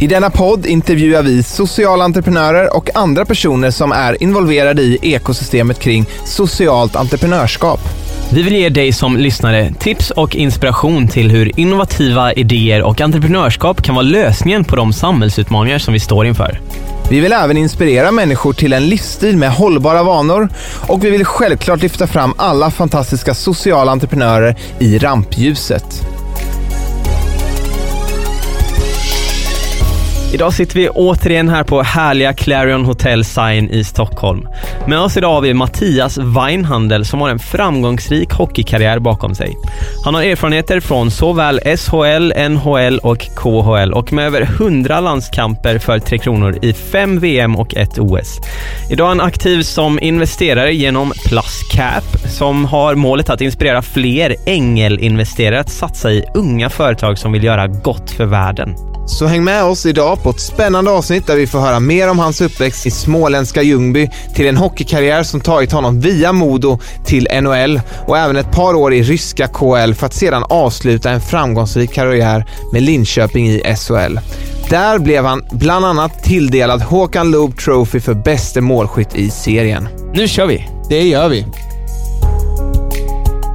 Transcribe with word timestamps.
I 0.00 0.06
denna 0.06 0.30
podd 0.30 0.66
intervjuar 0.66 1.22
vi 1.22 1.42
sociala 1.42 2.04
entreprenörer 2.04 2.76
och 2.76 2.96
andra 2.96 3.24
personer 3.24 3.70
som 3.70 3.92
är 3.92 4.22
involverade 4.22 4.82
i 4.82 4.98
ekosystemet 5.02 5.78
kring 5.78 6.06
socialt 6.24 6.96
entreprenörskap. 6.96 7.80
Vi 8.32 8.42
vill 8.42 8.56
ge 8.56 8.68
dig 8.68 8.92
som 8.92 9.16
lyssnare 9.16 9.72
tips 9.78 10.10
och 10.10 10.36
inspiration 10.36 11.08
till 11.08 11.30
hur 11.30 11.60
innovativa 11.60 12.32
idéer 12.32 12.82
och 12.82 13.00
entreprenörskap 13.00 13.82
kan 13.82 13.94
vara 13.94 14.02
lösningen 14.02 14.64
på 14.64 14.76
de 14.76 14.92
samhällsutmaningar 14.92 15.78
som 15.78 15.94
vi 15.94 16.00
står 16.00 16.26
inför. 16.26 16.60
Vi 17.10 17.20
vill 17.20 17.32
även 17.32 17.56
inspirera 17.56 18.12
människor 18.12 18.52
till 18.52 18.72
en 18.72 18.88
livsstil 18.88 19.36
med 19.36 19.52
hållbara 19.52 20.02
vanor 20.02 20.48
och 20.88 21.04
vi 21.04 21.10
vill 21.10 21.24
självklart 21.24 21.82
lyfta 21.82 22.06
fram 22.06 22.34
alla 22.36 22.70
fantastiska 22.70 23.34
sociala 23.34 23.92
entreprenörer 23.92 24.56
i 24.78 24.98
rampljuset. 24.98 26.19
Idag 30.32 30.52
sitter 30.52 30.74
vi 30.74 30.88
återigen 30.88 31.48
här 31.48 31.64
på 31.64 31.82
härliga 31.82 32.32
Clarion 32.32 32.84
Hotel 32.84 33.24
Sign 33.24 33.70
i 33.70 33.84
Stockholm. 33.84 34.48
Med 34.86 35.00
oss 35.00 35.16
idag 35.16 35.32
har 35.32 35.40
vi 35.40 35.54
Mattias 35.54 36.18
Weinhandel 36.18 37.04
som 37.04 37.20
har 37.20 37.28
en 37.28 37.38
framgångsrik 37.38 38.32
hockeykarriär 38.32 38.98
bakom 38.98 39.34
sig. 39.34 39.56
Han 40.04 40.14
har 40.14 40.22
erfarenheter 40.22 40.80
från 40.80 41.10
såväl 41.10 41.60
SHL, 41.76 42.32
NHL 42.48 42.98
och 42.98 43.18
KHL 43.18 43.92
och 43.92 44.12
med 44.12 44.26
över 44.26 44.42
100 44.42 45.00
landskamper 45.00 45.78
för 45.78 45.98
Tre 45.98 46.18
Kronor 46.18 46.58
i 46.62 46.72
fem 46.72 47.20
VM 47.20 47.56
och 47.56 47.76
ett 47.76 47.98
OS. 47.98 48.40
Idag 48.90 49.04
är 49.04 49.08
han 49.08 49.20
aktiv 49.20 49.62
som 49.62 50.00
investerare 50.00 50.74
genom 50.74 51.12
Plus 51.26 51.60
Cap 51.72 52.04
som 52.28 52.64
har 52.64 52.94
målet 52.94 53.30
att 53.30 53.40
inspirera 53.40 53.82
fler 53.82 54.36
ängelinvesterare 54.46 55.60
att 55.60 55.70
satsa 55.70 56.10
i 56.10 56.24
unga 56.34 56.70
företag 56.70 57.18
som 57.18 57.32
vill 57.32 57.44
göra 57.44 57.66
gott 57.66 58.10
för 58.10 58.24
världen. 58.24 58.89
Så 59.10 59.26
häng 59.26 59.44
med 59.44 59.64
oss 59.64 59.86
idag 59.86 60.22
på 60.22 60.30
ett 60.30 60.40
spännande 60.40 60.90
avsnitt 60.90 61.26
där 61.26 61.36
vi 61.36 61.46
får 61.46 61.60
höra 61.60 61.80
mer 61.80 62.10
om 62.10 62.18
hans 62.18 62.40
uppväxt 62.40 62.86
i 62.86 62.90
småländska 62.90 63.62
Ljungby 63.62 64.08
till 64.34 64.46
en 64.46 64.56
hockeykarriär 64.56 65.22
som 65.22 65.40
tagit 65.40 65.72
honom 65.72 66.00
via 66.00 66.32
Modo 66.32 66.78
till 67.04 67.28
NHL 67.42 67.80
och 68.06 68.18
även 68.18 68.36
ett 68.36 68.52
par 68.52 68.74
år 68.74 68.94
i 68.94 69.02
ryska 69.02 69.46
KL 69.46 69.92
för 69.94 70.06
att 70.06 70.14
sedan 70.14 70.44
avsluta 70.48 71.10
en 71.10 71.20
framgångsrik 71.20 71.92
karriär 71.92 72.44
med 72.72 72.82
Linköping 72.82 73.48
i 73.48 73.76
SHL. 73.76 74.18
Där 74.68 74.98
blev 74.98 75.24
han 75.24 75.44
bland 75.50 75.84
annat 75.84 76.24
tilldelad 76.24 76.82
Håkan 76.82 77.30
Loob 77.30 77.58
Trophy 77.58 78.00
för 78.00 78.14
bäste 78.14 78.60
målskytt 78.60 79.14
i 79.14 79.30
serien. 79.30 79.88
Nu 80.14 80.28
kör 80.28 80.46
vi! 80.46 80.68
Det 80.88 81.02
gör 81.02 81.28
vi. 81.28 81.46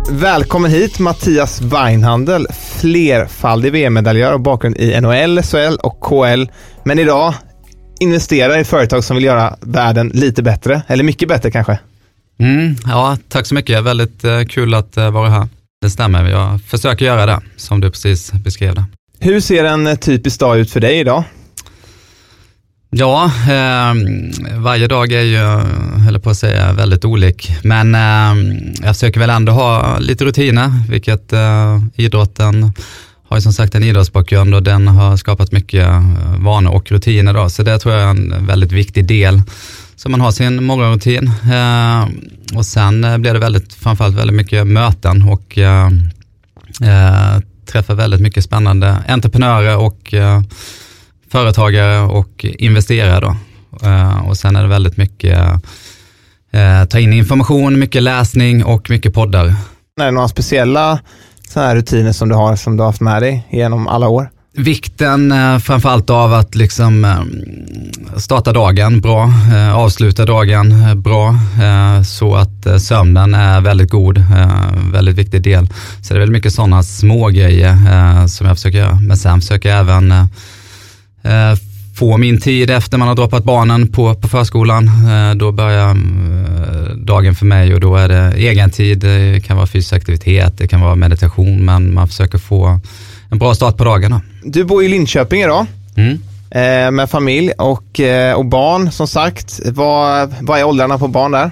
Välkommen 0.10 0.72
hit 0.72 1.00
Mattias 1.00 1.62
Weinhandel, 1.62 2.48
flerfaldig 2.82 3.72
VM-medaljör 3.72 4.34
och 4.34 4.40
bakgrund 4.40 4.78
i 4.78 5.02
NHL, 5.02 5.42
SHL 5.42 5.76
och 5.84 6.02
KL. 6.02 6.46
Men 6.84 7.00
idag 7.00 7.34
investerar 8.00 8.60
i 8.60 8.64
företag 8.64 9.04
som 9.04 9.16
vill 9.16 9.26
göra 9.26 9.58
världen 9.62 10.12
lite 10.14 10.44
bättre, 10.44 10.82
eller 10.88 11.04
mycket 11.04 11.28
bättre 11.28 11.52
kanske. 11.52 11.80
Mm, 12.40 12.76
ja, 12.86 13.18
tack 13.30 13.46
så 13.46 13.56
mycket. 13.56 13.84
Väldigt 13.84 14.24
eh, 14.24 14.44
kul 14.44 14.74
att 14.74 14.98
eh, 14.98 15.12
vara 15.12 15.30
här. 15.30 15.48
Det 15.82 15.90
stämmer, 15.90 16.30
jag 16.30 16.62
försöker 16.62 17.06
göra 17.06 17.26
det 17.26 17.42
som 17.56 17.82
du 17.82 17.92
precis 17.92 18.32
beskrev 18.32 18.76
det. 18.76 18.86
Hur 19.20 19.40
ser 19.40 19.64
en 19.64 19.88
eh, 19.88 19.96
typisk 19.96 20.40
dag 20.40 20.58
ut 20.58 20.72
för 20.72 20.80
dig 20.80 21.00
idag? 21.00 21.24
Ja, 22.98 23.26
eh, 23.26 23.94
varje 24.58 24.88
dag 24.88 25.12
är 25.12 25.22
ju, 25.22 25.38
höll 26.06 26.20
på 26.20 26.30
att 26.30 26.38
säga, 26.38 26.74
väldigt 26.74 27.06
olik. 27.06 27.52
Men 27.64 27.96
eh, 27.96 28.56
jag 28.84 28.96
försöker 28.96 29.20
väl 29.20 29.30
ändå 29.30 29.52
ha 29.52 29.98
lite 30.00 30.26
rutiner, 30.26 30.72
vilket 30.90 31.34
eh, 31.34 31.80
idrotten 31.96 32.72
har 33.28 33.38
ju 33.38 33.42
som 33.42 33.54
sagt 33.54 33.76
en 33.76 33.84
idrottsbakgrund 33.84 34.56
och 34.56 34.64
den 34.64 34.88
har 34.88 35.18
skapat 35.18 35.52
mycket 35.52 35.88
eh, 35.88 36.04
vanor 36.38 36.72
och 36.72 36.92
rutiner. 36.92 37.34
Då. 37.34 37.50
Så 37.50 37.64
det 37.64 37.80
tror 37.80 37.94
jag 37.94 38.04
är 38.04 38.10
en 38.10 38.48
väldigt 38.48 38.72
viktig 38.72 39.08
del. 39.08 39.42
Så 39.96 40.10
man 40.10 40.22
har 40.22 40.32
sin 40.32 40.64
morgonrutin 40.64 41.32
eh, 41.54 42.08
och 42.58 42.66
sen 42.66 43.04
eh, 43.04 43.18
blir 43.18 43.34
det 43.34 43.40
väldigt, 43.40 43.74
framförallt 43.74 44.16
väldigt 44.16 44.36
mycket 44.36 44.68
möten 44.68 45.22
och 45.22 45.58
eh, 45.58 45.88
eh 46.82 47.40
träffar 47.66 47.96
väldigt 47.96 48.22
mycket 48.22 48.44
spännande 48.44 48.98
entreprenörer 49.08 49.78
och 49.78 50.14
företagare 51.36 52.00
och 52.00 52.46
investerare. 52.46 53.20
Då. 53.20 53.36
Eh, 53.88 54.28
och 54.28 54.38
sen 54.38 54.56
är 54.56 54.62
det 54.62 54.70
väldigt 54.70 54.98
mycket 54.98 55.40
eh, 56.52 56.86
ta 56.90 57.00
in 57.00 57.14
information, 57.14 57.80
mycket 57.80 58.04
läsning 58.04 58.66
och 58.66 58.90
mycket 58.90 59.14
poddar. 59.14 59.46
Är 60.02 60.06
det 60.06 60.12
några 60.12 60.28
speciella 60.28 61.00
såna 61.50 61.66
här 61.66 61.76
rutiner 61.76 62.12
som 62.12 62.30
du 62.30 62.36
har 62.36 62.56
som 62.56 62.78
du 62.78 62.84
har 62.84 62.90
haft 62.90 63.02
med 63.02 63.22
dig 63.22 63.48
genom 63.50 63.88
alla 63.88 64.08
år? 64.08 64.30
Vikten 64.58 65.32
eh, 65.32 65.58
framförallt 65.58 66.10
av 66.10 66.34
att 66.34 66.56
liksom 66.56 67.06
eh, 67.06 68.18
starta 68.18 68.54
dagen 68.54 69.02
bra, 69.02 69.24
eh, 69.54 69.76
avsluta 69.76 70.26
dagen 70.26 71.02
bra 71.02 71.36
så 72.06 72.36
att 72.36 72.82
sömnen 72.82 73.34
är 73.34 73.62
väldigt 73.62 73.92
god, 73.92 74.24
väldigt 74.92 75.16
viktig 75.16 75.42
del. 75.42 75.68
Så 76.02 76.14
det 76.14 76.18
är 76.18 76.20
väldigt 76.20 76.34
mycket 76.34 76.54
sådana 76.54 76.84
små 76.84 77.28
grejer 77.28 77.78
som 78.28 78.48
jag 78.48 78.56
försöker 78.56 78.78
göra. 78.78 79.00
Men 79.02 79.18
sen 79.18 79.42
försöker 79.42 79.70
jag 79.70 79.80
även 79.80 80.14
få 81.96 82.18
min 82.18 82.42
tid 82.42 82.70
efter 82.70 82.98
man 82.98 83.08
har 83.08 83.16
droppat 83.16 83.44
barnen 83.44 83.88
på, 83.88 84.16
på 84.16 84.28
förskolan. 84.28 84.88
Eh, 84.88 85.36
då 85.36 85.52
börjar 85.52 85.90
eh, 85.90 86.96
dagen 86.96 87.36
för 87.36 87.46
mig 87.46 87.74
och 87.74 87.80
då 87.80 87.96
är 87.96 88.08
det 88.08 88.34
egen 88.38 88.72
tid. 88.72 89.00
Det 89.00 89.46
kan 89.46 89.58
vara 89.58 89.68
fysisk 89.68 89.94
aktivitet, 89.94 90.58
det 90.58 90.68
kan 90.68 90.82
vara 90.82 90.96
meditation, 90.96 91.66
men 91.66 91.94
man 91.94 92.08
försöker 92.08 92.38
få 92.38 92.80
en 93.30 93.40
bra 93.40 93.56
start 93.56 93.78
på 93.78 93.84
dagen. 93.84 94.20
Du 94.44 94.64
bor 94.64 94.84
i 94.84 94.88
Linköping 94.88 95.42
idag. 95.42 95.66
Mm. 95.96 96.20
Med 96.96 97.10
familj 97.10 97.52
och, 97.52 98.00
och 98.36 98.46
barn 98.46 98.92
som 98.92 99.08
sagt. 99.08 99.60
Vad, 99.66 100.36
vad 100.42 100.60
är 100.60 100.64
åldrarna 100.64 100.98
på 100.98 101.08
barn 101.08 101.32
där? 101.32 101.52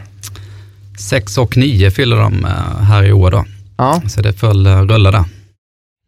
Sex 0.98 1.38
och 1.38 1.58
nio 1.58 1.92
fyller 1.92 2.16
de 2.18 2.48
här 2.82 3.04
i 3.04 3.12
år 3.12 3.32
då. 3.32 3.46
Ja. 3.78 4.02
Så 4.08 4.22
det 4.22 4.30
är 4.30 4.34
full 4.34 4.68
rulle 4.68 5.12
där. 5.12 5.24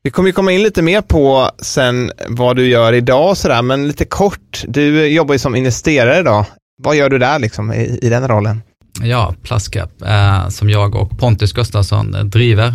Vi 0.06 0.12
kommer 0.12 0.30
ju 0.30 0.34
komma 0.34 0.52
in 0.52 0.64
lite 0.64 0.82
mer 0.82 1.02
på 1.02 1.52
sen 1.60 2.12
vad 2.28 2.56
du 2.56 2.68
gör 2.68 2.94
idag 2.94 3.30
och 3.30 3.38
sådär, 3.38 3.62
men 3.62 3.88
lite 3.88 4.06
kort. 4.06 4.64
Du 4.68 5.08
jobbar 5.08 5.34
ju 5.34 5.40
som 5.40 5.56
investerare 5.56 6.20
idag. 6.20 6.46
Vad 6.84 6.96
gör 6.96 7.10
du 7.10 7.18
där 7.18 7.40
liksom 7.40 7.74
i, 7.74 8.00
i 8.02 8.10
den 8.10 8.28
rollen? 8.28 8.62
Ja, 9.02 9.36
Pluscap 9.44 10.02
eh, 10.02 10.50
som 10.50 10.70
jag 10.70 10.96
och 10.96 11.20
Pontus 11.20 11.54
Gustafsson 11.54 12.30
driver, 12.30 12.68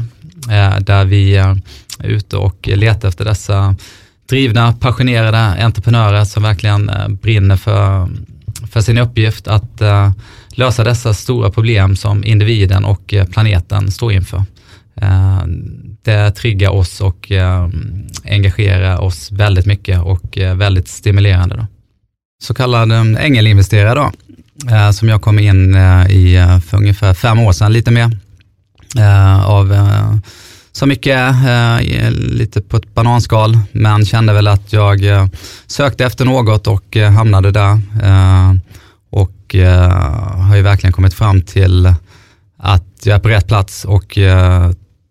eh, 0.50 0.80
där 0.80 1.04
vi 1.04 1.36
eh, 1.36 1.54
är 1.98 2.08
ute 2.08 2.36
och 2.36 2.68
letar 2.68 3.08
efter 3.08 3.24
dessa 3.24 3.76
drivna, 4.28 4.72
passionerade 4.72 5.64
entreprenörer 5.64 6.24
som 6.24 6.42
verkligen 6.42 6.88
eh, 6.88 7.08
brinner 7.08 7.56
för, 7.56 8.08
för 8.72 8.80
sin 8.80 8.98
uppgift 8.98 9.48
att 9.48 9.80
eh, 9.80 10.10
lösa 10.48 10.84
dessa 10.84 11.14
stora 11.14 11.50
problem 11.50 11.96
som 11.96 12.24
individen 12.24 12.84
och 12.84 13.14
eh, 13.14 13.26
planeten 13.26 13.90
står 13.90 14.12
inför. 14.12 14.42
Eh, 14.96 15.42
det 16.02 16.30
triggar 16.30 16.70
oss 16.70 17.00
och 17.00 17.32
eh, 17.32 17.68
engagerar 18.24 19.00
oss 19.00 19.32
väldigt 19.32 19.66
mycket 19.66 20.00
och 20.00 20.38
eh, 20.38 20.54
väldigt 20.54 20.88
stimulerande. 20.88 21.56
Då. 21.56 21.66
Så 22.42 22.54
kallad 22.54 22.92
ehm, 22.92 23.16
ängelinvesterare 23.16 23.94
då, 23.94 24.12
eh, 24.74 24.90
som 24.90 25.08
jag 25.08 25.22
kom 25.22 25.38
in 25.38 25.74
eh, 25.74 26.10
i 26.10 26.36
eh, 26.36 26.60
för 26.60 26.76
ungefär 26.76 27.14
fem 27.14 27.38
år 27.38 27.52
sedan, 27.52 27.72
lite 27.72 27.90
mer. 27.90 28.18
Av 29.44 29.76
så 30.72 30.86
mycket, 30.86 31.34
lite 32.10 32.60
på 32.60 32.76
ett 32.76 32.94
bananskal, 32.94 33.58
men 33.72 34.04
kände 34.04 34.32
väl 34.32 34.48
att 34.48 34.72
jag 34.72 35.00
sökte 35.66 36.04
efter 36.04 36.24
något 36.24 36.66
och 36.66 36.96
hamnade 36.96 37.50
där. 37.50 37.80
Och 39.10 39.54
har 40.48 40.56
ju 40.56 40.62
verkligen 40.62 40.92
kommit 40.92 41.14
fram 41.14 41.42
till 41.42 41.94
att 42.58 42.84
jag 43.02 43.14
är 43.14 43.18
på 43.18 43.28
rätt 43.28 43.48
plats 43.48 43.84
och 43.84 44.18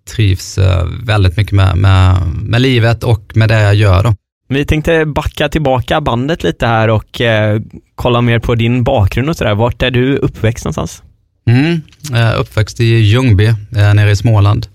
trivs 0.09 0.57
eh, 0.57 0.85
väldigt 1.03 1.37
mycket 1.37 1.53
med, 1.53 1.77
med, 1.77 2.15
med 2.41 2.61
livet 2.61 3.03
och 3.03 3.31
med 3.33 3.49
det 3.49 3.61
jag 3.61 3.75
gör. 3.75 4.03
Då. 4.03 4.15
Vi 4.49 4.65
tänkte 4.65 5.05
backa 5.05 5.49
tillbaka 5.49 6.01
bandet 6.01 6.43
lite 6.43 6.67
här 6.67 6.87
och 6.87 7.21
eh, 7.21 7.61
kolla 7.95 8.21
mer 8.21 8.39
på 8.39 8.55
din 8.55 8.83
bakgrund 8.83 9.29
och 9.29 9.37
sådär. 9.37 9.55
Vart 9.55 9.81
är 9.81 9.91
du 9.91 10.17
uppväxt 10.17 10.65
någonstans? 10.65 11.03
Mm, 11.47 11.81
eh, 12.13 12.39
uppväxt 12.39 12.79
i 12.79 12.85
Ljungby, 12.85 13.45
eh, 13.47 13.93
nere 13.93 14.11
i 14.11 14.15
Småland. 14.15 14.67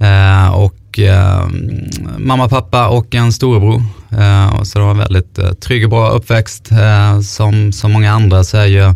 Eh, 0.00 0.54
och 0.54 0.98
eh, 0.98 1.48
mamma, 2.18 2.48
pappa 2.48 2.88
och 2.88 3.14
en 3.14 3.32
storebror. 3.32 3.82
Eh, 4.10 4.62
så 4.62 4.78
det 4.78 4.84
var 4.84 4.90
en 4.90 4.98
väldigt 4.98 5.38
eh, 5.38 5.52
trygg 5.52 5.84
och 5.84 5.90
bra 5.90 6.10
uppväxt. 6.10 6.68
Som, 7.24 7.72
som 7.72 7.92
många 7.92 8.12
andra 8.12 8.44
så 8.44 8.56
är 8.56 8.66
ju 8.66 8.94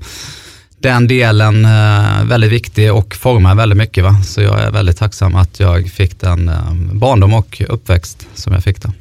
den 0.84 1.08
delen 1.08 1.64
eh, 1.64 2.24
väldigt 2.24 2.52
viktig 2.52 2.92
och 2.92 3.14
formar 3.14 3.54
väldigt 3.54 3.78
mycket. 3.78 4.04
Va? 4.04 4.22
Så 4.24 4.42
jag 4.42 4.60
är 4.60 4.70
väldigt 4.70 4.96
tacksam 4.96 5.34
att 5.34 5.60
jag 5.60 5.88
fick 5.88 6.20
den 6.20 6.48
eh, 6.48 6.72
barndom 6.92 7.34
och 7.34 7.62
uppväxt 7.68 8.26
som 8.34 8.52
jag 8.52 8.62
fick 8.62 8.82
då. 8.82 8.92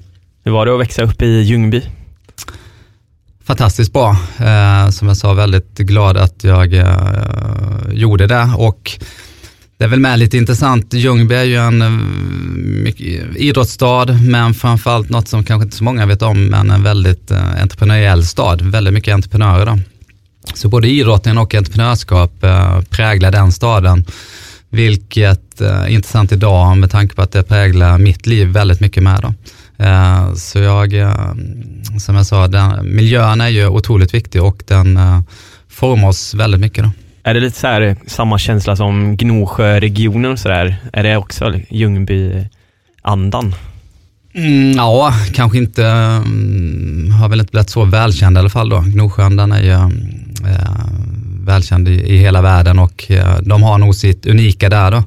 Hur 0.44 0.51
var 0.51 0.65
det 0.65 0.74
att 0.74 0.80
växa 0.80 1.03
upp 1.03 1.21
i 1.21 1.41
Ljungby? 1.41 1.81
Fantastiskt 3.44 3.94
bra. 3.94 4.18
Eh, 4.39 4.89
som 4.89 5.07
jag 5.07 5.18
sa, 5.18 5.33
väldigt 5.33 5.77
glad 5.77 6.18
att 6.18 6.44
jag 6.44 6.74
gjorde 7.91 8.27
det 8.27 8.50
och 8.57 8.91
det 9.77 9.83
är 9.83 9.88
väl 9.88 10.00
med 10.00 10.19
lite 10.19 10.38
intressant. 10.38 10.94
Ljungby 10.94 11.35
är 11.35 11.44
ju 11.44 11.56
en 11.56 11.83
idrottsstad, 13.35 14.06
men 14.06 14.53
framförallt 14.53 15.09
något 15.09 15.27
som 15.27 15.44
kanske 15.44 15.63
inte 15.63 15.77
så 15.77 15.83
många 15.83 16.06
vet 16.06 16.21
om, 16.21 16.45
men 16.45 16.71
en 16.71 16.83
väldigt 16.83 17.31
entreprenöriell 17.31 18.25
stad. 18.25 18.62
Väldigt 18.62 18.94
mycket 18.94 19.13
entreprenörer 19.13 19.65
då. 19.65 19.80
Så 20.54 20.69
både 20.69 20.88
idrotten 20.88 21.38
och 21.38 21.56
entreprenörskap 21.56 22.44
eh, 22.44 22.81
präglar 22.81 23.31
den 23.31 23.51
staden, 23.51 24.06
vilket 24.69 25.62
är 25.62 25.86
eh, 25.86 25.94
intressant 25.94 26.31
idag 26.31 26.78
med 26.78 26.92
tanke 26.92 27.16
på 27.16 27.22
att 27.22 27.31
det 27.31 27.44
präglar 27.44 27.98
mitt 27.98 28.25
liv 28.25 28.48
väldigt 28.48 28.80
mycket 28.80 29.04
med. 29.04 29.19
Då. 29.22 29.34
Eh, 29.84 30.34
så 30.34 30.60
jag, 30.60 30.94
som 32.00 32.16
jag 32.16 32.25
sa, 32.25 32.48
den, 32.48 32.95
miljön 32.95 33.42
är 33.42 33.50
ju 33.50 33.68
otroligt 33.68 34.13
viktig 34.13 34.44
och 34.44 34.63
den 34.68 35.00
formar 35.69 36.07
oss 36.07 36.34
väldigt 36.34 36.62
mycket. 36.62 36.84
Då. 36.84 36.92
Är 37.24 37.34
det 37.34 37.40
lite 37.40 37.60
så 37.60 37.68
här, 37.68 37.95
samma 38.07 38.38
känsla 38.38 38.75
som 38.75 39.18
Gnosjöregionen 39.18 40.31
och 40.31 40.40
sådär? 40.40 40.75
Är 40.94 41.04
det 41.04 41.18
också 41.18 41.54
Ljungby-andan? 41.69 43.56
Mm, 44.36 44.72
ja, 44.72 45.13
kanske 45.34 45.57
inte, 45.57 45.86
mm, 45.86 47.12
har 47.12 47.30
väl 47.30 47.40
inte 47.40 47.51
blivit 47.51 47.69
så 47.69 47.86
välkänd 47.86 48.38
i 48.38 48.40
alla 48.40 48.50
fall 48.50 48.69
då. 48.69 48.84
Den 49.30 49.51
är 49.51 49.62
ju 49.62 49.92
eh, 50.45 50.86
välkänd 51.45 51.88
i, 51.88 51.92
i, 51.92 52.18
hela 52.18 52.42
världen 52.42 52.80
och 52.80 53.12
eh, 53.12 53.38
de 53.42 53.63
har 53.63 53.78
nog 53.78 53.95
sitt 53.95 54.25
unika 54.25 54.69
där 54.69 54.92
då. 54.92 55.04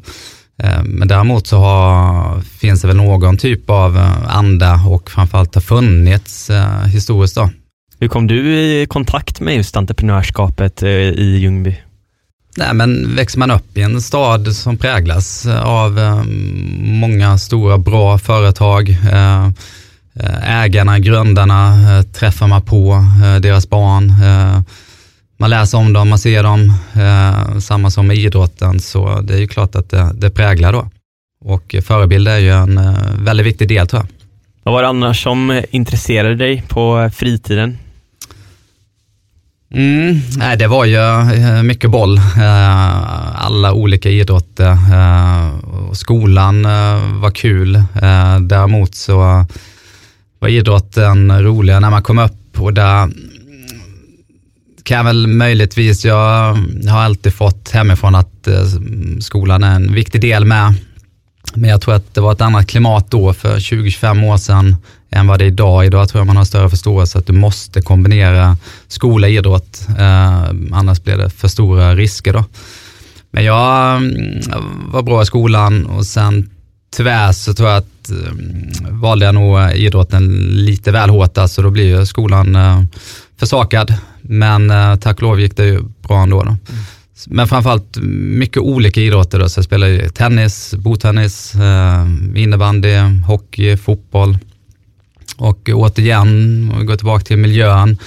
Eh, 0.62 0.82
men 0.84 1.08
däremot 1.08 1.46
så 1.46 1.58
har, 1.58 2.40
finns 2.40 2.80
det 2.80 2.88
väl 2.88 2.96
någon 2.96 3.36
typ 3.36 3.70
av 3.70 3.96
eh, 3.96 4.36
anda 4.36 4.80
och 4.88 5.10
framförallt 5.10 5.54
har 5.54 5.62
funnits 5.62 6.50
eh, 6.50 6.84
historiskt 6.84 7.34
då. 7.34 7.50
Hur 8.00 8.08
kom 8.08 8.26
du 8.26 8.58
i 8.58 8.86
kontakt 8.86 9.40
med 9.40 9.56
just 9.56 9.76
entreprenörskapet 9.76 10.82
eh, 10.82 10.90
i 10.90 11.38
Ljungby? 11.38 11.76
Nej, 12.56 12.74
men 12.74 13.16
växer 13.16 13.38
man 13.38 13.50
upp 13.50 13.76
i 13.78 13.82
en 13.82 14.02
stad 14.02 14.56
som 14.56 14.76
präglas 14.76 15.46
av 15.46 16.24
många 16.78 17.38
stora 17.38 17.78
bra 17.78 18.18
företag, 18.18 18.96
ägarna, 20.42 20.98
grundarna 20.98 21.76
träffar 22.12 22.46
man 22.46 22.62
på, 22.62 23.04
deras 23.40 23.70
barn, 23.70 24.14
man 25.36 25.50
läser 25.50 25.78
om 25.78 25.92
dem, 25.92 26.08
man 26.08 26.18
ser 26.18 26.42
dem, 26.42 26.72
samma 27.60 27.90
som 27.90 28.06
med 28.06 28.16
idrotten, 28.16 28.80
så 28.80 29.20
det 29.20 29.34
är 29.34 29.38
ju 29.38 29.48
klart 29.48 29.74
att 29.74 29.90
det, 29.90 30.10
det 30.14 30.30
präglar 30.30 30.72
då. 30.72 30.90
Och 31.40 31.74
förebild 31.82 32.28
är 32.28 32.38
ju 32.38 32.50
en 32.50 32.80
väldigt 33.24 33.46
viktig 33.46 33.68
del 33.68 33.86
tror 33.86 34.02
jag. 34.02 34.08
Vad 34.62 34.72
var 34.74 34.82
det 34.82 34.88
annars 34.88 35.22
som 35.22 35.62
intresserade 35.70 36.36
dig 36.36 36.62
på 36.68 37.10
fritiden? 37.14 37.78
Mm, 39.70 40.20
nej, 40.36 40.56
det 40.56 40.66
var 40.66 40.84
ju 40.84 40.96
eh, 40.96 41.62
mycket 41.62 41.90
boll, 41.90 42.18
eh, 42.18 43.44
alla 43.44 43.72
olika 43.72 44.10
idrotter. 44.10 44.70
Eh, 44.70 45.52
skolan 45.92 46.62
var 47.20 47.30
kul, 47.30 47.82
däremot 48.40 48.94
så 48.94 49.44
var 50.38 50.48
idrotten 50.48 51.42
roligare 51.42 51.80
när 51.80 51.90
man 51.90 52.02
kom 52.02 52.18
upp 52.18 52.60
och 52.60 52.72
där 52.72 53.10
kan 54.86 54.96
jag 54.96 55.04
väl 55.04 55.26
möjligtvis, 55.26 56.04
jag 56.04 56.54
har 56.88 56.98
alltid 56.98 57.34
fått 57.34 57.70
hemifrån 57.70 58.14
att 58.14 58.46
eh, 58.46 58.64
skolan 59.20 59.64
är 59.64 59.74
en 59.74 59.94
viktig 59.94 60.20
del 60.20 60.44
med. 60.44 60.74
Men 61.54 61.70
jag 61.70 61.80
tror 61.80 61.94
att 61.94 62.14
det 62.14 62.20
var 62.20 62.32
ett 62.32 62.40
annat 62.40 62.66
klimat 62.66 63.10
då 63.10 63.32
för 63.32 63.56
20-25 63.56 64.32
år 64.32 64.36
sedan 64.36 64.76
än 65.10 65.26
vad 65.26 65.38
det 65.38 65.44
är 65.44 65.46
idag. 65.46 65.86
Idag 65.86 66.08
tror 66.08 66.20
jag 66.20 66.26
man 66.26 66.36
har 66.36 66.44
större 66.44 66.70
förståelse 66.70 67.18
att 67.18 67.26
du 67.26 67.32
måste 67.32 67.82
kombinera 67.82 68.56
skola 68.88 69.26
och 69.26 69.32
idrott, 69.32 69.86
eh, 69.98 70.42
annars 70.72 71.02
blir 71.02 71.16
det 71.16 71.30
för 71.30 71.48
stora 71.48 71.94
risker. 71.94 72.32
Då. 72.32 72.44
Men 73.30 73.44
jag 73.44 73.96
mm, 73.96 74.42
var 74.92 75.02
bra 75.02 75.22
i 75.22 75.26
skolan 75.26 75.86
och 75.86 76.06
sen 76.06 76.50
tyvärr 76.96 77.32
så 77.32 77.54
tror 77.54 77.68
jag 77.68 77.78
att 77.78 78.10
eh, 78.10 78.32
valde 78.90 79.24
jag 79.24 79.34
nog 79.34 79.70
idrotten 79.74 80.28
lite 80.52 80.92
väl 80.92 81.10
hårt, 81.10 81.38
alltså 81.38 81.62
då 81.62 81.70
blir 81.70 81.98
ju 81.98 82.06
skolan 82.06 82.56
eh, 82.56 82.82
försakad. 83.38 83.94
Men 84.28 84.70
eh, 84.70 84.96
tack 84.96 85.16
och 85.16 85.22
lov 85.22 85.40
gick 85.40 85.56
det 85.56 85.64
ju 85.64 85.82
bra 86.02 86.22
ändå. 86.22 86.42
Då. 86.42 86.48
Mm. 86.50 86.58
Men 87.26 87.48
framförallt 87.48 87.96
mycket 88.38 88.62
olika 88.62 89.00
idrotter. 89.00 89.38
Då. 89.38 89.48
Så 89.48 89.58
jag 89.58 89.64
spelar 89.64 90.08
tennis, 90.08 90.74
bordtennis, 90.74 91.54
eh, 91.54 92.06
innebandy, 92.34 92.96
hockey, 93.26 93.76
fotboll. 93.76 94.38
Och 95.36 95.70
återigen, 95.72 96.28
om 96.74 96.80
vi 96.80 96.86
går 96.86 96.96
tillbaka 96.96 97.24
till 97.24 97.36
miljön, 97.36 97.98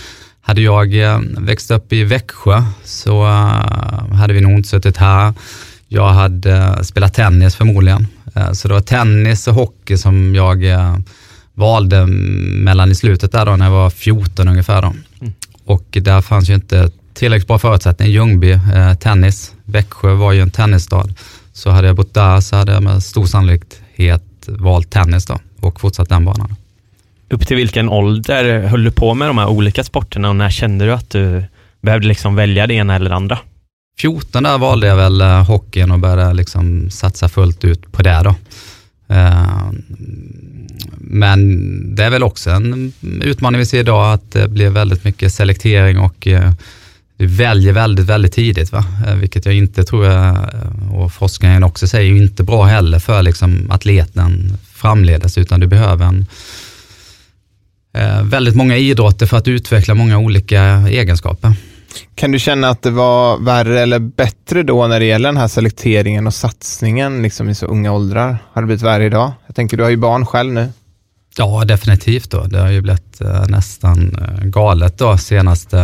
hade 0.41 0.61
jag 0.61 1.01
eh, 1.01 1.19
växt 1.37 1.71
upp 1.71 1.93
i 1.93 2.03
Växjö 2.03 2.63
så 2.83 3.25
hade 4.13 4.33
vi 4.33 4.41
nog 4.41 4.51
inte 4.51 4.69
suttit 4.69 4.97
här. 4.97 5.33
Jag 5.87 6.09
hade 6.09 6.83
spelat 6.83 7.13
tennis 7.13 7.55
förmodligen. 7.55 8.07
Så 8.53 8.67
det 8.67 8.73
var 8.73 8.81
tennis 8.81 9.47
och 9.47 9.53
hockey 9.53 9.97
som 9.97 10.35
jag 10.35 10.65
valde 11.53 12.05
mellan 12.07 12.91
i 12.91 12.95
slutet 12.95 13.31
där 13.31 13.45
då 13.45 13.55
när 13.55 13.65
jag 13.65 13.71
var 13.71 13.89
14 13.89 14.47
ungefär. 14.47 14.81
Då. 14.81 14.87
Mm. 15.21 15.33
Och 15.69 15.85
där 15.91 16.21
fanns 16.21 16.49
ju 16.49 16.53
inte 16.53 16.91
tillräckligt 17.13 17.47
bra 17.47 17.59
förutsättningar. 17.59 18.11
Ljungby, 18.11 18.59
tennis. 18.99 19.53
Växjö 19.65 20.13
var 20.13 20.31
ju 20.31 20.41
en 20.41 20.51
tennisstad. 20.51 21.13
Så 21.53 21.69
hade 21.69 21.87
jag 21.87 21.95
bott 21.95 22.13
där 22.13 22.41
så 22.41 22.55
hade 22.55 22.71
jag 22.71 22.83
med 22.83 23.03
stor 23.03 23.25
sannolikhet 23.25 24.23
valt 24.47 24.91
tennis 24.91 25.25
då 25.25 25.39
och 25.61 25.81
fortsatt 25.81 26.09
den 26.09 26.25
banan. 26.25 26.55
Upp 27.29 27.47
till 27.47 27.57
vilken 27.57 27.89
ålder 27.89 28.67
höll 28.67 28.83
du 28.83 28.91
på 28.91 29.13
med 29.13 29.29
de 29.29 29.37
här 29.37 29.47
olika 29.47 29.83
sporterna 29.83 30.29
och 30.29 30.35
när 30.35 30.49
kände 30.49 30.85
du 30.85 30.93
att 30.93 31.09
du 31.09 31.43
behövde 31.81 32.07
liksom 32.07 32.35
välja 32.35 32.67
det 32.67 32.73
ena 32.73 32.95
eller 32.95 33.09
det 33.09 33.15
andra? 33.15 33.39
14 33.99 34.43
där 34.43 34.57
valde 34.57 34.87
jag 34.87 34.95
väl 34.95 35.21
eh, 35.21 35.47
hockeyn 35.47 35.91
och 35.91 35.99
började 35.99 36.33
liksom 36.33 36.89
satsa 36.89 37.29
fullt 37.29 37.63
ut 37.63 37.91
på 37.91 38.01
det 38.01 38.21
då. 38.23 38.35
Ehm, 39.09 39.83
men 40.97 41.95
det 41.95 42.03
är 42.03 42.09
väl 42.09 42.23
också 42.23 42.49
en 42.49 42.93
utmaning 43.21 43.59
vi 43.59 43.65
ser 43.65 43.79
idag 43.79 44.13
att 44.13 44.31
det 44.31 44.47
blir 44.47 44.69
väldigt 44.69 45.03
mycket 45.03 45.33
selektering 45.33 45.99
och 45.99 46.27
eh, 46.27 46.51
du 47.17 47.27
väljer 47.27 47.73
väldigt, 47.73 48.05
väldigt 48.05 48.33
tidigt, 48.33 48.71
va? 48.71 48.85
Eh, 49.07 49.15
vilket 49.15 49.45
jag 49.45 49.55
inte 49.55 49.83
tror, 49.83 50.09
eh, 50.09 50.37
och 50.91 51.13
forskningen 51.13 51.63
också 51.63 51.87
säger, 51.87 52.15
inte 52.15 52.43
bra 52.43 52.63
heller 52.63 52.99
för 52.99 53.23
liksom 53.23 53.71
atleten 53.71 54.57
framledes, 54.73 55.37
utan 55.37 55.59
du 55.59 55.67
behöver 55.67 56.05
en 56.05 56.25
väldigt 58.23 58.55
många 58.55 58.77
idrotter 58.77 59.25
för 59.25 59.37
att 59.37 59.47
utveckla 59.47 59.93
många 59.93 60.17
olika 60.17 60.63
egenskaper. 60.89 61.53
Kan 62.15 62.31
du 62.31 62.39
känna 62.39 62.69
att 62.69 62.81
det 62.81 62.91
var 62.91 63.37
värre 63.37 63.79
eller 63.81 63.99
bättre 63.99 64.63
då 64.63 64.87
när 64.87 64.99
det 64.99 65.05
gäller 65.05 65.29
den 65.29 65.37
här 65.37 65.47
selekteringen 65.47 66.27
och 66.27 66.33
satsningen 66.33 67.21
liksom 67.21 67.49
i 67.49 67.55
så 67.55 67.65
unga 67.65 67.91
åldrar? 67.91 68.37
Har 68.53 68.61
det 68.61 68.65
blivit 68.65 68.83
värre 68.83 69.05
idag? 69.05 69.31
Jag 69.47 69.55
tänker, 69.55 69.77
du 69.77 69.83
har 69.83 69.89
ju 69.89 69.97
barn 69.97 70.25
själv 70.25 70.53
nu. 70.53 70.69
Ja, 71.37 71.65
definitivt. 71.65 72.31
Då. 72.31 72.43
Det 72.43 72.59
har 72.59 72.69
ju 72.69 72.81
blivit 72.81 73.21
eh, 73.21 73.47
nästan 73.47 74.15
eh, 74.21 74.45
galet 74.45 74.97
de 74.97 75.17
senaste 75.17 75.77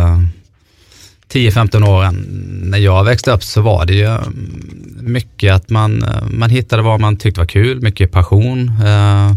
10-15 1.32 1.88
åren. 1.88 2.26
När 2.64 2.78
jag 2.78 3.04
växte 3.04 3.32
upp 3.32 3.42
så 3.42 3.60
var 3.60 3.86
det 3.86 3.94
ju 3.94 4.06
mm, 4.06 4.98
mycket 5.00 5.54
att 5.54 5.70
man, 5.70 6.02
eh, 6.02 6.26
man 6.30 6.50
hittade 6.50 6.82
vad 6.82 7.00
man 7.00 7.16
tyckte 7.16 7.40
var 7.40 7.46
kul, 7.46 7.82
mycket 7.82 8.12
passion. 8.12 8.72
Eh, 8.86 9.34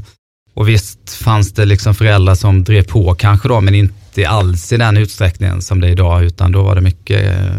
och 0.54 0.70
visst 0.70 1.14
fanns 1.14 1.54
det 1.54 1.66
liksom 1.66 1.96
föräldrar 1.96 2.36
som 2.36 2.64
drev 2.64 2.84
på 2.84 3.16
kanske 3.16 3.48
då, 3.48 3.62
men 3.62 3.76
inte 3.76 3.99
alls 4.18 4.74
i 4.74 4.78
den 4.78 4.98
utsträckningen 4.98 5.62
som 5.62 5.82
det 5.82 5.88
är 5.88 5.92
idag, 5.92 6.24
utan 6.24 6.52
då 6.52 6.64
var 6.64 6.76
det 6.76 6.82
mycket 6.82 7.26
eh, 7.26 7.54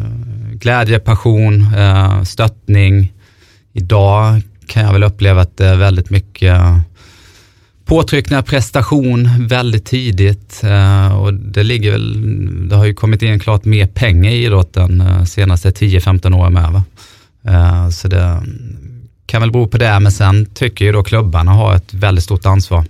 glädje, 0.53 0.99
passion, 0.99 1.75
eh, 1.75 2.23
stöttning. 2.23 3.13
Idag 3.73 4.41
kan 4.67 4.83
jag 4.83 4.93
väl 4.93 5.03
uppleva 5.03 5.41
att 5.41 5.57
det 5.57 5.67
är 5.67 5.77
väldigt 5.77 6.11
mycket 6.11 6.57
eh, 6.57 6.79
påtryckningar, 7.85 8.43
prestation 8.43 9.47
väldigt 9.49 9.85
tidigt 9.85 10.63
och 11.21 11.35
det 11.35 11.63
ligger 11.63 11.93
väl, 11.93 12.69
det 12.69 12.77
har 12.77 12.85
ju 12.85 12.95
kommit 12.95 13.23
in 13.23 13.41
klart 13.41 13.65
mer 13.65 13.87
pengar 13.87 14.31
i 14.31 14.45
idrotten 14.45 15.27
senaste 15.27 15.71
10-15 15.71 16.37
åren 16.37 16.53
med. 16.53 16.73
Va? 16.73 16.83
Så 17.91 18.09
det 18.09 18.43
kan 19.27 19.41
väl 19.41 19.51
bero 19.51 19.67
på 19.67 19.79
det, 19.79 20.01
men 20.01 20.13
sen 20.13 20.47
tycker 20.47 20.85
ju 20.85 20.93
då 20.93 21.03
klubbarna 21.03 21.53
har 21.53 21.75
ett 21.75 21.95
väldigt 21.95 22.25
stort 22.25 22.47
ansvar. 22.47 22.85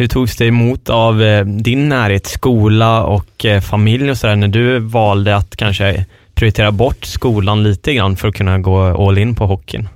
Hur 0.00 0.08
togs 0.08 0.36
det 0.36 0.46
emot 0.46 0.90
av 0.90 1.22
eh, 1.22 1.44
din 1.44 1.88
närhet, 1.88 2.26
skola 2.26 3.02
och 3.02 3.44
eh, 3.44 3.60
familj 3.60 4.10
och 4.10 4.18
sådär 4.18 4.36
när 4.36 4.48
du 4.48 4.78
valde 4.78 5.36
att 5.36 5.56
kanske 5.56 6.04
prioritera 6.34 6.72
bort 6.72 7.04
skolan 7.04 7.62
lite 7.62 7.94
grann 7.94 8.16
för 8.16 8.28
att 8.28 8.34
kunna 8.34 8.58
gå 8.58 9.08
all 9.08 9.18
in 9.18 9.34
på 9.34 9.46
hockeyn? 9.46 9.88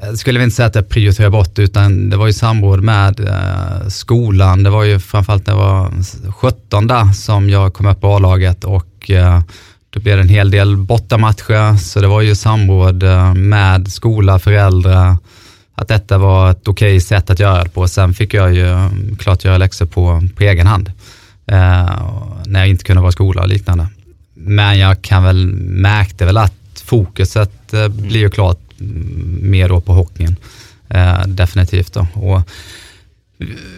Eh, 0.00 0.08
jag 0.08 0.18
skulle 0.18 0.42
inte 0.42 0.56
säga 0.56 0.66
att 0.66 0.74
jag 0.74 0.88
prioriterade 0.88 1.30
bort 1.30 1.58
utan 1.58 2.10
det 2.10 2.16
var 2.16 2.26
ju 2.26 2.32
samråd 2.32 2.82
med 2.82 3.20
eh, 3.20 3.88
skolan. 3.88 4.62
Det 4.62 4.70
var 4.70 4.84
ju 4.84 4.98
framförallt 4.98 5.46
när 5.46 5.54
jag 5.54 5.60
var 5.60 5.92
17 6.32 6.86
där 6.86 7.12
som 7.12 7.50
jag 7.50 7.74
kom 7.74 7.86
upp 7.86 8.00
på 8.00 8.16
A-laget 8.16 8.64
och 8.64 9.10
eh, 9.10 9.40
då 9.90 10.00
blev 10.00 10.16
det 10.16 10.22
en 10.22 10.28
hel 10.28 10.50
del 10.50 10.76
bortamatcher 10.76 11.76
så 11.76 12.00
det 12.00 12.06
var 12.06 12.20
ju 12.20 12.34
samråd 12.34 13.02
eh, 13.02 13.34
med 13.34 13.92
skola, 13.92 14.38
föräldrar 14.38 15.16
att 15.74 15.88
detta 15.88 16.18
var 16.18 16.50
ett 16.50 16.68
okej 16.68 17.00
sätt 17.00 17.30
att 17.30 17.40
göra 17.40 17.64
det 17.64 17.70
på. 17.70 17.88
Sen 17.88 18.14
fick 18.14 18.34
jag 18.34 18.54
ju 18.54 18.68
mm, 18.68 19.16
klart 19.16 19.44
göra 19.44 19.58
läxor 19.58 19.86
på, 19.86 20.22
på 20.36 20.42
egen 20.42 20.66
hand 20.66 20.92
eh, 21.46 22.02
när 22.46 22.60
jag 22.60 22.68
inte 22.68 22.84
kunde 22.84 23.02
vara 23.02 23.08
i 23.08 23.12
skola 23.12 23.42
och 23.42 23.48
liknande. 23.48 23.86
Men 24.34 24.78
jag 24.78 25.02
kan 25.02 25.24
väl 25.24 25.46
märkte 25.56 26.24
väl 26.24 26.36
att 26.36 26.82
fokuset 26.84 27.74
eh, 27.74 27.88
blir 27.88 28.20
ju 28.20 28.30
klart 28.30 28.60
mer 29.40 29.68
då 29.68 29.80
på 29.80 29.92
hockeyn. 29.92 30.36
Eh, 30.88 31.26
definitivt 31.26 31.92
då. 31.92 32.06
Och, 32.14 32.48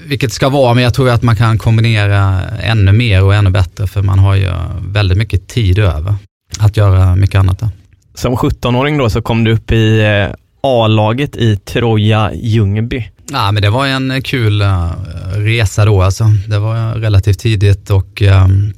vilket 0.07 0.33
ska 0.33 0.49
vara, 0.49 0.75
men 0.75 0.85
jag 0.85 0.95
tror 0.95 1.11
att 1.11 1.23
man 1.23 1.37
kan 1.37 1.59
kombinera 1.59 2.43
ännu 2.49 2.93
mer 2.93 3.25
och 3.25 3.35
ännu 3.35 3.51
bättre 3.51 3.87
för 3.87 4.03
man 4.03 4.19
har 4.19 4.35
ju 4.35 4.53
väldigt 4.89 5.19
mycket 5.19 5.49
tid 5.49 5.79
över 5.79 6.15
att 6.59 6.77
göra 6.77 7.17
mycket 7.17 7.39
annat. 7.39 7.59
Då. 7.59 7.69
Som 8.15 8.37
17-åring 8.37 8.99
då 8.99 9.11
så 9.11 9.23
kom 9.23 9.45
du 9.45 9.53
upp 9.53 9.73
i 9.73 10.01
eh, 10.01 10.35
A-laget 10.61 11.37
i 11.37 11.57
Troja 11.57 12.31
Ljungby. 12.35 13.11
Ja, 13.33 13.53
men 13.53 13.63
det 13.63 13.71
var 13.71 13.87
en 13.87 14.11
eh, 14.11 14.21
kul 14.21 14.63
eh, 14.63 14.91
resa 15.35 15.85
då 15.85 16.03
alltså. 16.03 16.25
Det 16.49 16.59
var 16.59 16.77
eh, 16.77 16.95
relativt 16.95 17.39
tidigt 17.39 17.91
och 17.91 18.23
um, 18.23 18.73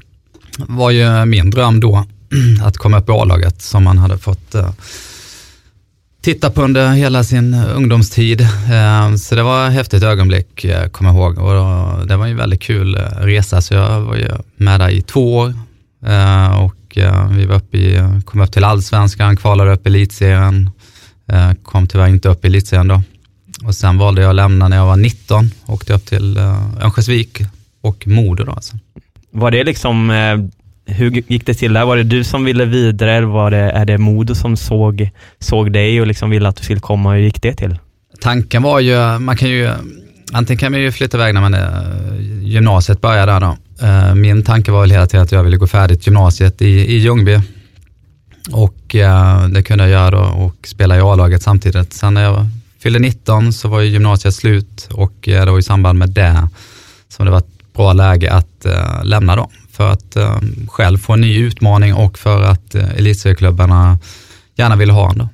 var 0.58 0.90
ju 0.90 1.24
min 1.24 1.50
dröm 1.50 1.80
då 1.80 2.04
att 2.62 2.76
komma 2.76 2.98
upp 2.98 3.08
i 3.08 3.12
A-laget 3.12 3.62
som 3.62 3.84
man 3.84 3.98
hade 3.98 4.18
fått 4.18 4.54
uh, 4.54 4.70
titta 6.22 6.50
på 6.50 6.62
under 6.62 6.92
hela 6.92 7.24
sin 7.24 7.54
ungdomstid. 7.54 8.40
Uh, 8.40 9.16
så 9.16 9.34
det 9.34 9.42
var 9.42 9.66
ett 9.66 9.72
häftigt 9.72 10.02
ögonblick, 10.02 10.64
uh, 10.64 10.88
kommer 10.88 11.10
jag 11.10 11.16
ihåg. 11.16 11.38
Och 11.38 12.06
det 12.06 12.16
var 12.16 12.26
en 12.26 12.36
väldigt 12.36 12.62
kul 12.62 12.96
resa, 13.20 13.60
så 13.60 13.74
jag 13.74 14.00
var 14.00 14.16
ju 14.16 14.30
med 14.56 14.80
där 14.80 14.88
i 14.88 15.02
två 15.02 15.36
år. 15.36 15.54
och 16.60 16.74
vi 17.30 17.46
var 17.46 17.56
uppe 17.56 17.76
i, 17.76 18.02
kom 18.24 18.40
upp 18.40 18.52
till 18.52 18.64
allsvenskan, 18.64 19.36
kvalade 19.36 19.72
upp 19.72 19.86
i 19.86 19.90
elitserien, 19.90 20.70
kom 21.62 21.86
tyvärr 21.86 22.08
inte 22.08 22.28
upp 22.28 22.44
i 22.44 22.48
elitserien 22.48 22.88
då. 22.88 23.02
Och 23.64 23.74
sen 23.74 23.98
valde 23.98 24.22
jag 24.22 24.28
att 24.28 24.36
lämna 24.36 24.68
när 24.68 24.76
jag 24.76 24.86
var 24.86 24.96
19 24.96 25.50
och 25.66 25.74
åkte 25.74 25.94
upp 25.94 26.06
till 26.06 26.36
eh, 26.36 26.82
Örnsköldsvik 26.82 27.42
och 27.80 28.06
Modo 28.06 28.44
då 28.44 28.52
alltså. 28.52 28.76
Var 29.30 29.50
det 29.50 29.64
liksom, 29.64 30.10
eh, 30.10 30.38
hur 30.94 31.10
gick 31.10 31.46
det 31.46 31.54
till 31.54 31.72
där? 31.72 31.84
Var 31.84 31.96
det 31.96 32.02
du 32.02 32.24
som 32.24 32.44
ville 32.44 32.64
vidare 32.64 33.12
eller 33.12 33.26
var 33.26 33.50
det, 33.50 33.58
är 33.58 33.84
det 33.84 33.98
Modo 33.98 34.34
som 34.34 34.56
såg, 34.56 35.10
såg 35.38 35.72
dig 35.72 36.00
och 36.00 36.06
liksom 36.06 36.30
ville 36.30 36.48
att 36.48 36.56
du 36.56 36.64
skulle 36.64 36.80
komma? 36.80 37.12
Hur 37.12 37.20
gick 37.20 37.42
det 37.42 37.54
till? 37.54 37.78
Tanken 38.20 38.62
var 38.62 38.80
ju, 38.80 39.18
man 39.18 39.36
kan 39.36 39.48
ju, 39.48 39.70
antingen 40.32 40.58
kan 40.58 40.72
man 40.72 40.80
ju 40.80 40.92
flytta 40.92 41.16
iväg 41.16 41.34
när 41.34 41.40
man 41.40 41.54
är, 41.54 42.20
gymnasiet 42.42 43.00
börjar 43.00 43.26
där 43.26 43.40
då. 43.40 43.56
Min 44.14 44.42
tanke 44.42 44.70
var 44.70 44.80
väl 44.80 44.90
hela 44.90 45.06
tiden 45.06 45.24
att 45.24 45.32
jag 45.32 45.42
ville 45.42 45.56
gå 45.56 45.66
färdigt 45.66 46.06
gymnasiet 46.06 46.62
i, 46.62 46.66
i 46.66 46.98
Ljungby 46.98 47.40
och 48.52 48.94
eh, 48.94 49.48
det 49.48 49.62
kunde 49.62 49.84
jag 49.84 49.90
göra 49.90 50.10
då 50.10 50.18
och 50.18 50.68
spela 50.68 50.96
i 50.96 51.00
A-laget 51.00 51.42
samtidigt. 51.42 51.92
Sen 51.92 52.14
när 52.14 52.22
jag 52.22 52.46
fyllde 52.78 52.98
19 52.98 53.52
så 53.52 53.68
var 53.68 53.80
ju 53.80 53.88
gymnasiet 53.88 54.34
slut 54.34 54.88
och 54.92 55.28
eh, 55.28 55.44
det 55.44 55.50
var 55.50 55.58
i 55.58 55.62
samband 55.62 55.98
med 55.98 56.10
det 56.10 56.48
som 57.08 57.24
det 57.24 57.30
var 57.30 57.38
ett 57.38 57.72
bra 57.72 57.92
läge 57.92 58.32
att 58.32 58.64
eh, 58.64 59.04
lämna 59.04 59.36
då. 59.36 59.50
För 59.72 59.90
att 59.90 60.16
eh, 60.16 60.40
själv 60.68 60.98
få 60.98 61.12
en 61.12 61.20
ny 61.20 61.38
utmaning 61.38 61.94
och 61.94 62.18
för 62.18 62.42
att 62.42 62.74
eh, 62.74 62.90
elitserieklubbarna 62.90 63.98
gärna 64.56 64.76
ville 64.76 64.92
ha 64.92 65.10
en 65.10 65.18
då. 65.18 65.28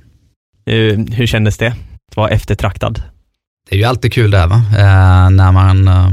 Uh, 0.71 0.99
hur 1.12 1.26
kändes 1.26 1.59
det? 1.59 1.76
Att 2.11 2.16
vara 2.16 2.28
eftertraktad? 2.28 3.02
Det 3.68 3.76
är 3.76 3.78
ju 3.78 3.85
alltid 3.85 4.12
kul 4.12 4.30
det 4.30 4.47
va? 4.47 4.62
Eh, 4.78 5.30
när 5.30 5.52
man 5.52 5.88
eh, 5.88 6.11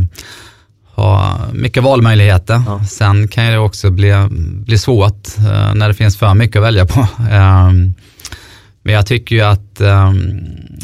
ha 1.01 1.39
mycket 1.53 1.83
valmöjligheter. 1.83 2.63
Ja. 2.65 2.83
Sen 2.83 3.27
kan 3.27 3.45
det 3.45 3.57
också 3.57 3.89
bli, 3.89 4.27
bli 4.65 4.77
svårt 4.77 5.27
uh, 5.39 5.73
när 5.75 5.87
det 5.87 5.93
finns 5.93 6.17
för 6.17 6.33
mycket 6.33 6.55
att 6.55 6.63
välja 6.63 6.85
på. 6.85 6.99
Um, 7.19 7.93
men 8.83 8.93
jag 8.93 9.05
tycker 9.05 9.35
ju 9.35 9.41
att 9.41 9.81
um, 9.81 10.41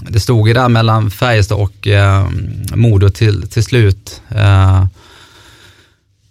det 0.09 0.19
stod 0.19 0.47
ju 0.47 0.53
där 0.53 0.69
mellan 0.69 1.11
Färjestad 1.11 1.57
och 1.57 1.87
uh, 1.87 2.27
Modo 2.75 3.09
till, 3.09 3.49
till 3.49 3.63
slut. 3.63 4.21
Uh, 4.31 4.85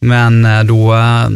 men 0.00 0.66
då 0.66 0.94
uh, 0.94 1.28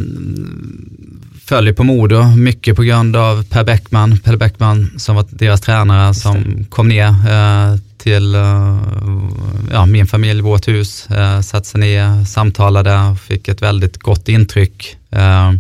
föll 1.44 1.66
ju 1.66 1.74
på 1.74 1.84
Modo, 1.84 2.22
mycket 2.36 2.76
på 2.76 2.82
grund 2.82 3.16
av 3.16 3.44
Per 3.44 3.64
Bäckman, 3.64 4.18
Pelle 4.18 4.36
Bäckman 4.36 4.90
som 4.96 5.16
var 5.16 5.26
deras 5.30 5.60
tränare 5.60 6.14
som 6.14 6.64
kom 6.68 6.88
ner 6.88 7.14
till 8.00 8.34
eh, 8.34 8.78
ja, 9.72 9.86
min 9.86 10.06
familj, 10.06 10.40
vårt 10.40 10.68
hus, 10.68 11.10
eh, 11.10 11.36
uh, 11.36 11.40
satte 11.40 11.68
sig 11.68 11.80
ner, 11.80 12.24
samtalade 12.24 13.16
fick 13.16 13.48
ett 13.48 13.62
väldigt 13.62 13.98
gott 13.98 14.28
intryck. 14.28 14.96
Eh, 15.10 15.52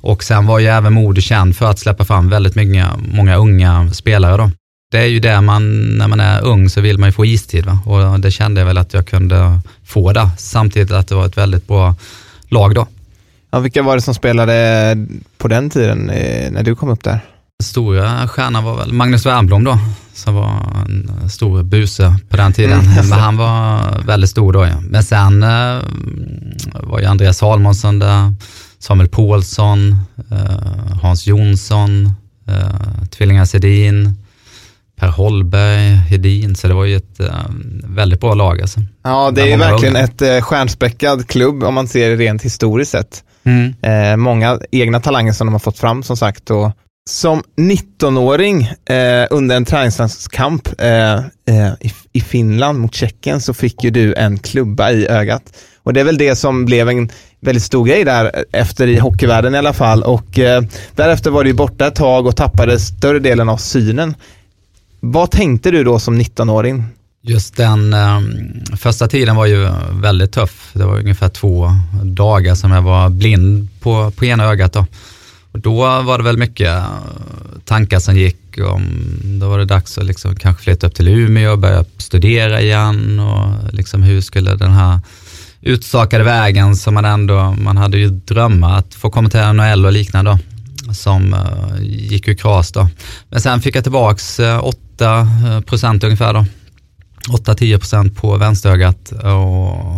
och 0.00 0.24
sen 0.24 0.46
var 0.46 0.58
ju 0.58 0.66
även 0.66 0.92
Modo 0.92 1.20
känd 1.20 1.56
för 1.56 1.70
att 1.70 1.78
släppa 1.78 2.04
fram 2.04 2.28
väldigt 2.28 2.54
många, 2.54 2.96
många 2.96 3.36
unga 3.36 3.90
spelare 3.92 4.36
då. 4.36 4.50
Det 4.90 4.98
är 4.98 5.06
ju 5.06 5.20
det 5.20 5.40
man, 5.40 5.88
när 5.98 6.08
man 6.08 6.20
är 6.20 6.44
ung 6.44 6.68
så 6.68 6.80
vill 6.80 6.98
man 6.98 7.08
ju 7.08 7.12
få 7.12 7.26
istid 7.26 7.66
va? 7.66 7.78
och 7.84 8.20
det 8.20 8.30
kände 8.30 8.60
jag 8.60 8.66
väl 8.66 8.78
att 8.78 8.94
jag 8.94 9.06
kunde 9.06 9.60
få 9.84 10.12
det. 10.12 10.28
Samtidigt 10.38 10.90
att 10.90 11.08
det 11.08 11.14
var 11.14 11.26
ett 11.26 11.38
väldigt 11.38 11.66
bra 11.66 11.94
lag 12.48 12.74
då. 12.74 12.86
Ja, 13.50 13.58
vilka 13.58 13.82
var 13.82 13.96
det 13.96 14.02
som 14.02 14.14
spelade 14.14 15.06
på 15.38 15.48
den 15.48 15.70
tiden 15.70 15.98
när 16.52 16.62
du 16.62 16.74
kom 16.74 16.88
upp 16.88 17.04
där? 17.04 17.20
Stora 17.62 18.28
stjärnan 18.28 18.64
var 18.64 18.76
väl 18.76 18.92
Magnus 18.92 19.26
Wernbloom 19.26 19.64
då, 19.64 19.78
som 20.14 20.34
var 20.34 20.84
en 20.86 21.30
stor 21.30 21.62
buse 21.62 22.16
på 22.28 22.36
den 22.36 22.52
tiden. 22.52 22.80
Mm, 22.80 23.08
Men 23.08 23.18
han 23.18 23.36
var 23.36 23.80
väldigt 24.06 24.30
stor 24.30 24.52
då 24.52 24.66
ja. 24.66 24.80
Men 24.80 25.04
sen 25.04 25.42
eh, 25.42 25.82
var 26.72 27.00
ju 27.00 27.04
Andreas 27.06 27.38
Salmonsson 27.38 27.98
där, 27.98 28.34
Samuel 28.78 29.08
Paulsson, 29.08 29.96
eh, 30.30 30.96
Hans 31.02 31.26
Jonsson, 31.26 32.10
eh, 32.48 33.04
tvillingar 33.10 33.44
Sedin, 33.44 34.14
Per 35.00 35.08
Holberg, 35.08 35.94
Hedin, 35.94 36.56
så 36.56 36.68
det 36.68 36.74
var 36.74 36.84
ju 36.84 36.96
ett 36.96 37.20
eh, 37.20 37.28
väldigt 37.84 38.20
bra 38.20 38.34
lag 38.34 38.60
alltså. 38.60 38.80
Ja, 39.02 39.30
det 39.30 39.42
är 39.42 39.46
ju 39.46 39.56
verkligen 39.56 39.96
ett 39.96 40.22
eh, 40.22 40.40
stjärnspäckad 40.40 41.28
klubb 41.28 41.62
om 41.62 41.74
man 41.74 41.88
ser 41.88 42.10
det 42.10 42.16
rent 42.16 42.42
historiskt 42.42 42.90
sett. 42.90 43.24
Mm. 43.44 43.74
Eh, 43.82 44.16
många 44.16 44.58
egna 44.70 45.00
talanger 45.00 45.32
som 45.32 45.46
de 45.46 45.52
har 45.52 45.58
fått 45.58 45.78
fram 45.78 46.02
som 46.02 46.16
sagt 46.16 46.50
och 46.50 46.72
som 47.10 47.42
19-åring 47.56 48.62
eh, 48.84 49.26
under 49.30 49.56
en 49.56 49.64
träningslandskamp 49.64 50.68
eh, 50.80 51.14
eh, 51.14 51.72
i, 51.80 51.92
i, 52.12 52.20
Finland 52.20 52.78
mot 52.78 52.94
Tjeckien 52.94 53.40
så 53.40 53.54
fick 53.54 53.84
ju 53.84 53.90
du 53.90 54.14
en 54.14 54.38
klubba 54.38 54.90
i 54.90 55.08
ögat. 55.08 55.42
Och 55.82 55.92
det 55.92 56.00
är 56.00 56.04
väl 56.04 56.18
det 56.18 56.36
som 56.36 56.64
blev 56.64 56.88
en 56.88 57.10
väldigt 57.40 57.62
stor 57.62 57.86
grej 57.86 58.04
där 58.04 58.24
eh, 58.24 58.60
efter 58.60 58.86
i 58.86 58.98
hockeyvärlden 58.98 59.54
i 59.54 59.58
alla 59.58 59.72
fall. 59.72 60.02
Och 60.02 60.38
eh, 60.38 60.62
därefter 60.94 61.30
var 61.30 61.44
du 61.44 61.52
borta 61.52 61.86
ett 61.86 61.94
tag 61.94 62.26
och 62.26 62.36
tappade 62.36 62.78
större 62.78 63.18
delen 63.18 63.48
av 63.48 63.56
synen. 63.56 64.14
Vad 65.00 65.30
tänkte 65.30 65.70
du 65.70 65.84
då 65.84 65.98
som 65.98 66.20
19-åring? 66.20 66.84
Just 67.22 67.56
den 67.56 67.92
eh, 67.92 68.20
första 68.76 69.08
tiden 69.08 69.36
var 69.36 69.46
ju 69.46 69.68
väldigt 69.92 70.32
tuff. 70.32 70.70
Det 70.72 70.84
var 70.84 70.98
ungefär 70.98 71.28
två 71.28 71.70
dagar 72.02 72.54
som 72.54 72.72
jag 72.72 72.82
var 72.82 73.08
blind 73.08 73.68
på, 73.80 74.10
på 74.10 74.24
ena 74.24 74.44
ögat. 74.44 74.72
Då. 74.72 74.86
Då 75.56 76.02
var 76.02 76.18
det 76.18 76.24
väl 76.24 76.36
mycket 76.36 76.68
eh, 76.68 76.86
tankar 77.64 77.98
som 77.98 78.16
gick 78.16 78.58
om, 78.58 78.82
då 79.40 79.48
var 79.48 79.58
det 79.58 79.64
dags 79.64 79.98
att 79.98 80.04
liksom 80.04 80.36
kanske 80.36 80.62
flytta 80.62 80.86
upp 80.86 80.94
till 80.94 81.08
Umeå 81.08 81.52
och 81.52 81.58
börja 81.58 81.84
studera 81.96 82.60
igen 82.60 83.20
och 83.20 83.74
liksom 83.74 84.02
hur 84.02 84.20
skulle 84.20 84.54
den 84.54 84.72
här 84.72 85.00
utstakade 85.60 86.24
vägen 86.24 86.76
som 86.76 86.94
man 86.94 87.04
ändå, 87.04 87.56
man 87.58 87.76
hade 87.76 87.98
ju 87.98 88.08
drömmar 88.08 88.78
att 88.78 88.94
få 88.94 89.10
komma 89.10 89.28
till 89.28 89.40
NHL 89.40 89.86
och 89.86 89.92
liknande 89.92 90.30
då, 90.30 90.38
som 90.94 91.34
uh, 91.34 91.82
gick 91.82 92.28
ju 92.28 92.34
kras 92.34 92.72
då. 92.72 92.88
Men 93.28 93.40
sen 93.40 93.60
fick 93.60 93.76
jag 93.76 93.82
tillbaks 93.82 94.40
eh, 94.40 94.56
uh, 94.56 94.64
8 94.64 95.28
procent 95.66 96.04
ungefär 96.04 96.32
då. 96.34 96.44
8-10 97.28 97.78
procent 97.78 98.16
på 98.16 98.36
vänsterögat 98.36 99.12
och, 99.12 99.96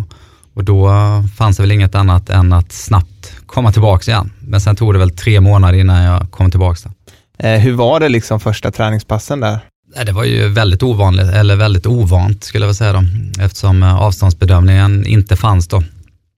och 0.54 0.64
då 0.64 0.90
fanns 1.36 1.56
det 1.56 1.62
väl 1.62 1.72
inget 1.72 1.94
annat 1.94 2.30
än 2.30 2.52
att 2.52 2.72
snabbt 2.72 3.17
komma 3.48 3.72
tillbaka 3.72 4.10
igen. 4.10 4.32
Men 4.40 4.60
sen 4.60 4.76
tog 4.76 4.94
det 4.94 4.98
väl 4.98 5.10
tre 5.10 5.40
månader 5.40 5.78
innan 5.78 6.02
jag 6.02 6.30
kom 6.30 6.50
tillbaka. 6.50 6.90
Eh, 7.38 7.60
hur 7.60 7.72
var 7.72 8.00
det 8.00 8.08
liksom 8.08 8.40
första 8.40 8.70
träningspassen 8.70 9.40
där? 9.40 9.58
Det 10.06 10.12
var 10.12 10.24
ju 10.24 10.48
väldigt 10.48 10.82
ovanligt, 10.82 11.26
eller 11.26 11.56
väldigt 11.56 11.86
ovant 11.86 12.44
skulle 12.44 12.66
jag 12.66 12.76
säga 12.76 12.92
då, 12.92 13.04
eftersom 13.40 13.82
eh, 13.82 13.96
avståndsbedömningen 14.02 15.06
inte 15.06 15.36
fanns 15.36 15.68
då. 15.68 15.82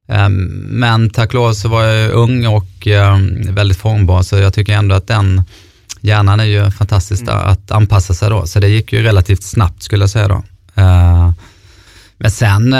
Ehm, 0.08 0.34
men 0.68 1.10
tack 1.10 1.28
och 1.28 1.34
lov 1.34 1.52
så 1.52 1.68
var 1.68 1.84
jag 1.84 2.10
ung 2.10 2.46
och 2.46 2.86
ehm, 2.86 3.54
väldigt 3.54 3.78
formbar, 3.78 4.22
så 4.22 4.36
jag 4.36 4.54
tycker 4.54 4.72
ändå 4.72 4.94
att 4.94 5.06
den 5.06 5.42
hjärnan 6.00 6.40
är 6.40 6.44
ju 6.44 6.70
fantastisk 6.70 7.22
mm. 7.22 7.34
att 7.34 7.70
anpassa 7.70 8.14
sig 8.14 8.30
då, 8.30 8.46
så 8.46 8.60
det 8.60 8.68
gick 8.68 8.92
ju 8.92 9.02
relativt 9.02 9.42
snabbt 9.42 9.82
skulle 9.82 10.02
jag 10.02 10.10
säga 10.10 10.28
då. 10.28 10.42
Ehm, 10.74 11.32
men 12.18 12.30
sen 12.30 12.74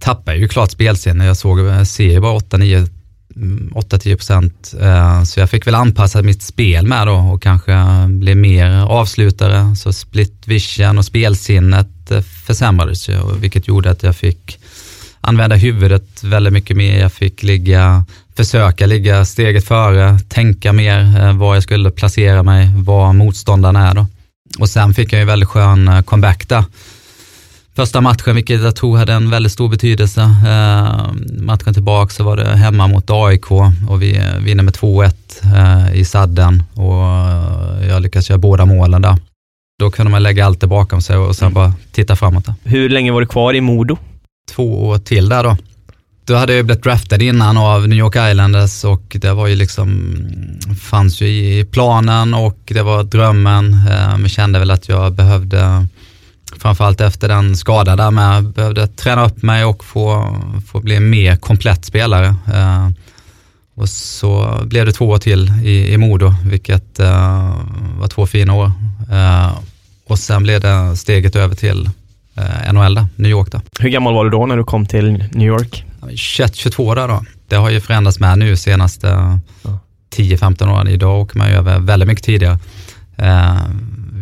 tappade 0.00 0.36
jag 0.36 0.38
ju 0.38 0.48
klart 0.48 0.70
spelsinne, 0.70 1.26
jag 1.26 1.36
såg, 1.36 1.86
ser 1.86 2.10
ju 2.10 2.20
bara 2.20 2.38
8-9 2.38 2.88
Mm, 3.36 3.72
8-10 3.74 4.16
procent. 4.16 4.74
Eh, 4.80 5.22
så 5.22 5.40
jag 5.40 5.50
fick 5.50 5.66
väl 5.66 5.74
anpassa 5.74 6.22
mitt 6.22 6.42
spel 6.42 6.86
med 6.86 7.06
då 7.06 7.14
och 7.14 7.42
kanske 7.42 7.74
bli 8.08 8.34
mer 8.34 8.70
avslutare. 8.70 9.76
Så 9.76 9.92
split 9.92 10.42
vision 10.44 10.98
och 10.98 11.04
spelsinnet 11.04 12.10
eh, 12.10 12.20
försämrades 12.20 13.08
ju, 13.08 13.18
vilket 13.40 13.68
gjorde 13.68 13.90
att 13.90 14.02
jag 14.02 14.16
fick 14.16 14.58
använda 15.20 15.56
huvudet 15.56 16.24
väldigt 16.24 16.52
mycket 16.52 16.76
mer. 16.76 17.00
Jag 17.00 17.12
fick 17.12 17.42
ligga, 17.42 18.04
försöka 18.36 18.86
ligga 18.86 19.24
steget 19.24 19.64
före, 19.64 20.18
tänka 20.28 20.72
mer 20.72 21.20
eh, 21.20 21.36
var 21.36 21.54
jag 21.54 21.62
skulle 21.62 21.90
placera 21.90 22.42
mig, 22.42 22.70
var 22.76 23.12
motståndarna 23.12 23.90
är 23.90 23.94
då. 23.94 24.06
Och 24.58 24.68
sen 24.68 24.94
fick 24.94 25.12
jag 25.12 25.20
ju 25.20 25.26
väldigt 25.26 25.48
skön 25.48 26.02
comeback 26.04 26.48
där 26.48 26.64
första 27.76 28.00
matchen, 28.00 28.34
vilket 28.34 28.62
jag 28.62 28.76
tror 28.76 28.96
hade 28.96 29.12
en 29.12 29.30
väldigt 29.30 29.52
stor 29.52 29.68
betydelse. 29.68 30.20
Eh, 30.22 31.12
matchen 31.38 31.74
tillbaka 31.74 32.10
så 32.10 32.24
var 32.24 32.36
det 32.36 32.56
hemma 32.56 32.86
mot 32.86 33.10
AIK 33.10 33.50
och 33.88 34.02
vi 34.02 34.20
vinner 34.40 34.62
med 34.62 34.74
2-1 34.74 35.12
eh, 35.44 36.00
i 36.00 36.04
sadden 36.04 36.62
och 36.74 37.04
jag 37.88 38.02
lyckas 38.02 38.30
göra 38.30 38.38
båda 38.38 38.64
målen 38.64 39.02
där. 39.02 39.16
Då 39.78 39.90
kunde 39.90 40.10
man 40.10 40.22
lägga 40.22 40.46
allt 40.46 40.60
det 40.60 40.66
bakom 40.66 41.02
sig 41.02 41.16
och 41.16 41.36
sen 41.36 41.46
mm. 41.46 41.54
bara 41.54 41.72
titta 41.92 42.16
framåt. 42.16 42.44
Där. 42.44 42.54
Hur 42.64 42.88
länge 42.88 43.12
var 43.12 43.20
du 43.20 43.26
kvar 43.26 43.54
i 43.54 43.60
Modo? 43.60 43.96
Två 44.50 44.88
år 44.88 44.98
till 44.98 45.28
där 45.28 45.44
då. 45.44 45.56
Då 46.26 46.34
hade 46.34 46.54
jag 46.54 46.66
blivit 46.66 46.84
draftad 46.84 47.22
innan 47.22 47.56
av 47.56 47.88
New 47.88 47.98
York 47.98 48.16
Islanders 48.16 48.84
och 48.84 49.16
det 49.20 49.32
var 49.32 49.46
ju 49.46 49.56
liksom, 49.56 50.16
fanns 50.82 51.20
ju 51.20 51.26
i 51.26 51.64
planen 51.64 52.34
och 52.34 52.58
det 52.64 52.82
var 52.82 53.04
drömmen. 53.04 53.72
Eh, 53.72 54.18
men 54.18 54.28
kände 54.28 54.58
väl 54.58 54.70
att 54.70 54.88
jag 54.88 55.12
behövde 55.12 55.86
framförallt 56.58 57.00
efter 57.00 57.28
den 57.28 57.56
skada 57.56 57.96
där 57.96 58.10
med. 58.10 58.44
Behövde 58.44 58.86
träna 58.86 59.26
upp 59.26 59.42
mig 59.42 59.64
och 59.64 59.84
få, 59.84 60.36
få 60.66 60.80
bli 60.80 61.00
mer 61.00 61.36
komplett 61.36 61.84
spelare. 61.84 62.26
Eh, 62.54 62.88
och 63.76 63.88
så 63.88 64.60
blev 64.64 64.86
det 64.86 64.92
två 64.92 65.08
år 65.08 65.18
till 65.18 65.52
i, 65.64 65.92
i 65.92 65.96
Modo, 65.96 66.34
vilket 66.44 67.00
eh, 67.00 67.54
var 67.98 68.08
två 68.08 68.26
fina 68.26 68.54
år. 68.54 68.72
Eh, 69.12 69.58
och 70.06 70.18
sen 70.18 70.42
blev 70.42 70.60
det 70.60 70.96
steget 70.96 71.36
över 71.36 71.54
till 71.54 71.90
eh, 72.36 72.72
NHL, 72.72 72.94
där, 72.94 73.06
New 73.16 73.30
York. 73.30 73.52
Där. 73.52 73.60
Hur 73.78 73.88
gammal 73.88 74.14
var 74.14 74.24
du 74.24 74.30
då 74.30 74.46
när 74.46 74.56
du 74.56 74.64
kom 74.64 74.86
till 74.86 75.24
New 75.32 75.48
York? 75.48 75.84
21-22 76.00 76.94
där 76.94 77.08
då. 77.08 77.24
Det 77.48 77.56
har 77.56 77.70
ju 77.70 77.80
förändrats 77.80 78.20
med 78.20 78.38
nu 78.38 78.56
senaste 78.56 79.38
ja. 79.62 79.78
10-15 80.16 80.72
åren. 80.72 80.88
Idag 80.88 81.20
åker 81.20 81.38
man 81.38 81.48
ju 81.48 81.54
över 81.54 81.78
väldigt 81.78 82.08
mycket 82.08 82.24
tidigare. 82.24 82.58
Eh, 83.16 83.58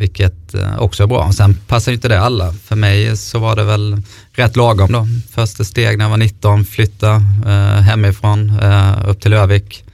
vilket 0.03 0.55
eh, 0.55 0.79
också 0.79 1.03
är 1.03 1.07
bra. 1.07 1.33
Sen 1.33 1.55
passar 1.67 1.93
inte 1.93 2.09
det 2.09 2.21
alla. 2.21 2.53
För 2.53 2.77
mig 2.77 3.17
så 3.17 3.39
var 3.39 3.57
det 3.57 3.65
väl 3.65 4.03
rätt 4.33 4.57
lagom 4.57 4.93
då. 4.93 5.07
Första 5.31 5.65
steg 5.65 5.99
när 5.99 6.05
jag 6.05 6.11
var 6.11 6.17
19, 6.17 6.65
flytta 6.65 7.15
eh, 7.47 7.81
hemifrån 7.81 8.59
eh, 8.63 9.09
upp 9.09 9.21
till 9.21 9.33
Övik 9.33 9.85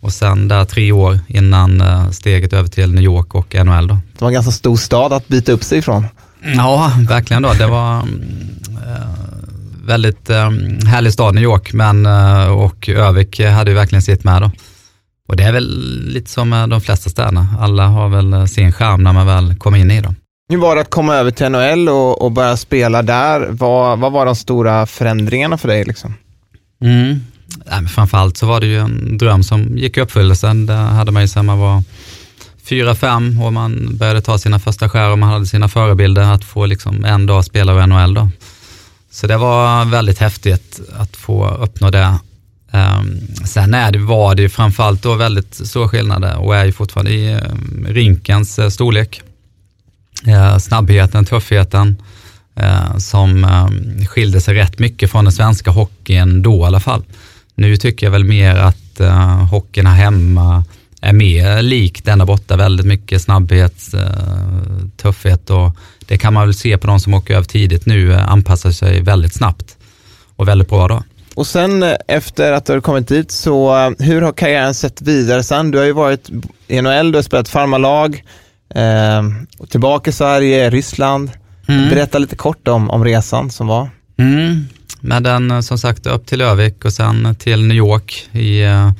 och 0.00 0.12
sen 0.12 0.48
där 0.48 0.64
tre 0.64 0.92
år 0.92 1.18
innan 1.26 1.82
steget 2.12 2.52
över 2.52 2.68
till 2.68 2.92
New 2.92 3.04
York 3.04 3.34
och 3.34 3.54
NHL 3.54 3.88
då. 3.88 3.94
Det 4.12 4.20
var 4.20 4.28
en 4.28 4.34
ganska 4.34 4.52
stor 4.52 4.76
stad 4.76 5.12
att 5.12 5.28
byta 5.28 5.52
upp 5.52 5.64
sig 5.64 5.78
ifrån. 5.78 6.06
Ja, 6.56 6.92
verkligen 7.08 7.42
då. 7.42 7.52
Det 7.52 7.66
var 7.66 7.98
eh, 7.98 8.04
väldigt 9.86 10.28
härlig 10.86 11.12
stad 11.12 11.34
New 11.34 11.44
York 11.44 11.72
men, 11.72 12.06
och 12.50 12.88
Övik 12.88 13.40
hade 13.40 13.70
ju 13.70 13.74
verkligen 13.74 14.02
sitt 14.02 14.24
med 14.24 14.42
då. 14.42 14.50
Och 15.26 15.36
det 15.36 15.42
är 15.42 15.52
väl 15.52 15.68
lite 16.06 16.30
som 16.30 16.48
med 16.48 16.68
de 16.68 16.80
flesta 16.80 17.10
städerna. 17.10 17.46
Alla 17.60 17.86
har 17.86 18.08
väl 18.08 18.48
sin 18.48 18.72
charm 18.72 19.02
när 19.02 19.12
man 19.12 19.26
väl 19.26 19.54
kommer 19.54 19.78
in 19.78 19.90
i 19.90 20.00
dem. 20.00 20.14
Hur 20.48 20.58
var 20.58 20.74
det 20.74 20.80
att 20.80 20.90
komma 20.90 21.14
över 21.14 21.30
till 21.30 21.48
NHL 21.48 21.88
och, 21.88 22.22
och 22.22 22.32
börja 22.32 22.56
spela 22.56 23.02
där? 23.02 23.48
Vad, 23.50 23.98
vad 23.98 24.12
var 24.12 24.26
de 24.26 24.36
stora 24.36 24.86
förändringarna 24.86 25.58
för 25.58 25.68
dig? 25.68 25.84
Liksom? 25.84 26.14
Mm. 26.80 27.20
Ja, 27.64 27.80
men 27.80 27.88
framförallt 27.88 28.36
så 28.36 28.46
var 28.46 28.60
det 28.60 28.66
ju 28.66 28.78
en 28.78 29.18
dröm 29.18 29.42
som 29.42 29.78
gick 29.78 29.96
i 29.96 30.00
uppfyllelse. 30.00 30.52
Det 30.52 30.72
hade 30.72 31.12
man 31.12 31.22
ju 31.22 31.28
sedan 31.28 31.46
man 31.46 31.58
var 31.58 31.82
fyra, 32.64 32.94
fem 32.94 33.42
och 33.42 33.52
man 33.52 33.96
började 33.96 34.20
ta 34.20 34.38
sina 34.38 34.58
första 34.58 34.88
skär 34.88 35.10
och 35.10 35.18
man 35.18 35.28
hade 35.28 35.46
sina 35.46 35.68
förebilder 35.68 36.22
att 36.22 36.44
få 36.44 36.66
liksom 36.66 37.04
en 37.04 37.26
dag 37.26 37.44
spela 37.44 37.84
i 37.84 37.86
NHL. 37.86 38.14
Då. 38.14 38.30
Så 39.10 39.26
det 39.26 39.36
var 39.36 39.84
väldigt 39.84 40.18
häftigt 40.18 40.80
att 40.96 41.16
få 41.16 41.48
uppnå 41.48 41.90
det 41.90 42.18
Um, 42.76 43.20
sen 43.44 43.74
är 43.74 43.92
det, 43.92 43.98
var 43.98 44.34
det 44.34 44.48
framförallt 44.48 45.02
då 45.02 45.14
väldigt 45.14 45.54
stora 45.54 45.88
skillnader 45.88 46.36
och 46.36 46.56
är 46.56 46.64
ju 46.64 46.72
fortfarande 46.72 47.12
i 47.12 47.32
ehm, 47.32 47.40
um, 47.40 47.86
rinkens 47.88 48.58
uh, 48.58 48.64
eh, 48.64 48.68
storlek. 48.68 49.22
Uh, 50.28 50.58
snabbheten, 50.58 51.24
tuffheten 51.24 51.96
uh, 52.60 52.98
som 52.98 53.44
um, 53.44 54.06
skilde 54.06 54.40
sig 54.40 54.54
rätt 54.54 54.78
mycket 54.78 55.10
från 55.10 55.24
den 55.24 55.32
svenska 55.32 55.70
hockeyn 55.70 56.42
då 56.42 56.56
i 56.58 56.64
alla 56.64 56.80
fall. 56.80 57.04
Nu 57.54 57.76
tycker 57.76 58.06
jag 58.06 58.10
väl 58.10 58.24
mer 58.24 58.56
att 58.56 59.00
uh, 59.00 59.44
hockeyn 59.44 59.86
här 59.86 59.94
hemma 59.94 60.64
är 61.00 61.12
mer 61.12 61.62
lik 61.62 62.04
den 62.04 62.18
där 62.18 62.26
borta. 62.26 62.56
Väldigt 62.56 62.86
mycket 62.86 63.22
snabbhet, 63.22 63.94
uh, 63.94 64.88
tuffhet 64.96 65.50
och 65.50 65.76
det 66.06 66.18
kan 66.18 66.34
man 66.34 66.46
väl 66.46 66.54
se 66.54 66.78
på 66.78 66.86
de 66.86 67.00
som 67.00 67.14
åker 67.14 67.34
över 67.34 67.46
tidigt 67.46 67.86
nu, 67.86 68.14
anpassar 68.14 68.72
sig 68.72 69.00
väldigt 69.02 69.34
snabbt 69.34 69.76
och 70.36 70.48
väldigt 70.48 70.68
bra 70.68 70.88
då. 70.88 71.02
Och 71.36 71.46
sen 71.46 71.82
eh, 71.82 71.96
efter 72.08 72.52
att 72.52 72.66
du 72.66 72.72
har 72.72 72.80
kommit 72.80 73.08
dit, 73.08 73.30
så 73.30 73.76
eh, 73.76 73.90
hur 74.06 74.22
har 74.22 74.32
karriären 74.32 74.74
sett 74.74 75.02
vidare 75.02 75.42
sen? 75.42 75.70
Du 75.70 75.78
har 75.78 75.84
ju 75.84 75.92
varit 75.92 76.30
i 76.66 76.82
NHL, 76.82 77.12
du 77.12 77.18
har 77.18 77.22
spelat 77.22 77.48
farmarlag, 77.48 78.24
eh, 78.74 79.22
tillbaka 79.68 80.10
i 80.10 80.12
Sverige, 80.12 80.70
Ryssland. 80.70 81.30
Mm. 81.68 81.88
Berätta 81.88 82.18
lite 82.18 82.36
kort 82.36 82.68
om, 82.68 82.90
om 82.90 83.04
resan 83.04 83.50
som 83.50 83.66
var. 83.66 83.90
Mm. 84.18 84.66
Men 85.00 85.22
den 85.22 85.50
eh, 85.50 85.60
som 85.60 85.78
sagt 85.78 86.06
upp 86.06 86.26
till 86.26 86.40
Övik 86.40 86.84
och 86.84 86.92
sen 86.92 87.34
till 87.34 87.66
New 87.66 87.76
York 87.76 88.28
i 88.32 88.62
eh, 88.62 88.90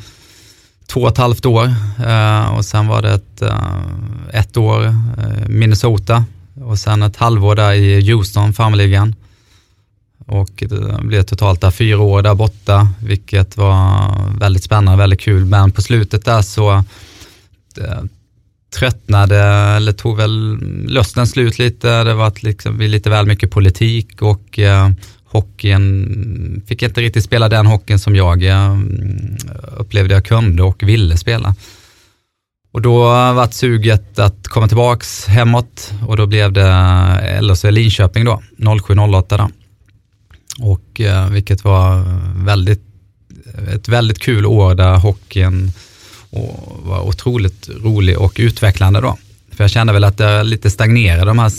två 0.86 1.00
och 1.00 1.08
ett 1.08 1.18
halvt 1.18 1.46
år. 1.46 1.74
Eh, 2.06 2.56
och 2.56 2.64
sen 2.64 2.86
var 2.86 3.02
det 3.02 3.10
ett, 3.14 3.42
ett 4.32 4.56
år 4.56 4.94
Minnesota 5.48 6.24
och 6.64 6.78
sen 6.78 7.02
ett 7.02 7.16
halvår 7.16 7.54
där 7.54 7.72
i 7.72 8.10
Houston, 8.12 8.52
farmarligan. 8.52 9.14
Och 10.26 10.64
det 10.68 10.98
blev 11.02 11.22
totalt 11.22 11.60
där 11.60 11.70
fyra 11.70 11.98
år 11.98 12.22
där 12.22 12.34
borta, 12.34 12.88
vilket 13.00 13.56
var 13.56 14.14
väldigt 14.38 14.64
spännande, 14.64 14.98
väldigt 14.98 15.20
kul. 15.20 15.44
Men 15.44 15.72
på 15.72 15.82
slutet 15.82 16.24
där 16.24 16.42
så 16.42 16.72
eh, 17.78 18.02
tröttnade, 18.74 19.38
eller 19.76 19.92
tog 19.92 20.16
väl 20.16 20.58
lusten 20.86 21.26
slut 21.26 21.58
lite. 21.58 22.04
Det 22.04 22.14
var 22.14 22.32
liksom 22.40 22.78
lite 22.80 23.10
väl 23.10 23.26
mycket 23.26 23.50
politik 23.50 24.22
och 24.22 24.58
eh, 24.58 24.90
hockeyn, 25.24 26.62
fick 26.66 26.82
inte 26.82 27.00
riktigt 27.00 27.24
spela 27.24 27.48
den 27.48 27.66
hockeyn 27.66 27.98
som 27.98 28.16
jag 28.16 28.44
eh, 28.44 28.78
upplevde 29.76 30.14
jag 30.14 30.24
kunde 30.24 30.62
och 30.62 30.82
ville 30.82 31.16
spela. 31.16 31.54
Och 32.72 32.82
då 32.82 32.98
var 33.08 33.48
suget 33.48 34.18
att 34.18 34.48
komma 34.48 34.68
tillbaks 34.68 35.26
hemåt 35.26 35.92
och 36.06 36.16
då 36.16 36.26
blev 36.26 36.52
det 36.52 37.40
LHC 37.40 37.64
Linköping 37.64 38.24
då, 38.24 38.42
0708 38.82 39.36
då 39.36 39.50
och 40.58 41.00
eh, 41.00 41.30
vilket 41.30 41.64
var 41.64 42.04
väldigt, 42.44 42.82
ett 43.74 43.88
väldigt 43.88 44.18
kul 44.18 44.46
år 44.46 44.74
där 44.74 44.96
hockeyn 44.96 45.72
och 46.30 46.80
var 46.82 47.00
otroligt 47.00 47.68
rolig 47.68 48.18
och 48.18 48.36
utvecklande 48.36 49.00
då. 49.00 49.18
För 49.50 49.64
jag 49.64 49.70
kände 49.70 49.92
väl 49.92 50.04
att 50.04 50.18
det 50.18 50.44
lite 50.44 50.70
stagnerade 50.70 51.24
de 51.24 51.38
här 51.38 51.52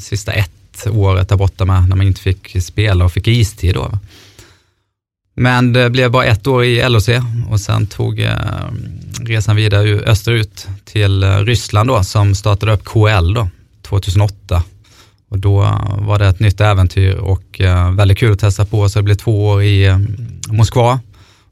sista 0.00 0.32
ett 0.32 0.86
året 0.90 1.28
där 1.28 1.36
borta 1.36 1.64
med 1.64 1.88
när 1.88 1.96
man 1.96 2.06
inte 2.06 2.20
fick 2.20 2.62
spela 2.62 3.04
och 3.04 3.12
fick 3.12 3.28
istid 3.28 3.74
då. 3.74 3.98
Men 5.36 5.72
det 5.72 5.90
blev 5.90 6.10
bara 6.10 6.24
ett 6.24 6.46
år 6.46 6.64
i 6.64 6.88
LHC 6.88 7.08
och 7.50 7.60
sen 7.60 7.86
tog 7.86 8.20
eh, 8.20 8.34
resan 9.20 9.56
vidare 9.56 9.88
österut 9.88 10.68
till 10.84 11.22
eh, 11.22 11.38
Ryssland 11.38 11.88
då 11.88 12.04
som 12.04 12.34
startade 12.34 12.72
upp 12.72 12.84
KL 12.84 13.34
då 13.34 13.48
2008 13.82 14.62
och 15.34 15.40
då 15.40 15.60
var 15.98 16.18
det 16.18 16.26
ett 16.26 16.40
nytt 16.40 16.60
äventyr 16.60 17.14
och 17.14 17.60
eh, 17.60 17.92
väldigt 17.92 18.18
kul 18.18 18.32
att 18.32 18.38
testa 18.38 18.64
på. 18.64 18.88
Så 18.88 18.98
det 18.98 19.02
blev 19.02 19.14
två 19.14 19.46
år 19.46 19.62
i 19.62 19.86
eh, 19.86 19.98
Moskva 20.48 21.00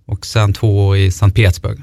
och 0.06 0.26
sen 0.26 0.52
två 0.52 0.86
år 0.86 0.96
i 0.96 1.10
Sankt 1.10 1.36
Petersburg. 1.36 1.78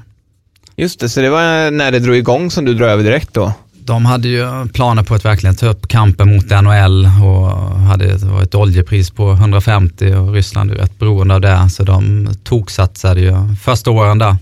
Just 0.76 1.00
det, 1.00 1.08
så 1.08 1.20
det 1.20 1.30
var 1.30 1.70
när 1.70 1.92
det 1.92 1.98
drog 1.98 2.16
igång 2.16 2.50
som 2.50 2.64
du 2.64 2.74
drog 2.74 2.88
över 2.88 3.04
direkt 3.04 3.34
då? 3.34 3.52
De 3.72 4.06
hade 4.06 4.28
ju 4.28 4.68
planer 4.68 5.02
på 5.02 5.14
att 5.14 5.24
verkligen 5.24 5.56
ta 5.56 5.66
upp 5.66 5.88
kampen 5.88 6.36
mot 6.36 6.50
NHL 6.50 7.08
och 7.24 7.50
hade 7.80 8.04
ett 8.42 8.54
oljepris 8.54 9.10
på 9.10 9.32
150 9.32 10.14
och 10.14 10.32
Ryssland 10.32 10.70
är 10.70 10.74
rätt 10.74 10.98
beroende 10.98 11.34
av 11.34 11.40
det 11.40 11.70
så 11.70 11.84
de 11.84 12.28
toksatsade 12.44 13.20
ju 13.20 13.34
första 13.62 13.90
åren 13.90 14.18
där. 14.18 14.36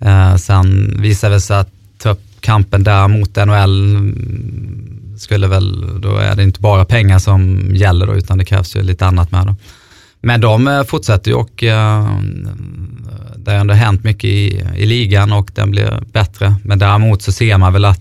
Eh, 0.00 0.36
sen 0.36 0.96
visade 1.02 1.34
det 1.34 1.40
sig 1.40 1.56
att 1.56 1.70
ta 1.98 2.10
upp 2.10 2.22
kampen 2.40 2.84
där 2.84 3.08
mot 3.08 3.36
NHL 3.36 3.96
skulle 5.16 5.46
väl, 5.46 6.00
då 6.00 6.16
är 6.16 6.36
det 6.36 6.42
inte 6.42 6.60
bara 6.60 6.84
pengar 6.84 7.18
som 7.18 7.70
gäller 7.74 8.06
då, 8.06 8.14
utan 8.14 8.38
det 8.38 8.44
krävs 8.44 8.76
ju 8.76 8.82
lite 8.82 9.06
annat 9.06 9.30
med. 9.30 9.46
Då. 9.46 9.56
Men 10.20 10.40
de 10.40 10.68
eh, 10.68 10.82
fortsätter 10.82 11.30
ju 11.30 11.36
och 11.36 11.62
uh, 11.62 12.20
det 13.36 13.50
har 13.50 13.58
ändå 13.58 13.74
hänt 13.74 14.04
mycket 14.04 14.24
i, 14.24 14.64
i 14.76 14.86
ligan 14.86 15.32
och 15.32 15.50
den 15.54 15.70
blir 15.70 16.02
bättre. 16.12 16.54
Men 16.62 16.78
däremot 16.78 17.22
så 17.22 17.32
ser 17.32 17.58
man 17.58 17.72
väl 17.72 17.84
att 17.84 18.00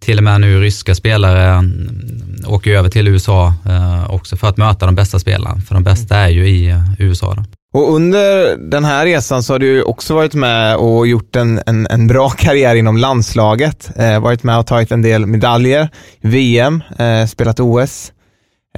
till 0.00 0.18
och 0.18 0.24
med 0.24 0.40
nu 0.40 0.60
ryska 0.60 0.94
spelare 0.94 1.44
mm, 1.44 2.36
åker 2.46 2.70
över 2.70 2.88
till 2.88 3.08
USA 3.08 3.54
uh, 3.66 4.10
också 4.10 4.36
för 4.36 4.48
att 4.48 4.56
möta 4.56 4.86
de 4.86 4.94
bästa 4.94 5.18
spelarna. 5.18 5.60
För 5.60 5.74
de 5.74 5.84
bästa 5.84 6.16
är 6.16 6.28
ju 6.28 6.48
i 6.48 6.82
USA. 6.98 7.34
Då. 7.34 7.44
Och 7.76 7.94
under 7.94 8.56
den 8.56 8.84
här 8.84 9.04
resan 9.04 9.42
så 9.42 9.54
har 9.54 9.58
du 9.58 9.82
också 9.82 10.14
varit 10.14 10.34
med 10.34 10.76
och 10.76 11.06
gjort 11.06 11.36
en, 11.36 11.60
en, 11.66 11.86
en 11.90 12.06
bra 12.06 12.30
karriär 12.38 12.74
inom 12.74 12.96
landslaget. 12.96 13.90
Eh, 13.96 14.20
varit 14.20 14.42
med 14.42 14.58
och 14.58 14.66
tagit 14.66 14.92
en 14.92 15.02
del 15.02 15.26
medaljer, 15.26 15.88
VM, 16.20 16.82
eh, 16.98 17.26
spelat 17.26 17.60
OS. 17.60 18.12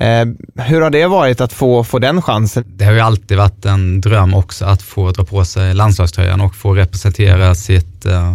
Eh, 0.01 0.27
hur 0.65 0.81
har 0.81 0.91
det 0.91 1.07
varit 1.07 1.41
att 1.41 1.53
få, 1.53 1.85
få 1.85 1.99
den 1.99 2.23
chansen? 2.23 2.65
Det 2.67 2.85
har 2.85 2.93
ju 2.93 3.01
alltid 3.01 3.37
varit 3.37 3.65
en 3.65 4.01
dröm 4.01 4.35
också 4.35 4.65
att 4.65 4.83
få 4.83 5.11
dra 5.11 5.25
på 5.25 5.45
sig 5.45 5.75
landslagströjan 5.75 6.41
och 6.41 6.55
få 6.55 6.75
representera 6.75 7.55
sitt, 7.55 8.07
eh, 8.07 8.35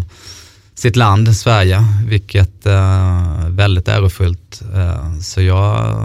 sitt 0.76 0.96
land, 0.96 1.36
Sverige, 1.36 1.84
vilket 2.08 2.66
är 2.66 3.50
väldigt 3.50 3.88
ärofullt. 3.88 4.62
Eh, 4.76 5.20
så 5.20 5.42
jag 5.42 5.96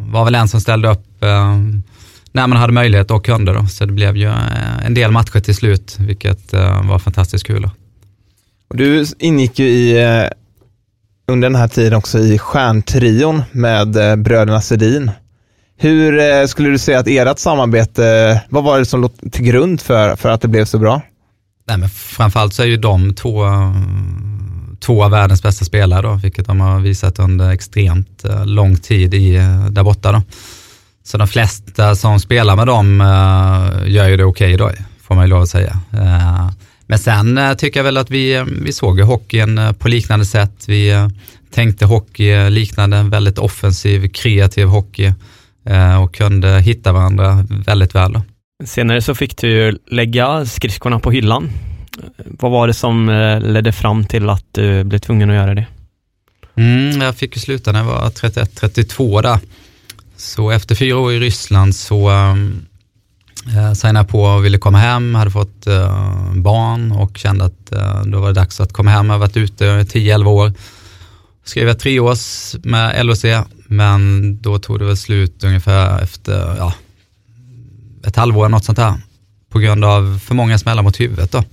var 0.00 0.24
väl 0.24 0.34
en 0.34 0.48
som 0.48 0.60
ställde 0.60 0.88
upp 0.88 1.24
när 2.32 2.46
man 2.46 2.58
hade 2.58 2.72
möjlighet 2.72 3.10
och 3.10 3.24
kunde. 3.24 3.52
Då. 3.52 3.66
Så 3.66 3.84
det 3.84 3.92
blev 3.92 4.16
ju 4.16 4.32
en 4.84 4.94
del 4.94 5.10
matcher 5.10 5.40
till 5.40 5.54
slut, 5.54 5.96
vilket 5.98 6.52
var 6.82 6.98
fantastiskt 6.98 7.46
kul. 7.46 7.70
Och 8.68 8.76
du 8.76 9.06
ingick 9.18 9.58
ju 9.58 9.66
i 9.68 10.30
under 11.26 11.48
den 11.48 11.56
här 11.56 11.68
tiden 11.68 11.94
också 11.94 12.18
i 12.18 12.38
stjärntrion 12.38 13.42
med 13.52 13.96
eh, 13.96 14.16
bröderna 14.16 14.60
Sedin. 14.60 15.10
Hur 15.76 16.18
eh, 16.18 16.46
skulle 16.46 16.68
du 16.68 16.78
säga 16.78 16.98
att 16.98 17.08
ert 17.08 17.38
samarbete, 17.38 18.40
vad 18.48 18.64
var 18.64 18.78
det 18.78 18.84
som 18.84 19.00
låg 19.00 19.32
till 19.32 19.44
grund 19.44 19.80
för, 19.80 20.16
för 20.16 20.28
att 20.28 20.40
det 20.40 20.48
blev 20.48 20.64
så 20.64 20.78
bra? 20.78 21.02
Nej, 21.68 21.78
men 21.78 21.88
framförallt 21.88 22.54
så 22.54 22.62
är 22.62 22.66
ju 22.66 22.76
de 22.76 23.14
två, 23.14 23.44
två 24.80 25.04
av 25.04 25.10
världens 25.10 25.42
bästa 25.42 25.64
spelare, 25.64 26.02
då, 26.02 26.14
vilket 26.14 26.46
de 26.46 26.60
har 26.60 26.80
visat 26.80 27.18
under 27.18 27.50
extremt 27.50 28.24
eh, 28.24 28.46
lång 28.46 28.76
tid 28.76 29.14
i, 29.14 29.32
där 29.70 29.82
borta. 29.82 30.12
Då. 30.12 30.22
Så 31.04 31.18
de 31.18 31.28
flesta 31.28 31.96
som 31.96 32.20
spelar 32.20 32.56
med 32.56 32.66
dem 32.66 33.00
gör 33.86 34.08
ju 34.08 34.16
det 34.16 34.24
okej 34.24 34.54
okay 34.54 34.56
då, 34.56 34.70
får 35.02 35.14
man 35.14 35.24
ju 35.24 35.30
lov 35.30 35.42
att 35.42 35.48
säga. 35.48 35.80
Men 36.92 36.98
sen 36.98 37.38
eh, 37.38 37.54
tycker 37.54 37.80
jag 37.80 37.84
väl 37.84 37.96
att 37.96 38.10
vi, 38.10 38.34
eh, 38.34 38.44
vi 38.44 38.72
såg 38.72 39.00
hockeyn 39.00 39.58
eh, 39.58 39.72
på 39.72 39.88
liknande 39.88 40.26
sätt. 40.26 40.64
Vi 40.68 41.08
tänkte 41.50 41.86
hockey 41.86 42.50
liknande 42.50 42.96
en 42.96 43.10
väldigt 43.10 43.38
offensiv, 43.38 44.08
kreativ 44.08 44.66
hockey 44.66 45.12
och 46.02 46.14
kunde 46.14 46.60
hitta 46.60 46.92
varandra 46.92 47.46
väldigt 47.66 47.94
väl. 47.94 48.20
Senare 48.64 49.02
så 49.02 49.14
fick 49.14 49.36
du 49.36 49.78
lägga 49.86 50.46
skridskorna 50.46 50.98
på 50.98 51.10
hyllan. 51.10 51.50
Vad 52.16 52.52
var 52.52 52.66
det 52.66 52.74
som 52.74 53.06
ledde 53.42 53.72
fram 53.72 54.04
till 54.04 54.30
att 54.30 54.44
du 54.52 54.84
blev 54.84 54.98
tvungen 54.98 55.30
att 55.30 55.36
göra 55.36 55.54
det? 55.54 55.66
Mm, 56.54 57.00
jag 57.00 57.16
fick 57.16 57.36
ju 57.36 57.40
sluta 57.40 57.72
när 57.72 57.78
jag 57.78 57.86
var 57.86 58.10
31-32 58.10 59.22
där. 59.22 59.38
Så 60.22 60.50
efter 60.50 60.74
fyra 60.74 60.96
år 60.96 61.12
i 61.12 61.20
Ryssland 61.20 61.76
så 61.76 62.10
um, 62.10 62.66
eh, 63.56 63.72
signade 63.72 64.08
på 64.08 64.22
och 64.22 64.44
ville 64.44 64.58
komma 64.58 64.78
hem, 64.78 65.14
hade 65.14 65.30
fått 65.30 65.66
eh, 65.66 66.34
barn 66.34 66.92
och 66.92 67.18
kände 67.18 67.44
att 67.44 67.72
eh, 67.72 68.02
då 68.02 68.20
var 68.20 68.28
det 68.28 68.34
dags 68.34 68.60
att 68.60 68.72
komma 68.72 68.90
hem. 68.90 69.06
Jag 69.06 69.14
har 69.14 69.18
varit 69.18 69.36
ute 69.36 69.64
10-11 69.64 70.26
år. 70.26 70.52
Skrev 71.44 71.68
jag 71.68 71.78
tre 71.78 72.00
års 72.00 72.54
med 72.62 73.06
LOC, 73.06 73.24
men 73.66 74.38
då 74.42 74.58
tog 74.58 74.78
det 74.78 74.84
väl 74.84 74.96
slut 74.96 75.44
ungefär 75.44 76.02
efter 76.02 76.56
ja, 76.56 76.74
ett 78.06 78.16
halvår, 78.16 78.48
något 78.48 78.64
sånt 78.64 78.78
här. 78.78 78.94
På 79.50 79.58
grund 79.58 79.84
av 79.84 80.20
för 80.24 80.34
många 80.34 80.58
smällar 80.58 80.82
mot 80.82 81.00
huvudet 81.00 81.32
då. 81.32 81.44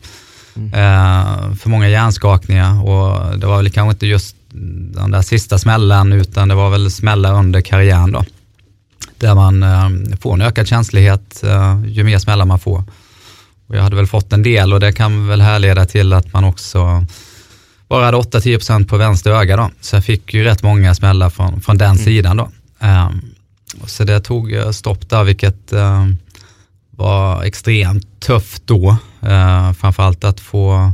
Mm. 0.55 0.73
Eh, 0.73 1.55
för 1.55 1.69
många 1.69 1.89
hjärnskakningar 1.89 2.85
och 2.85 3.39
det 3.39 3.47
var 3.47 3.57
väl 3.57 3.71
kanske 3.71 3.91
inte 3.91 4.07
just 4.07 4.35
den 4.95 5.11
där 5.11 5.21
sista 5.21 5.57
smällen 5.57 6.13
utan 6.13 6.47
det 6.47 6.55
var 6.55 6.69
väl 6.69 6.91
smällar 6.91 7.33
under 7.33 7.61
karriären 7.61 8.11
då 8.11 8.25
där 9.19 9.35
man 9.35 9.63
eh, 9.63 10.17
får 10.21 10.33
en 10.33 10.41
ökad 10.41 10.67
känslighet 10.67 11.43
eh, 11.43 11.81
ju 11.85 12.03
mer 12.03 12.19
smällar 12.19 12.45
man 12.45 12.59
får. 12.59 12.83
Och 13.67 13.75
jag 13.75 13.83
hade 13.83 13.95
väl 13.95 14.07
fått 14.07 14.33
en 14.33 14.43
del 14.43 14.73
och 14.73 14.79
det 14.79 14.91
kan 14.91 15.27
väl 15.27 15.41
härleda 15.41 15.85
till 15.85 16.13
att 16.13 16.33
man 16.33 16.43
också 16.43 17.05
bara 17.87 18.05
hade 18.05 18.17
8-10% 18.17 18.87
på 18.87 18.97
vänster 18.97 19.31
öga 19.31 19.57
då. 19.57 19.69
Så 19.81 19.95
jag 19.95 20.05
fick 20.05 20.33
ju 20.33 20.43
rätt 20.43 20.63
många 20.63 20.95
smällar 20.95 21.29
från, 21.29 21.61
från 21.61 21.77
den 21.77 21.91
mm. 21.91 22.03
sidan 22.05 22.37
då. 22.37 22.49
Um, 22.79 23.21
så 23.85 24.03
det 24.03 24.19
tog 24.19 24.53
stopp 24.71 25.09
där 25.09 25.23
vilket 25.23 25.73
var 26.89 27.43
extremt 27.43 28.19
tufft 28.19 28.67
då. 28.67 28.97
Framförallt 29.79 30.23
att 30.23 30.39
få 30.39 30.93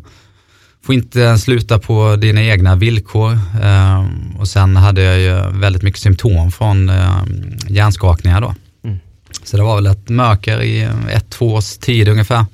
får 0.85 0.95
inte 0.95 1.37
sluta 1.37 1.79
på 1.79 2.15
dina 2.15 2.43
egna 2.43 2.75
villkor. 2.75 3.31
Eh, 3.63 4.05
och 4.39 4.47
sen 4.47 4.75
hade 4.75 5.01
jag 5.01 5.19
ju 5.19 5.59
väldigt 5.59 5.83
mycket 5.83 6.01
symptom 6.01 6.51
från 6.51 6.89
eh, 6.89 7.23
hjärnskakningar 7.67 8.41
då. 8.41 8.55
Mm. 8.83 8.99
Så 9.43 9.57
det 9.57 9.63
var 9.63 9.75
väl 9.75 9.85
ett 9.85 10.09
mörker 10.09 10.61
i 10.61 10.89
ett, 11.11 11.29
två 11.29 11.53
års 11.53 11.77
tid 11.77 12.07
ungefär. 12.07 12.45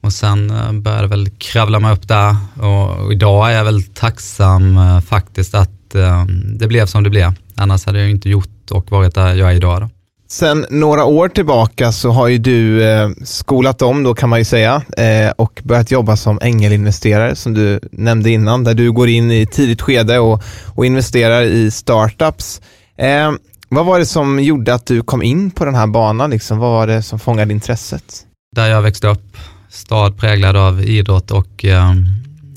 Och 0.00 0.12
sen 0.12 0.50
eh, 0.50 0.72
började 0.72 1.02
jag 1.02 1.08
väl 1.08 1.30
kravla 1.30 1.80
mig 1.80 1.92
upp 1.92 2.08
där 2.08 2.36
och 2.62 3.12
idag 3.12 3.50
är 3.52 3.56
jag 3.56 3.64
väl 3.64 3.82
tacksam 3.82 4.76
eh, 4.76 5.00
faktiskt 5.00 5.54
att 5.54 5.94
eh, 5.94 6.24
det 6.58 6.66
blev 6.66 6.86
som 6.86 7.04
det 7.04 7.10
blev. 7.10 7.32
Annars 7.54 7.86
hade 7.86 8.00
jag 8.00 8.10
inte 8.10 8.28
gjort 8.30 8.70
och 8.70 8.90
varit 8.90 9.14
där 9.14 9.34
jag 9.34 9.50
är 9.50 9.54
idag. 9.54 9.80
Då. 9.80 9.90
Sen 10.30 10.66
några 10.70 11.04
år 11.04 11.28
tillbaka 11.28 11.92
så 11.92 12.10
har 12.10 12.28
ju 12.28 12.38
du 12.38 12.84
eh, 12.90 13.08
skolat 13.24 13.82
om 13.82 14.02
då 14.02 14.14
kan 14.14 14.28
man 14.28 14.38
ju 14.38 14.44
säga 14.44 14.82
eh, 14.96 15.30
och 15.36 15.60
börjat 15.64 15.90
jobba 15.90 16.16
som 16.16 16.38
ängelinvesterare 16.42 17.36
som 17.36 17.54
du 17.54 17.80
nämnde 17.92 18.30
innan, 18.30 18.64
där 18.64 18.74
du 18.74 18.92
går 18.92 19.08
in 19.08 19.30
i 19.30 19.46
tidigt 19.46 19.82
skede 19.82 20.18
och, 20.18 20.42
och 20.74 20.86
investerar 20.86 21.42
i 21.42 21.70
startups. 21.70 22.60
Eh, 22.98 23.32
vad 23.68 23.86
var 23.86 23.98
det 23.98 24.06
som 24.06 24.40
gjorde 24.40 24.74
att 24.74 24.86
du 24.86 25.02
kom 25.02 25.22
in 25.22 25.50
på 25.50 25.64
den 25.64 25.74
här 25.74 25.86
banan? 25.86 26.30
Liksom? 26.30 26.58
Vad 26.58 26.70
var 26.70 26.86
det 26.86 27.02
som 27.02 27.18
fångade 27.18 27.52
intresset? 27.52 28.26
Där 28.56 28.70
jag 28.70 28.82
växte 28.82 29.08
upp, 29.08 29.36
stad 29.68 30.18
präglad 30.18 30.56
av 30.56 30.82
idrott 30.82 31.30
och 31.30 31.64
eh, 31.64 31.90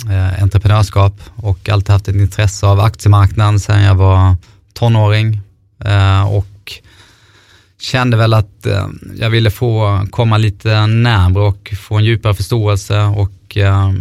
eh 0.09 0.43
entreprenörskap 0.43 1.13
och 1.35 1.69
alltid 1.69 1.89
haft 1.89 2.07
ett 2.07 2.15
intresse 2.15 2.65
av 2.67 2.79
aktiemarknaden 2.79 3.59
sedan 3.59 3.81
jag 3.83 3.95
var 3.95 4.35
tonåring 4.73 5.39
eh, 5.85 6.33
och 6.33 6.45
kände 7.83 8.17
väl 8.17 8.33
att 8.33 8.65
eh, 8.65 8.87
jag 9.15 9.29
ville 9.29 9.51
få 9.51 10.05
komma 10.11 10.37
lite 10.37 10.87
närmare 10.87 11.43
och 11.43 11.73
få 11.79 11.95
en 11.95 12.05
djupare 12.05 12.33
förståelse 12.33 13.01
och 13.01 13.57
eh, 13.57 13.91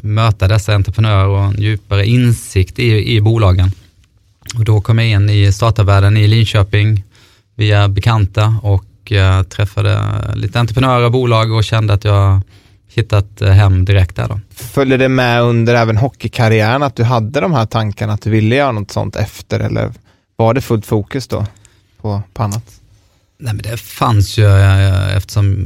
möta 0.00 0.48
dessa 0.48 0.74
entreprenörer 0.74 1.26
och 1.26 1.44
en 1.44 1.62
djupare 1.62 2.06
insikt 2.06 2.78
i, 2.78 3.16
i 3.16 3.20
bolagen. 3.20 3.72
Och 4.58 4.64
då 4.64 4.80
kom 4.80 4.98
jag 4.98 5.08
in 5.08 5.30
i 5.30 5.52
startupvärlden 5.52 6.16
i 6.16 6.26
Linköping 6.26 7.04
via 7.54 7.88
bekanta 7.88 8.56
och 8.62 9.12
eh, 9.12 9.42
träffade 9.42 10.00
lite 10.34 10.60
entreprenörer 10.60 11.04
och 11.04 11.12
bolag 11.12 11.52
och 11.52 11.64
kände 11.64 11.92
att 11.92 12.04
jag 12.04 12.40
hittat 12.94 13.42
eh, 13.42 13.50
hem 13.50 13.84
direkt 13.84 14.16
där. 14.16 14.28
Då. 14.28 14.40
Följde 14.54 14.96
det 14.96 15.08
med 15.08 15.42
under 15.42 15.74
även 15.74 15.96
hockeykarriären 15.96 16.82
att 16.82 16.96
du 16.96 17.04
hade 17.04 17.40
de 17.40 17.52
här 17.52 17.66
tankarna 17.66 18.12
att 18.12 18.22
du 18.22 18.30
ville 18.30 18.56
göra 18.56 18.72
något 18.72 18.90
sånt 18.90 19.16
efter 19.16 19.60
eller 19.60 19.92
var 20.36 20.54
det 20.54 20.60
fullt 20.60 20.86
fokus 20.86 21.28
då 21.28 21.46
på, 22.00 22.22
på 22.32 22.42
annat? 22.42 22.80
Nej 23.44 23.54
men 23.54 23.62
det 23.62 23.76
fanns 23.76 24.38
ju 24.38 24.46
eh, 24.46 25.16
eftersom 25.16 25.56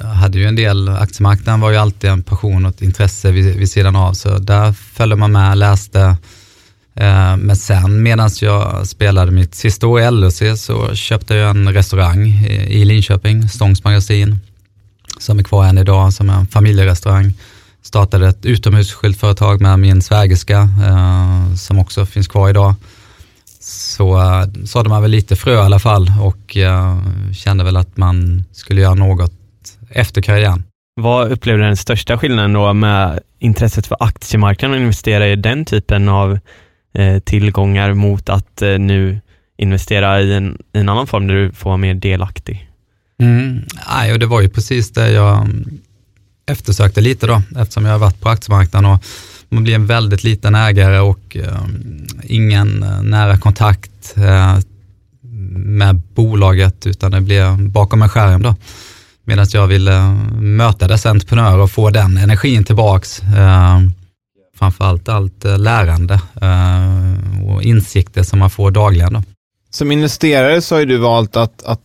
jag 0.00 0.08
hade 0.08 0.38
ju 0.38 0.44
en 0.44 0.56
del, 0.56 0.88
aktiemarknaden 0.88 1.60
var 1.60 1.70
ju 1.70 1.76
alltid 1.76 2.10
en 2.10 2.22
passion 2.22 2.66
och 2.66 2.74
ett 2.74 2.82
intresse 2.82 3.30
vid, 3.30 3.56
vid 3.56 3.70
sidan 3.70 3.96
av 3.96 4.12
så 4.12 4.38
där 4.38 4.72
följde 4.72 5.16
man 5.16 5.32
med, 5.32 5.58
läste. 5.58 6.00
Eh, 6.94 7.36
men 7.36 7.56
sen 7.56 8.02
medan 8.02 8.30
jag 8.40 8.86
spelade 8.86 9.32
mitt 9.32 9.54
sista 9.54 9.86
år 9.86 10.00
i 10.00 10.10
LHC 10.10 10.42
så 10.56 10.94
köpte 10.94 11.34
jag 11.34 11.50
en 11.50 11.72
restaurang 11.72 12.28
i 12.48 12.84
Linköping, 12.84 13.48
Stångs 13.48 13.84
magasin, 13.84 14.38
som 15.18 15.38
är 15.38 15.42
kvar 15.42 15.66
än 15.66 15.78
idag 15.78 16.12
som 16.12 16.30
är 16.30 16.34
en 16.34 16.46
familjerestaurang. 16.46 17.32
Startade 17.82 18.28
ett 18.28 18.46
utomhusskyltföretag 18.46 19.60
med 19.60 19.78
min 19.78 20.02
svägerska 20.02 20.68
eh, 20.86 21.54
som 21.54 21.78
också 21.78 22.06
finns 22.06 22.28
kvar 22.28 22.50
idag 22.50 22.74
så 23.96 24.16
uh, 24.16 24.64
sådde 24.64 24.88
man 24.88 25.02
väl 25.02 25.10
lite 25.10 25.36
frö 25.36 25.54
i 25.54 25.56
alla 25.56 25.78
fall 25.78 26.12
och 26.20 26.56
uh, 26.56 27.32
kände 27.32 27.64
väl 27.64 27.76
att 27.76 27.96
man 27.96 28.44
skulle 28.52 28.80
göra 28.80 28.94
något 28.94 29.32
efter 29.90 30.22
karriären. 30.22 30.64
Vad 31.00 31.32
upplevde 31.32 31.62
du 31.62 31.66
den 31.66 31.76
största 31.76 32.18
skillnaden 32.18 32.52
då 32.52 32.72
med 32.72 33.20
intresset 33.38 33.86
för 33.86 33.96
aktiemarknaden 34.00 34.76
och 34.76 34.82
investera 34.82 35.28
i 35.28 35.36
den 35.36 35.64
typen 35.64 36.08
av 36.08 36.38
eh, 36.94 37.18
tillgångar 37.18 37.94
mot 37.94 38.28
att 38.28 38.62
eh, 38.62 38.78
nu 38.78 39.20
investera 39.58 40.20
i 40.20 40.34
en, 40.34 40.58
i 40.74 40.78
en, 40.78 40.88
annan 40.88 41.06
form 41.06 41.26
där 41.26 41.34
du 41.34 41.52
får 41.52 41.70
vara 41.70 41.76
mer 41.76 41.94
delaktig? 41.94 42.70
Mm, 43.20 43.64
nej, 43.90 44.12
och 44.12 44.18
det 44.18 44.26
var 44.26 44.40
ju 44.40 44.48
precis 44.48 44.90
det 44.90 45.10
jag 45.10 45.48
eftersökte 46.46 47.00
lite 47.00 47.26
då 47.26 47.42
eftersom 47.58 47.84
jag 47.84 47.92
har 47.92 47.98
varit 47.98 48.20
på 48.20 48.28
aktiemarknaden 48.28 48.90
och 48.90 49.04
man 49.48 49.64
blir 49.64 49.74
en 49.74 49.86
väldigt 49.86 50.24
liten 50.24 50.54
ägare 50.54 50.98
och 50.98 51.36
ehm, 51.36 52.06
ingen 52.22 52.82
eh, 52.82 53.02
nära 53.02 53.38
kontakt 53.38 54.16
eh, 54.16 54.58
med 55.56 55.96
bolaget 56.14 56.86
utan 56.86 57.10
det 57.10 57.20
blir 57.20 57.68
bakom 57.68 58.02
en 58.02 58.08
skärm 58.08 58.42
då. 58.42 58.54
Medan 59.24 59.46
jag 59.52 59.66
ville 59.66 59.96
eh, 59.96 60.12
möta 60.40 60.88
dessa 60.88 61.10
entreprenörer 61.10 61.58
och 61.58 61.70
få 61.70 61.90
den 61.90 62.16
energin 62.16 62.64
tillbaks. 62.64 63.22
Ehm, 63.22 63.92
framförallt 64.58 65.08
allt 65.08 65.44
lärande 65.44 66.20
och 67.46 67.62
insikter 67.62 68.22
som 68.22 68.38
man 68.38 68.50
får 68.50 68.70
dagligen. 68.70 69.12
Då. 69.12 69.22
Som 69.70 69.92
investerare 69.92 70.62
så 70.62 70.74
har 70.74 70.80
ju 70.80 70.86
du 70.86 70.96
valt 70.96 71.36
att, 71.36 71.62
att 71.62 71.80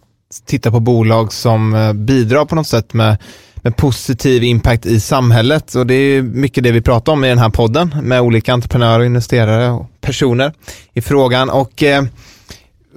titta 0.46 0.72
på 0.72 0.80
bolag 0.80 1.34
som 1.34 1.92
bidrar 1.96 2.46
på 2.46 2.56
något 2.56 2.68
sätt 2.68 2.94
med, 2.94 3.18
med 3.62 3.78
positiv 3.78 4.44
impact 4.44 4.86
i 4.86 5.00
samhället 5.00 5.76
och 5.76 5.88
det 5.88 5.94
är 5.94 6.22
mycket 6.22 6.64
det 6.64 6.72
vi 6.72 6.82
pratar 6.82 7.14
om 7.14 7.24
i 7.24 7.30
den 7.30 7.38
här 7.38 7.50
podden 7.50 7.96
med 8.02 8.22
olika 8.22 8.54
entreprenörer, 8.54 9.04
investerare 9.04 9.70
och 9.70 9.88
personer 10.02 10.54
i 10.94 11.02
frågan 11.02 11.50
och 11.50 11.84
eh, 11.84 12.04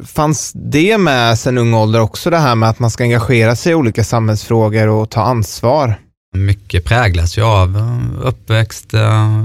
fanns 0.04 0.52
det 0.54 0.98
med 0.98 1.38
sen 1.38 1.58
ung 1.58 1.74
ålder 1.74 2.00
också 2.00 2.30
det 2.30 2.38
här 2.38 2.54
med 2.54 2.68
att 2.68 2.78
man 2.78 2.90
ska 2.90 3.04
engagera 3.04 3.56
sig 3.56 3.72
i 3.72 3.74
olika 3.74 4.04
samhällsfrågor 4.04 4.88
och 4.88 5.10
ta 5.10 5.22
ansvar? 5.22 6.00
Mycket 6.34 6.84
präglas 6.84 7.38
ju 7.38 7.42
av 7.42 7.76
eh, 7.76 8.26
uppväxt, 8.26 8.94
eh, 8.94 9.44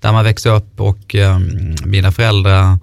där 0.00 0.12
man 0.12 0.24
växer 0.24 0.54
upp 0.54 0.80
och 0.80 1.14
eh, 1.14 1.38
mina 1.84 2.12
föräldrar 2.12 2.78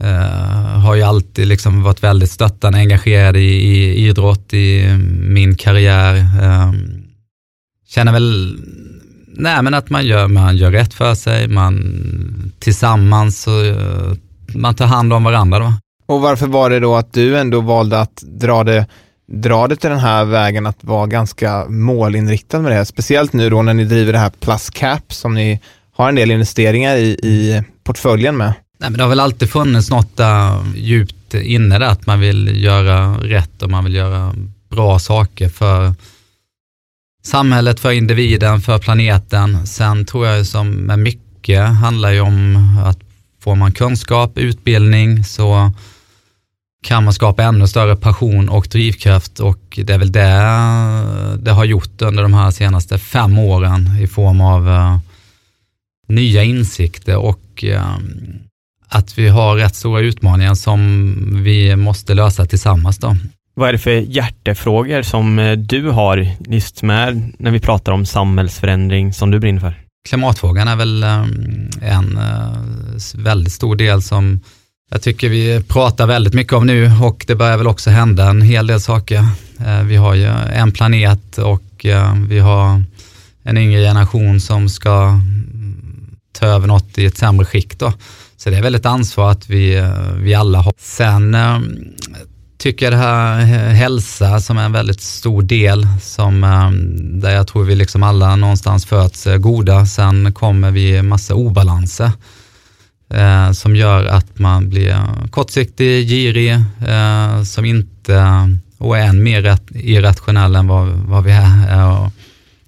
Eh, 0.00 0.78
har 0.80 0.94
ju 0.94 1.02
alltid 1.02 1.46
liksom 1.46 1.82
varit 1.82 2.02
väldigt 2.02 2.30
stöttande, 2.30 2.78
engagerad 2.78 3.36
i, 3.36 3.40
i 3.40 4.08
idrott, 4.08 4.54
i 4.54 4.82
mm, 4.82 5.34
min 5.34 5.56
karriär. 5.56 6.14
Ehm, 6.42 7.02
känner 7.88 8.12
väl 8.12 8.58
nej, 9.26 9.62
men 9.62 9.74
att 9.74 9.90
man 9.90 10.06
gör, 10.06 10.28
man 10.28 10.56
gör 10.56 10.70
rätt 10.70 10.94
för 10.94 11.14
sig, 11.14 11.48
man 11.48 12.52
tillsammans 12.58 13.42
så, 13.42 13.64
eh, 13.64 14.12
man 14.54 14.74
tar 14.74 14.86
hand 14.86 15.12
om 15.12 15.24
varandra. 15.24 15.58
Då. 15.58 15.72
Och 16.06 16.20
varför 16.20 16.46
var 16.46 16.70
det 16.70 16.80
då 16.80 16.96
att 16.96 17.12
du 17.12 17.38
ändå 17.38 17.60
valde 17.60 18.00
att 18.00 18.22
dra 18.22 18.64
det 18.64 18.86
dra 19.32 19.68
det 19.68 19.76
till 19.76 19.90
den 19.90 19.98
här 19.98 20.24
vägen 20.24 20.66
att 20.66 20.84
vara 20.84 21.06
ganska 21.06 21.66
målinriktad 21.68 22.60
med 22.60 22.72
det. 22.72 22.76
här? 22.76 22.84
Speciellt 22.84 23.32
nu 23.32 23.50
då 23.50 23.62
när 23.62 23.74
ni 23.74 23.84
driver 23.84 24.12
det 24.12 24.18
här 24.18 24.32
plus 24.40 24.70
cap 24.70 25.12
som 25.12 25.34
ni 25.34 25.60
har 25.92 26.08
en 26.08 26.14
del 26.14 26.30
investeringar 26.30 26.96
i, 26.96 27.08
i 27.08 27.62
portföljen 27.84 28.36
med. 28.36 28.52
Nej, 28.80 28.90
men 28.90 28.98
det 28.98 29.02
har 29.02 29.08
väl 29.08 29.20
alltid 29.20 29.50
funnits 29.50 29.90
något 29.90 30.20
uh, 30.20 30.62
djupt 30.76 31.34
inne 31.34 31.78
där, 31.78 31.86
att 31.86 32.06
man 32.06 32.20
vill 32.20 32.64
göra 32.64 33.18
rätt 33.18 33.62
och 33.62 33.70
man 33.70 33.84
vill 33.84 33.94
göra 33.94 34.34
bra 34.68 34.98
saker 34.98 35.48
för 35.48 35.94
samhället, 37.22 37.80
för 37.80 37.90
individen, 37.90 38.60
för 38.60 38.78
planeten. 38.78 39.66
Sen 39.66 40.04
tror 40.04 40.26
jag 40.26 40.46
som 40.46 40.70
med 40.70 40.98
mycket 40.98 41.68
handlar 41.68 42.10
ju 42.10 42.20
om 42.20 42.56
att 42.84 42.98
får 43.40 43.54
man 43.54 43.72
kunskap, 43.72 44.38
utbildning 44.38 45.24
så 45.24 45.72
kan 46.82 47.04
man 47.04 47.14
skapa 47.14 47.42
ännu 47.42 47.66
större 47.68 47.96
passion 47.96 48.48
och 48.48 48.68
drivkraft 48.70 49.40
och 49.40 49.78
det 49.84 49.92
är 49.92 49.98
väl 49.98 50.12
det 50.12 50.22
eh, 50.22 51.32
det 51.32 51.50
har 51.50 51.64
gjort 51.64 52.02
under 52.02 52.22
de 52.22 52.34
här 52.34 52.50
senaste 52.50 52.98
fem 52.98 53.38
åren 53.38 53.98
i 54.00 54.06
form 54.06 54.40
av 54.40 54.68
uh, 54.68 54.98
nya 56.08 56.44
insikter 56.44 57.16
och 57.16 57.64
uh, 57.64 57.98
att 58.90 59.18
vi 59.18 59.28
har 59.28 59.56
rätt 59.56 59.74
stora 59.74 60.00
utmaningar 60.00 60.54
som 60.54 61.14
vi 61.44 61.76
måste 61.76 62.14
lösa 62.14 62.46
tillsammans. 62.46 62.98
Då. 62.98 63.16
Vad 63.54 63.68
är 63.68 63.72
det 63.72 63.78
för 63.78 63.90
hjärtefrågor 63.90 65.02
som 65.02 65.38
eh, 65.38 65.52
du 65.52 65.88
har 65.88 66.28
just 66.48 66.82
med 66.82 67.32
när 67.38 67.50
vi 67.50 67.60
pratar 67.60 67.92
om 67.92 68.06
samhällsförändring 68.06 69.12
som 69.12 69.30
du 69.30 69.38
brinner 69.38 69.60
för? 69.60 69.74
Klimatfrågan 70.08 70.68
är 70.68 70.76
väl 70.76 71.02
en 71.82 72.18
väldigt 73.14 73.52
stor 73.52 73.76
del 73.76 74.02
som 74.02 74.40
jag 74.92 75.02
tycker 75.02 75.28
vi 75.28 75.62
pratar 75.68 76.06
väldigt 76.06 76.34
mycket 76.34 76.52
om 76.52 76.66
nu 76.66 76.90
och 77.02 77.24
det 77.26 77.34
börjar 77.34 77.56
väl 77.56 77.66
också 77.66 77.90
hända 77.90 78.30
en 78.30 78.42
hel 78.42 78.66
del 78.66 78.80
saker. 78.80 79.26
Eh, 79.66 79.82
vi 79.82 79.96
har 79.96 80.14
ju 80.14 80.26
en 80.52 80.72
planet 80.72 81.38
och 81.38 81.86
eh, 81.86 82.14
vi 82.28 82.38
har 82.38 82.82
en 83.42 83.58
yngre 83.58 83.80
generation 83.80 84.40
som 84.40 84.68
ska 84.68 85.20
ta 86.32 86.46
över 86.46 86.66
något 86.66 86.98
i 86.98 87.04
ett 87.06 87.18
sämre 87.18 87.46
skick 87.46 87.78
då. 87.78 87.92
Så 88.42 88.50
det 88.50 88.56
är 88.56 88.62
väl 88.62 88.74
ett 88.74 88.86
ansvar 88.86 89.30
att 89.30 89.50
vi, 89.50 89.76
eh, 89.76 90.12
vi 90.16 90.34
alla 90.34 90.58
har. 90.58 90.72
Sen 90.78 91.34
eh, 91.34 91.58
tycker 92.58 92.86
jag 92.86 92.92
det 92.92 92.96
här 92.96 93.38
hälsa 93.68 94.40
som 94.40 94.58
är 94.58 94.64
en 94.64 94.72
väldigt 94.72 95.00
stor 95.00 95.42
del 95.42 95.86
som 96.02 96.44
eh, 96.44 96.70
där 97.20 97.34
jag 97.34 97.46
tror 97.46 97.64
vi 97.64 97.74
liksom 97.74 98.02
alla 98.02 98.36
någonstans 98.36 98.86
föds 98.86 99.26
goda. 99.38 99.86
Sen 99.86 100.32
kommer 100.32 100.70
vi 100.70 101.02
massa 101.02 101.34
obalanser 101.34 102.12
eh, 103.14 103.52
som 103.52 103.76
gör 103.76 104.04
att 104.04 104.38
man 104.38 104.68
blir 104.68 104.96
kortsiktig, 105.30 106.08
girig, 106.08 106.52
eh, 106.88 107.42
som 107.42 107.64
inte, 107.64 108.24
och 108.78 108.98
är 108.98 109.02
än 109.02 109.22
mer 109.22 109.58
irrationell 109.70 110.56
än 110.56 110.66
vad, 110.66 110.88
vad 110.88 111.24
vi 111.24 111.32
är. 111.32 111.90
Och, 111.90 112.12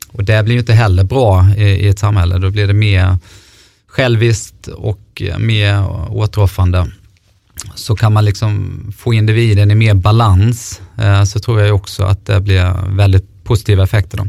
och 0.08 0.24
det 0.24 0.42
blir 0.42 0.54
ju 0.54 0.60
inte 0.60 0.74
heller 0.74 1.04
bra 1.04 1.46
i, 1.56 1.64
i, 1.64 1.88
ett 1.88 1.98
samhälle, 1.98 2.38
då 2.38 2.50
blir 2.50 2.66
det 2.66 2.72
mer 2.72 3.18
själviskt 3.92 4.66
och 4.66 5.22
mer 5.38 5.86
återoffrande. 6.10 6.92
Så 7.74 7.96
kan 7.96 8.12
man 8.12 8.24
liksom 8.24 8.82
få 8.98 9.14
individen 9.14 9.70
i 9.70 9.74
mer 9.74 9.94
balans 9.94 10.80
eh, 10.98 11.24
så 11.24 11.38
tror 11.38 11.60
jag 11.60 11.76
också 11.76 12.04
att 12.04 12.26
det 12.26 12.40
blir 12.40 12.96
väldigt 12.96 13.44
positiva 13.44 13.84
effekter. 13.84 14.18
Då. 14.18 14.26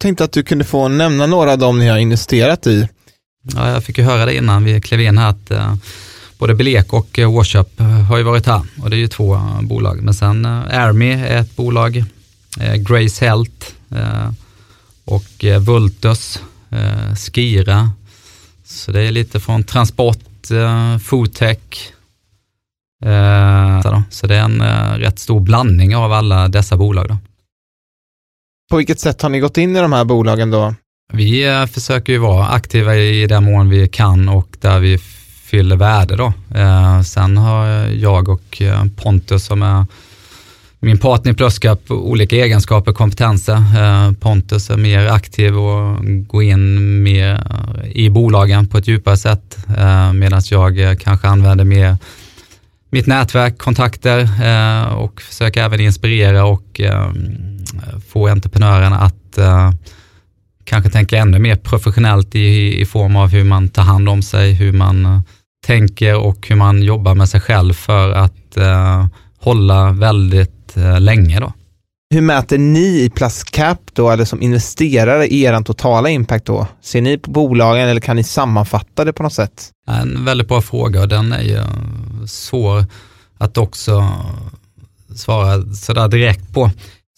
Tänkte 0.00 0.24
att 0.24 0.32
du 0.32 0.42
kunde 0.42 0.64
få 0.64 0.88
nämna 0.88 1.26
några 1.26 1.52
av 1.52 1.58
dem 1.58 1.78
ni 1.78 1.88
har 1.88 1.98
investerat 1.98 2.66
i. 2.66 2.88
Ja, 3.54 3.70
jag 3.70 3.84
fick 3.84 3.98
ju 3.98 4.04
höra 4.04 4.26
det 4.26 4.36
innan 4.36 4.64
vi 4.64 4.80
klev 4.80 5.00
in 5.00 5.18
här 5.18 5.30
att 5.30 5.50
eh, 5.50 5.74
både 6.38 6.54
Belek 6.54 6.92
och 6.92 7.18
eh, 7.18 7.34
Washup 7.34 7.80
har 8.08 8.18
ju 8.18 8.22
varit 8.22 8.46
här 8.46 8.62
och 8.82 8.90
det 8.90 8.96
är 8.96 8.98
ju 8.98 9.08
två 9.08 9.34
eh, 9.34 9.62
bolag. 9.62 10.02
Men 10.02 10.14
sen 10.14 10.44
eh, 10.44 10.80
Airme 10.80 11.12
är 11.12 11.40
ett 11.40 11.56
bolag, 11.56 12.04
eh, 12.60 12.74
Grace 12.74 13.24
Health 13.24 13.66
eh, 13.90 14.30
och 15.04 15.44
eh, 15.44 15.60
Vultus, 15.60 16.42
eh, 16.70 17.14
Skira. 17.14 17.90
Så 18.78 18.92
det 18.92 19.02
är 19.02 19.10
lite 19.10 19.40
från 19.40 19.64
transport, 19.64 20.50
eh, 20.50 20.98
foodtech. 20.98 21.92
Eh, 23.04 24.02
så 24.10 24.26
det 24.26 24.36
är 24.36 24.40
en 24.40 24.60
eh, 24.60 24.92
rätt 24.98 25.18
stor 25.18 25.40
blandning 25.40 25.96
av 25.96 26.12
alla 26.12 26.48
dessa 26.48 26.76
bolag. 26.76 27.08
Då. 27.08 27.16
På 28.70 28.76
vilket 28.76 29.00
sätt 29.00 29.22
har 29.22 29.28
ni 29.28 29.40
gått 29.40 29.58
in 29.58 29.76
i 29.76 29.80
de 29.80 29.92
här 29.92 30.04
bolagen 30.04 30.50
då? 30.50 30.74
Vi 31.12 31.48
eh, 31.48 31.66
försöker 31.66 32.12
ju 32.12 32.18
vara 32.18 32.48
aktiva 32.48 32.96
i 32.96 33.26
den 33.26 33.44
mån 33.44 33.68
vi 33.68 33.88
kan 33.88 34.28
och 34.28 34.56
där 34.60 34.78
vi 34.78 34.98
fyller 35.44 35.76
värde 35.76 36.16
då. 36.16 36.32
Eh, 36.54 37.02
sen 37.02 37.36
har 37.36 37.66
jag 37.86 38.28
och 38.28 38.62
eh, 38.62 38.84
Pontus 38.96 39.44
som 39.44 39.62
är 39.62 39.86
min 40.80 40.98
partner 40.98 41.32
i 41.32 41.34
Pluscap 41.34 41.90
olika 41.90 42.36
egenskaper, 42.36 42.92
kompetenser. 42.92 43.54
Eh, 43.54 44.12
Pontus 44.12 44.70
är 44.70 44.76
mer 44.76 45.06
aktiv 45.06 45.58
och 45.58 45.96
går 46.26 46.42
in 46.42 47.02
mer 47.02 47.32
eh, 47.34 47.90
i 47.90 48.10
bolagen 48.10 48.66
på 48.66 48.78
ett 48.78 48.88
djupare 48.88 49.16
sätt 49.16 49.58
eh, 49.78 50.12
medan 50.12 50.42
jag 50.50 51.00
kanske 51.00 51.28
använder 51.28 51.64
mer 51.64 51.96
mitt 52.90 53.06
nätverk, 53.06 53.58
kontakter 53.58 54.28
och 54.96 55.20
försöker 55.20 55.62
även 55.62 55.80
inspirera 55.80 56.44
och 56.44 56.80
få 58.08 58.28
entreprenörerna 58.28 58.98
att 58.98 59.38
kanske 60.64 60.90
tänka 60.90 61.18
ännu 61.18 61.38
mer 61.38 61.56
professionellt 61.56 62.34
i, 62.34 62.80
i 62.80 62.86
form 62.86 63.16
av 63.16 63.28
hur 63.28 63.44
man 63.44 63.68
tar 63.68 63.82
hand 63.82 64.08
om 64.08 64.22
sig, 64.22 64.52
hur 64.52 64.72
man 64.72 65.22
tänker 65.66 66.16
och 66.16 66.48
hur 66.48 66.56
man 66.56 66.82
jobbar 66.82 67.14
med 67.14 67.28
sig 67.28 67.40
själv 67.40 67.74
för 67.74 68.12
att 68.12 68.58
hålla 69.38 69.92
väldigt 69.92 70.57
uh, 70.76 71.00
länge. 71.00 71.40
Då. 71.40 71.52
Hur 72.14 72.20
mäter 72.20 72.58
ni 72.58 73.00
i 73.04 73.10
Pluscap 73.10 73.80
då, 73.92 74.10
eller 74.10 74.24
som 74.24 74.42
investerare, 74.42 75.34
er 75.34 75.62
totala 75.62 76.10
impact 76.10 76.44
då? 76.44 76.66
Ser 76.82 77.02
ni 77.02 77.18
på 77.18 77.30
bolagen 77.30 77.88
eller 77.88 78.00
kan 78.00 78.16
ni 78.16 78.24
sammanfatta 78.24 79.04
det 79.04 79.12
på 79.12 79.22
något 79.22 79.32
sätt? 79.32 79.70
En 79.88 80.24
väldigt 80.24 80.48
bra 80.48 80.60
fråga 80.60 81.00
och 81.00 81.08
den 81.08 81.32
är 81.32 81.42
ju 81.42 81.62
svår 82.26 82.84
att 83.38 83.58
också 83.58 84.08
svara 85.14 85.74
sådär 85.74 86.08
direkt 86.08 86.52
på. 86.52 86.70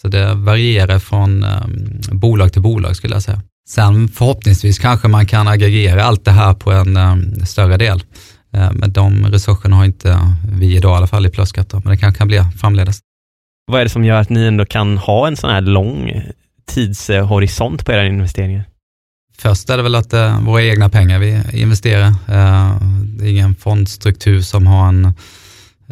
Så 0.02 0.08
det 0.08 0.34
varierar 0.34 0.98
från 0.98 1.44
um, 1.44 2.00
bolag 2.10 2.52
till 2.52 2.62
bolag 2.62 2.96
skulle 2.96 3.14
jag 3.14 3.22
säga. 3.22 3.42
Sen 3.68 4.08
förhoppningsvis 4.08 4.78
kanske 4.78 5.08
man 5.08 5.26
kan 5.26 5.48
aggregera 5.48 6.04
allt 6.04 6.24
det 6.24 6.30
här 6.30 6.54
på 6.54 6.72
en 6.72 6.96
um, 6.96 7.46
större 7.46 7.76
del. 7.76 8.02
Men 8.50 8.92
de 8.92 9.26
resurserna 9.26 9.76
har 9.76 9.84
inte 9.84 10.34
vi 10.52 10.76
idag 10.76 10.94
i 10.94 10.96
alla 10.96 11.06
fall 11.06 11.26
i 11.26 11.30
Pluscat, 11.30 11.72
men 11.72 11.82
det 11.82 11.96
kanske 11.96 12.18
kan 12.18 12.28
bli 12.28 12.42
framledes. 12.60 13.00
Vad 13.70 13.80
är 13.80 13.84
det 13.84 13.90
som 13.90 14.04
gör 14.04 14.20
att 14.20 14.30
ni 14.30 14.44
ändå 14.44 14.64
kan 14.64 14.98
ha 14.98 15.26
en 15.26 15.36
sån 15.36 15.50
här 15.50 15.60
lång 15.60 16.22
tidshorisont 16.66 17.86
på 17.86 17.92
era 17.92 18.06
investeringar? 18.06 18.64
Först 19.38 19.70
är 19.70 19.76
det 19.76 19.82
väl 19.82 19.94
att 19.94 20.10
det 20.10 20.18
är 20.18 20.40
våra 20.40 20.62
egna 20.62 20.88
pengar 20.88 21.18
vi 21.18 21.42
investerar. 21.52 22.06
Eh, 22.06 22.76
det 23.18 23.24
är 23.24 23.30
ingen 23.30 23.54
fondstruktur 23.54 24.40
som 24.40 24.66
har 24.66 24.88
en 24.88 25.14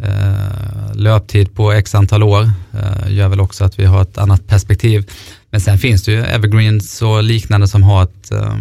Eh, 0.03 0.95
löptid 0.95 1.55
på 1.55 1.71
x 1.71 1.95
antal 1.95 2.23
år 2.23 2.51
eh, 2.73 3.13
gör 3.13 3.27
väl 3.27 3.39
också 3.39 3.65
att 3.65 3.79
vi 3.79 3.85
har 3.85 4.01
ett 4.01 4.17
annat 4.17 4.47
perspektiv. 4.47 5.09
Men 5.51 5.61
sen 5.61 5.77
finns 5.77 6.03
det 6.03 6.11
ju 6.11 6.23
evergreens 6.23 7.01
och 7.01 7.23
liknande 7.23 7.67
som 7.67 7.83
har 7.83 8.03
ett 8.03 8.31
eh, 8.31 8.55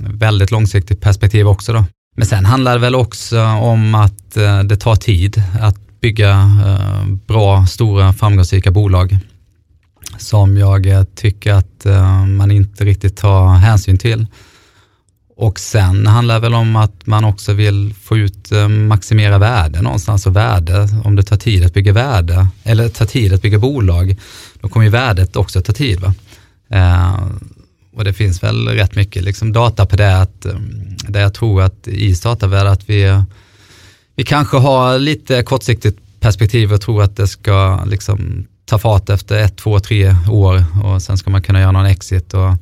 väldigt 0.00 0.50
långsiktigt 0.50 1.00
perspektiv 1.00 1.48
också. 1.48 1.72
Då. 1.72 1.84
Men 2.16 2.26
sen 2.26 2.44
handlar 2.44 2.72
det 2.72 2.78
väl 2.78 2.94
också 2.94 3.42
om 3.44 3.94
att 3.94 4.34
det 4.64 4.76
tar 4.76 4.96
tid 4.96 5.42
att 5.60 5.81
bygga 6.02 6.30
eh, 6.66 7.06
bra, 7.26 7.66
stora, 7.66 8.12
framgångsrika 8.12 8.70
bolag 8.70 9.18
som 10.18 10.56
jag 10.56 10.86
eh, 10.86 11.04
tycker 11.04 11.52
att 11.52 11.86
eh, 11.86 12.26
man 12.26 12.50
inte 12.50 12.84
riktigt 12.84 13.16
tar 13.16 13.48
hänsyn 13.48 13.98
till. 13.98 14.26
Och 15.36 15.58
sen 15.58 16.06
handlar 16.06 16.34
det 16.34 16.40
väl 16.40 16.54
om 16.54 16.76
att 16.76 17.06
man 17.06 17.24
också 17.24 17.52
vill 17.52 17.94
få 18.02 18.16
ut, 18.16 18.50
maximera 18.68 19.38
värde 19.38 19.82
någonstans 19.82 20.26
och 20.26 20.36
värde, 20.36 20.88
om 21.04 21.16
det 21.16 21.22
tar 21.22 21.36
tid 21.36 21.64
att 21.64 21.74
bygga 21.74 21.92
värde, 21.92 22.46
eller 22.64 22.88
tar 22.88 23.06
tid 23.06 23.32
att 23.32 23.42
bygga 23.42 23.58
bolag, 23.58 24.16
då 24.60 24.68
kommer 24.68 24.84
ju 24.84 24.90
värdet 24.90 25.36
också 25.36 25.62
ta 25.62 25.72
tid. 25.72 26.00
Va? 26.00 26.14
Eh, 26.70 27.26
och 27.96 28.04
det 28.04 28.12
finns 28.12 28.42
väl 28.42 28.68
rätt 28.68 28.94
mycket 28.94 29.22
liksom 29.22 29.52
data 29.52 29.86
på 29.86 29.96
det, 29.96 30.20
att, 30.20 30.46
där 31.08 31.20
jag 31.20 31.34
tror 31.34 31.62
att 31.62 31.88
i 31.88 32.14
startarvärde 32.14 32.70
att 32.70 32.90
vi, 32.90 33.22
vi 34.14 34.24
kanske 34.24 34.56
har 34.56 34.98
lite 34.98 35.42
kortsiktigt 35.42 35.98
perspektiv 36.20 36.72
och 36.72 36.80
tror 36.80 37.02
att 37.02 37.16
det 37.16 37.28
ska 37.28 37.84
liksom 37.84 38.46
ta 38.64 38.78
fart 38.78 39.10
efter 39.10 39.38
ett, 39.38 39.56
två, 39.56 39.80
tre 39.80 40.16
år 40.30 40.64
och 40.84 41.02
sen 41.02 41.18
ska 41.18 41.30
man 41.30 41.42
kunna 41.42 41.60
göra 41.60 41.72
någon 41.72 41.86
exit. 41.86 42.34
Och, 42.34 42.54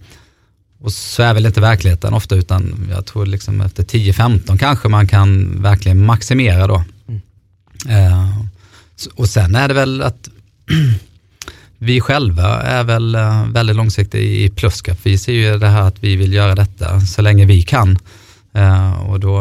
och 0.81 0.93
så 0.93 1.23
är 1.23 1.35
väl 1.35 1.47
inte 1.47 1.61
verkligheten 1.61 2.15
ofta 2.15 2.35
utan 2.35 2.89
jag 2.91 3.07
tror 3.07 3.27
liksom 3.27 3.61
efter 3.61 3.83
10-15 3.83 4.59
kanske 4.59 4.89
man 4.89 5.09
kan 5.09 5.63
verkligen 5.63 6.07
maximera 6.07 6.67
då. 6.67 6.85
Mm. 7.09 7.21
Eh, 7.89 8.29
och 9.15 9.29
sen 9.29 9.55
är 9.55 9.69
det 9.69 9.75
väl 9.75 10.03
att 10.03 10.29
vi 11.79 12.01
själva 12.01 12.63
är 12.63 12.85
väl 12.85 13.15
eh, 13.15 13.47
väldigt 13.47 13.77
långsiktiga 13.77 14.21
i 14.21 14.51
Pluscap. 14.51 14.99
Vi 15.03 15.19
ser 15.19 15.33
ju 15.33 15.59
det 15.59 15.69
här 15.69 15.83
att 15.83 16.05
vi 16.05 16.17
vill 16.17 16.33
göra 16.33 16.55
detta 16.55 17.01
så 17.01 17.23
länge 17.23 17.47
vi 17.47 17.63
kan. 17.63 17.99
Eh, 18.55 19.11
och 19.11 19.21
då 19.21 19.39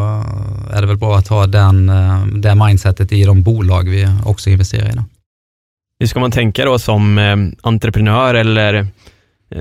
är 0.71 0.81
det 0.81 0.87
väl 0.87 0.97
bra 0.97 1.17
att 1.17 1.27
ha 1.27 1.47
den, 1.47 1.89
eh, 1.89 2.25
det 2.25 2.55
mindsetet 2.55 3.11
i 3.11 3.23
de 3.23 3.41
bolag 3.41 3.89
vi 3.89 4.07
också 4.25 4.49
investerar 4.49 4.89
i. 4.89 4.95
Då. 4.95 5.03
Hur 5.99 6.07
ska 6.07 6.19
man 6.19 6.31
tänka 6.31 6.65
då 6.65 6.79
som 6.79 7.17
eh, 7.17 7.37
entreprenör 7.61 8.33
eller 8.33 8.73
eh, 8.73 8.85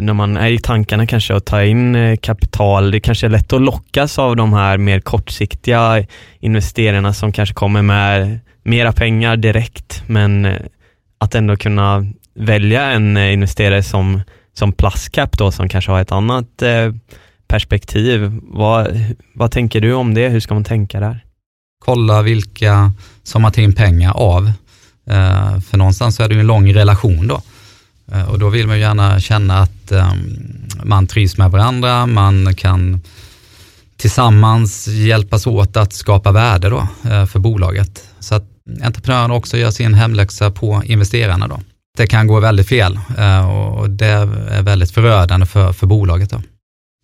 när 0.00 0.12
man 0.12 0.37
är 0.37 0.50
i 0.50 0.58
tankarna 0.58 1.06
kanske 1.06 1.34
att 1.34 1.46
ta 1.46 1.62
in 1.62 1.94
eh, 1.94 2.16
kapital, 2.16 2.90
det 2.90 3.00
kanske 3.00 3.26
är 3.26 3.30
lätt 3.30 3.52
att 3.52 3.62
lockas 3.62 4.18
av 4.18 4.37
de 4.37 4.52
här 4.52 4.78
mer 4.78 5.00
kortsiktiga 5.00 6.06
investerarna 6.40 7.12
som 7.12 7.32
kanske 7.32 7.54
kommer 7.54 7.82
med 7.82 8.38
mera 8.62 8.92
pengar 8.92 9.37
direkt, 9.37 10.02
men 10.06 10.56
att 11.18 11.34
ändå 11.34 11.56
kunna 11.56 12.06
välja 12.34 12.82
en 12.82 13.16
investerare 13.16 13.82
som, 13.82 14.20
som 14.52 14.72
Pluscap 14.72 15.38
då, 15.38 15.52
som 15.52 15.68
kanske 15.68 15.90
har 15.90 16.00
ett 16.00 16.12
annat 16.12 16.62
eh, 16.62 16.92
perspektiv. 17.48 18.40
Vad, 18.42 19.00
vad 19.34 19.50
tänker 19.50 19.80
du 19.80 19.92
om 19.92 20.14
det? 20.14 20.28
Hur 20.28 20.40
ska 20.40 20.54
man 20.54 20.64
tänka 20.64 21.00
där? 21.00 21.24
Kolla 21.84 22.22
vilka 22.22 22.92
som 23.22 23.42
man 23.42 23.52
tar 23.52 23.62
in 23.62 23.74
pengar 23.74 24.12
av. 24.12 24.52
Eh, 25.11 25.61
för 25.61 25.76
någonstans 25.76 26.16
så 26.16 26.22
är 26.22 26.28
det 26.28 26.34
ju 26.34 26.40
en 26.40 26.46
lång 26.46 26.74
relation 26.74 27.26
då. 27.26 27.42
Eh, 28.12 28.28
och 28.30 28.38
då 28.38 28.48
vill 28.48 28.66
man 28.66 28.76
ju 28.76 28.82
gärna 28.82 29.20
känna 29.20 29.58
att 29.58 29.92
ehm, 29.92 30.38
man 30.82 31.06
trivs 31.06 31.38
med 31.38 31.50
varandra, 31.50 32.06
man 32.06 32.54
kan 32.54 33.00
tillsammans 33.96 34.88
hjälpas 34.88 35.46
åt 35.46 35.76
att 35.76 35.92
skapa 35.92 36.32
värde 36.32 36.68
då 36.68 36.88
eh, 37.11 37.26
för 37.26 37.38
bolaget. 37.38 38.04
Så 38.20 38.34
att 38.34 38.44
entreprenören 38.82 39.30
också 39.30 39.56
gör 39.56 39.70
sin 39.70 39.94
hemläxa 39.94 40.50
på 40.50 40.82
investerarna 40.84 41.48
då 41.48 41.61
det 41.96 42.06
kan 42.06 42.26
gå 42.26 42.40
väldigt 42.40 42.68
fel 42.68 42.98
och 43.48 43.90
det 43.90 44.06
är 44.06 44.62
väldigt 44.62 44.90
förödande 44.90 45.46
för, 45.46 45.72
för 45.72 45.87
bolaget. 45.87 46.30
Då. 46.30 46.42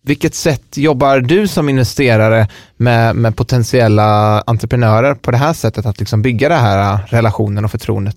Vilket 0.05 0.35
sätt 0.35 0.77
jobbar 0.77 1.19
du 1.19 1.47
som 1.47 1.69
investerare 1.69 2.47
med, 2.77 3.15
med 3.15 3.35
potentiella 3.35 4.41
entreprenörer 4.41 5.15
på 5.15 5.31
det 5.31 5.37
här 5.37 5.53
sättet 5.53 5.85
att 5.85 5.99
liksom 5.99 6.21
bygga 6.21 6.49
den 6.49 6.59
här 6.59 6.93
äh, 6.93 6.99
relationen 7.07 7.65
och 7.65 7.71
förtroendet? 7.71 8.15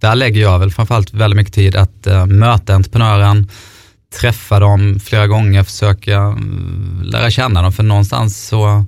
Där 0.00 0.14
lägger 0.14 0.40
jag 0.40 0.58
väl 0.58 0.70
framförallt 0.70 1.14
väldigt 1.14 1.36
mycket 1.36 1.54
tid 1.54 1.76
att 1.76 2.06
äh, 2.06 2.26
möta 2.26 2.74
entreprenören, 2.74 3.48
träffa 4.20 4.60
dem 4.60 5.00
flera 5.00 5.26
gånger, 5.26 5.62
försöka 5.62 6.12
äh, 6.12 6.36
lära 7.02 7.30
känna 7.30 7.62
dem, 7.62 7.72
för 7.72 7.82
någonstans 7.82 8.46
så 8.46 8.84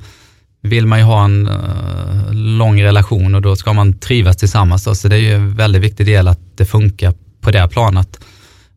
vill 0.62 0.86
man 0.86 0.98
ju 0.98 1.04
ha 1.04 1.24
en 1.24 1.46
äh, 1.46 2.32
lång 2.32 2.82
relation 2.82 3.34
och 3.34 3.42
då 3.42 3.56
ska 3.56 3.72
man 3.72 3.98
trivas 3.98 4.36
tillsammans. 4.36 4.84
Då. 4.84 4.94
Så 4.94 5.08
det 5.08 5.16
är 5.16 5.20
ju 5.20 5.34
en 5.34 5.54
väldigt 5.54 5.82
viktig 5.82 6.06
del 6.06 6.28
att 6.28 6.40
det 6.54 6.64
funkar 6.64 7.14
på 7.40 7.50
det 7.50 7.68
planet. 7.68 8.20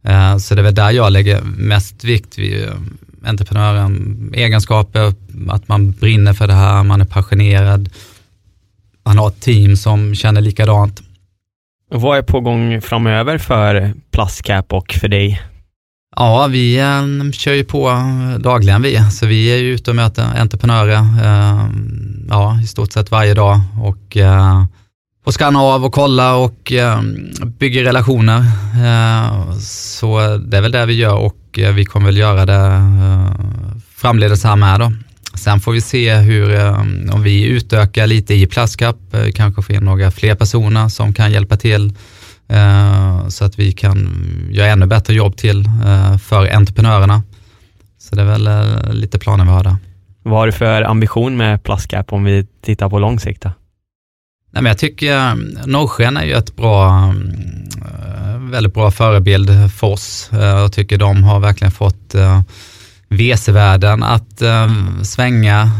Äh, 0.03 0.37
så 0.37 0.55
det 0.55 0.61
är 0.61 0.63
väl 0.63 0.75
där 0.75 0.91
jag 0.91 1.11
lägger 1.11 1.41
mest 1.41 2.03
vikt 2.03 2.37
vid 2.37 2.63
äh, 2.63 2.73
entreprenören, 3.23 4.31
egenskaper, 4.33 5.13
att 5.49 5.67
man 5.67 5.91
brinner 5.91 6.33
för 6.33 6.47
det 6.47 6.53
här, 6.53 6.83
man 6.83 7.01
är 7.01 7.05
passionerad, 7.05 7.89
man 9.03 9.17
har 9.17 9.27
ett 9.27 9.41
team 9.41 9.77
som 9.77 10.15
känner 10.15 10.41
likadant. 10.41 11.01
Vad 11.89 12.17
är 12.17 12.21
på 12.21 12.39
gång 12.39 12.81
framöver 12.81 13.37
för 13.37 13.93
Pluscap 14.11 14.73
och 14.73 14.93
för 14.93 15.07
dig? 15.07 15.41
Ja, 16.15 16.47
vi 16.47 16.79
äh, 16.79 17.31
kör 17.31 17.53
ju 17.53 17.63
på 17.63 17.91
dagligen 18.39 18.81
vi, 18.81 19.11
så 19.11 19.25
vi 19.25 19.53
är 19.53 19.57
ju 19.57 19.73
ute 19.73 19.91
och 19.91 19.95
möter 19.95 20.39
entreprenörer 20.39 20.97
äh, 20.97 21.69
ja, 22.29 22.59
i 22.63 22.67
stort 22.67 22.91
sett 22.91 23.11
varje 23.11 23.33
dag 23.33 23.59
och 23.81 24.17
äh, 24.17 24.63
och 25.23 25.33
skanna 25.33 25.59
av 25.59 25.85
och 25.85 25.93
kolla 25.93 26.35
och 26.35 26.71
eh, 26.71 27.01
bygger 27.59 27.83
relationer. 27.83 28.39
Eh, 28.75 29.53
så 29.59 30.37
det 30.37 30.57
är 30.57 30.61
väl 30.61 30.71
det 30.71 30.85
vi 30.85 30.93
gör 30.93 31.15
och 31.15 31.59
eh, 31.59 31.73
vi 31.73 31.85
kommer 31.85 32.05
väl 32.05 32.17
göra 32.17 32.45
det 32.45 32.53
eh, 32.53 33.45
framledes 33.95 34.43
här 34.43 34.55
med 34.55 34.79
då. 34.79 34.91
Sen 35.35 35.59
får 35.59 35.71
vi 35.71 35.81
se 35.81 36.15
hur, 36.15 36.55
eh, 36.55 36.81
om 37.11 37.23
vi 37.23 37.45
utökar 37.45 38.07
lite 38.07 38.33
i 38.33 38.47
Plaskap, 38.47 39.13
eh, 39.13 39.31
kanske 39.35 39.61
får 39.61 39.75
in 39.75 39.83
några 39.83 40.11
fler 40.11 40.35
personer 40.35 40.89
som 40.89 41.13
kan 41.13 41.31
hjälpa 41.31 41.57
till 41.57 41.93
eh, 42.47 43.27
så 43.27 43.45
att 43.45 43.59
vi 43.59 43.71
kan 43.71 44.09
göra 44.51 44.67
ännu 44.67 44.85
bättre 44.85 45.13
jobb 45.13 45.37
till 45.37 45.65
eh, 45.65 46.17
för 46.17 46.55
entreprenörerna. 46.55 47.23
Så 47.99 48.15
det 48.15 48.21
är 48.21 48.25
väl 48.25 48.47
eh, 48.47 48.93
lite 48.93 49.19
planer 49.19 49.43
vi 49.43 49.51
har 49.51 49.63
där. 49.63 49.75
Vad 50.23 50.39
har 50.39 50.45
du 50.45 50.51
för 50.51 50.81
ambition 50.81 51.37
med 51.37 51.63
Plaskap 51.63 52.13
om 52.13 52.23
vi 52.23 52.47
tittar 52.65 52.89
på 52.89 52.99
lång 52.99 53.19
sikt? 53.19 53.41
Då? 53.41 53.51
Nej, 54.53 54.63
men 54.63 54.69
jag 54.69 54.77
tycker 54.77 55.17
eh, 55.17 55.35
Norrsken 55.65 56.17
är 56.17 56.25
ju 56.25 56.33
ett 56.33 56.55
bra, 56.55 57.13
eh, 57.85 58.39
väldigt 58.39 58.73
bra 58.73 58.91
förebild 58.91 59.71
för 59.71 59.87
oss. 59.87 60.29
Eh, 60.33 60.39
jag 60.39 60.73
tycker 60.73 60.97
de 60.97 61.23
har 61.23 61.39
verkligen 61.39 61.71
fått 61.71 62.15
VC-världen 63.09 64.03
att 64.03 64.41
svänga 65.03 65.71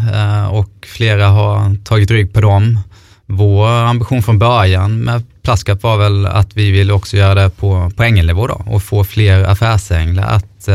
och 0.52 0.88
flera 0.88 1.28
har 1.28 1.84
tagit 1.84 2.12
rygg 2.12 2.34
på 2.34 2.42
dem. 2.42 2.80
Vår 3.26 3.68
ambition 3.68 4.24
från 4.24 4.40
början 4.40 5.00
med 5.00 5.24
Plaskat 5.42 5.84
var 5.84 5.98
väl 5.98 6.26
att 6.26 6.58
vi 6.58 6.72
vill 6.72 6.92
också 6.92 7.18
göra 7.18 7.34
det 7.34 7.50
på, 7.50 7.92
på 7.96 8.04
ängelnivå 8.04 8.48
då 8.48 8.62
och 8.66 8.84
få 8.84 9.04
fler 9.04 9.44
affärsänglar 9.44 10.28
att 10.28 10.70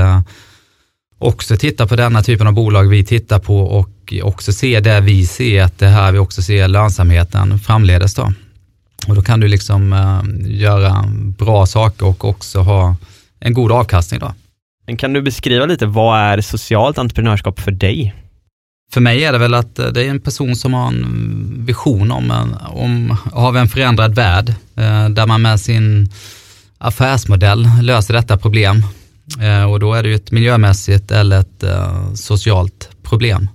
också 1.26 1.56
titta 1.56 1.86
på 1.86 1.96
denna 1.96 2.22
typen 2.22 2.46
av 2.46 2.52
bolag 2.52 2.88
vi 2.88 3.04
tittar 3.04 3.38
på 3.38 3.60
och 3.60 4.14
också 4.22 4.52
se 4.52 4.80
det 4.80 5.00
vi 5.00 5.26
ser, 5.26 5.62
att 5.62 5.78
det 5.78 5.86
här 5.86 6.12
vi 6.12 6.18
också 6.18 6.42
ser 6.42 6.68
lönsamheten 6.68 7.58
framledes 7.58 8.14
då. 8.14 8.32
Och 9.08 9.14
då 9.14 9.22
kan 9.22 9.40
du 9.40 9.48
liksom 9.48 9.92
uh, 9.92 10.22
göra 10.60 11.04
bra 11.38 11.66
saker 11.66 12.06
och 12.06 12.24
också 12.24 12.60
ha 12.60 12.96
en 13.40 13.54
god 13.54 13.72
avkastning 13.72 14.20
då. 14.20 14.34
Men 14.86 14.96
kan 14.96 15.12
du 15.12 15.22
beskriva 15.22 15.66
lite, 15.66 15.86
vad 15.86 16.18
är 16.18 16.40
socialt 16.40 16.98
entreprenörskap 16.98 17.60
för 17.60 17.70
dig? 17.70 18.14
För 18.92 19.00
mig 19.00 19.24
är 19.24 19.32
det 19.32 19.38
väl 19.38 19.54
att 19.54 19.76
det 19.76 20.04
är 20.04 20.10
en 20.10 20.20
person 20.20 20.56
som 20.56 20.74
har 20.74 20.88
en 20.88 21.64
vision 21.66 22.12
om, 22.12 22.30
en, 22.30 22.54
om 22.54 23.16
av 23.32 23.56
en 23.56 23.68
förändrad 23.68 24.14
värld, 24.14 24.48
uh, 24.48 25.08
där 25.08 25.26
man 25.26 25.42
med 25.42 25.60
sin 25.60 26.12
affärsmodell 26.78 27.68
löser 27.82 28.14
detta 28.14 28.36
problem 28.36 28.82
Eh, 28.82 29.05
och 29.68 29.80
då 29.80 29.94
är 29.94 30.02
det 30.02 30.08
ju 30.08 30.14
ett 30.14 30.30
miljömässigt 30.30 31.10
eller 31.10 31.40
ett 31.40 31.62
eh, 31.62 32.12
socialt 32.14 32.90
problem. 33.02 33.48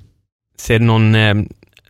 Ser 0.57 0.79
du 0.79 0.85
någon 0.85 1.15
eh, 1.15 1.35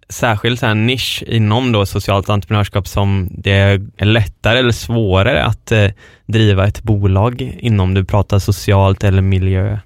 särskild 0.09 0.59
så 0.59 0.65
här 0.65 0.75
nisch 0.75 1.23
inom 1.27 1.71
då 1.71 1.85
socialt 1.85 2.29
entreprenörskap 2.29 2.87
som 2.87 3.29
det 3.31 3.51
är 3.51 4.05
lättare 4.05 4.59
eller 4.59 4.71
svårare 4.71 5.43
att 5.43 5.71
eh, 5.71 5.87
driva 6.25 6.67
ett 6.67 6.83
bolag 6.83 7.41
inom? 7.59 7.93
Du 7.93 8.05
pratar 8.05 8.39
socialt 8.39 9.03
eller 9.03 9.21
miljö. 9.21 9.79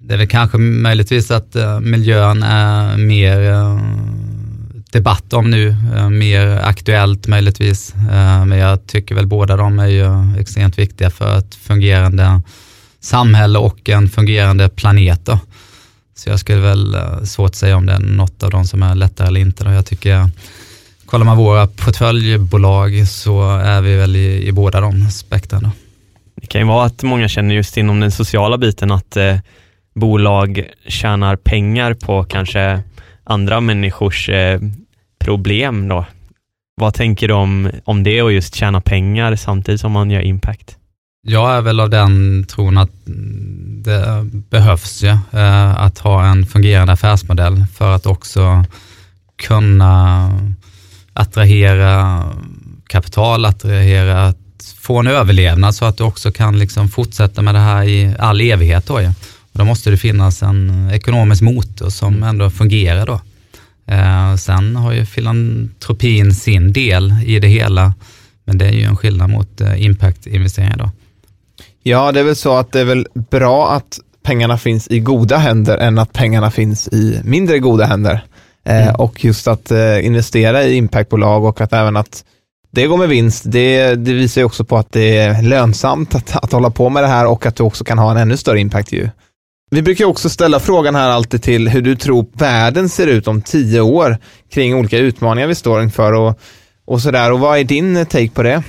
Det 0.00 0.14
är 0.14 0.18
väl 0.18 0.28
kanske 0.28 0.58
möjligtvis 0.58 1.30
att 1.30 1.56
eh, 1.56 1.80
miljön 1.80 2.42
är 2.42 2.96
mer 2.96 3.50
eh, 3.52 3.80
debatt 4.92 5.32
om 5.32 5.50
nu, 5.50 5.76
mer 6.10 6.60
aktuellt 6.64 7.26
möjligtvis. 7.26 7.94
men 8.46 8.58
jag 8.58 8.86
tycker 8.86 9.14
väl 9.14 9.26
båda 9.26 9.56
de 9.56 9.78
är 9.78 9.86
ju 9.86 10.40
extremt 10.40 10.78
viktiga 10.78 11.10
för 11.10 11.38
ett 11.38 11.54
fungerande 11.54 12.40
samhälle 13.02 13.58
och 13.58 13.88
en 13.88 14.08
fungerande 14.08 14.68
planet. 14.68 15.26
Då. 15.26 15.38
Så 16.14 16.30
jag 16.30 16.40
skulle 16.40 16.60
väl 16.60 16.94
eh, 16.94 17.22
svårt 17.22 17.50
att 17.50 17.56
säga 17.56 17.76
om 17.76 17.86
det 17.86 17.92
är 17.92 17.98
något 17.98 18.42
av 18.42 18.50
dem 18.50 18.64
som 18.64 18.82
är 18.82 18.94
lättare 18.94 19.28
eller 19.28 19.40
inte. 19.40 19.64
Då. 19.64 19.70
Jag 19.70 19.86
tycker, 19.86 20.30
kollar 21.06 21.24
man 21.24 21.36
våra 21.36 21.66
portföljbolag 21.66 23.08
så 23.08 23.56
är 23.56 23.80
vi 23.80 23.96
väl 23.96 24.16
i, 24.16 24.48
i 24.48 24.52
båda 24.52 24.80
de 24.80 25.10
spektren. 25.10 25.70
Det 26.34 26.46
kan 26.46 26.60
ju 26.60 26.66
vara 26.66 26.86
att 26.86 27.02
många 27.02 27.28
känner 27.28 27.54
just 27.54 27.76
inom 27.76 28.00
den 28.00 28.10
sociala 28.10 28.58
biten 28.58 28.90
att 28.90 29.16
eh, 29.16 29.36
bolag 29.94 30.64
tjänar 30.86 31.36
pengar 31.36 31.94
på 31.94 32.24
kanske 32.24 32.82
andra 33.24 33.60
människors 33.60 34.28
eh, 34.28 34.60
problem 35.18 35.88
då. 35.88 36.04
Vad 36.74 36.94
tänker 36.94 37.28
du 37.28 37.34
om, 37.34 37.70
om 37.84 38.02
det 38.02 38.22
och 38.22 38.32
just 38.32 38.54
tjäna 38.54 38.80
pengar 38.80 39.36
samtidigt 39.36 39.80
som 39.80 39.92
man 39.92 40.10
gör 40.10 40.20
impact? 40.20 40.76
Jag 41.24 41.50
är 41.56 41.60
väl 41.60 41.80
av 41.80 41.90
den 41.90 42.44
tron 42.44 42.78
att 42.78 42.90
det 43.84 44.26
behövs 44.50 45.02
ju 45.02 45.08
eh, 45.32 45.82
att 45.82 45.98
ha 45.98 46.26
en 46.26 46.46
fungerande 46.46 46.92
affärsmodell 46.92 47.64
för 47.74 47.94
att 47.94 48.06
också 48.06 48.64
kunna 49.42 50.30
attrahera 51.12 52.24
kapital, 52.86 53.44
attrahera 53.44 54.26
att 54.26 54.74
få 54.78 54.98
en 54.98 55.06
överlevnad 55.06 55.74
så 55.74 55.84
att 55.84 55.96
du 55.96 56.04
också 56.04 56.32
kan 56.32 56.58
liksom 56.58 56.88
fortsätta 56.88 57.42
med 57.42 57.54
det 57.54 57.60
här 57.60 57.82
i 57.82 58.14
all 58.18 58.40
evighet. 58.40 58.86
Då, 58.86 59.00
ja. 59.00 59.14
och 59.52 59.58
då 59.58 59.64
måste 59.64 59.90
det 59.90 59.96
finnas 59.96 60.42
en 60.42 60.90
ekonomisk 60.92 61.42
motor 61.42 61.90
som 61.90 62.22
ändå 62.22 62.50
fungerar. 62.50 63.06
Då. 63.06 63.20
Eh, 63.86 64.36
sen 64.36 64.76
har 64.76 64.92
ju 64.92 65.06
filantropin 65.06 66.34
sin 66.34 66.72
del 66.72 67.14
i 67.24 67.38
det 67.40 67.48
hela, 67.48 67.94
men 68.44 68.58
det 68.58 68.66
är 68.66 68.72
ju 68.72 68.84
en 68.84 68.96
skillnad 68.96 69.30
mot 69.30 69.60
eh, 69.60 69.82
impact-investeringar. 69.82 70.76
Då. 70.76 70.90
Ja, 71.82 72.12
det 72.12 72.20
är 72.20 72.24
väl 72.24 72.36
så 72.36 72.56
att 72.56 72.72
det 72.72 72.80
är 72.80 72.84
väl 72.84 73.06
bra 73.30 73.72
att 73.72 74.00
pengarna 74.22 74.58
finns 74.58 74.88
i 74.88 75.00
goda 75.00 75.36
händer 75.36 75.78
än 75.78 75.98
att 75.98 76.12
pengarna 76.12 76.50
finns 76.50 76.88
i 76.88 77.20
mindre 77.24 77.58
goda 77.58 77.84
händer. 77.84 78.24
Eh, 78.64 78.82
mm. 78.82 78.94
och 78.94 79.24
just 79.24 79.48
att 79.48 79.70
eh, 79.70 80.06
investera 80.06 80.64
i 80.64 80.76
impactbolag 80.76 81.44
och 81.44 81.60
att 81.60 81.72
även 81.72 81.96
att 81.96 82.24
det 82.70 82.86
går 82.86 82.96
med 82.96 83.08
vinst, 83.08 83.44
det, 83.46 83.94
det 83.94 84.12
visar 84.12 84.40
ju 84.40 84.44
också 84.44 84.64
på 84.64 84.76
att 84.76 84.92
det 84.92 85.18
är 85.18 85.42
lönsamt 85.42 86.14
att, 86.14 86.36
att 86.36 86.52
hålla 86.52 86.70
på 86.70 86.88
med 86.88 87.02
det 87.02 87.08
här 87.08 87.26
och 87.26 87.46
att 87.46 87.56
du 87.56 87.62
också 87.62 87.84
kan 87.84 87.98
ha 87.98 88.10
en 88.10 88.16
ännu 88.16 88.36
större 88.36 88.60
impact 88.60 88.92
ju. 88.92 89.08
Vi 89.70 89.82
brukar 89.82 90.04
också 90.04 90.28
ställa 90.28 90.60
frågan 90.60 90.94
här 90.94 91.08
alltid 91.08 91.42
till 91.42 91.68
hur 91.68 91.82
du 91.82 91.96
tror 91.96 92.26
världen 92.32 92.88
ser 92.88 93.06
ut 93.06 93.28
om 93.28 93.42
tio 93.42 93.80
år 93.80 94.18
kring 94.50 94.74
olika 94.74 94.98
utmaningar 94.98 95.48
vi 95.48 95.54
står 95.54 95.82
inför 95.82 96.12
och, 96.12 96.38
och 96.84 97.00
sådär. 97.00 97.32
Och 97.32 97.40
vad 97.40 97.58
är 97.58 97.64
din 97.64 98.06
take 98.06 98.30
på 98.30 98.42
det? 98.42 98.62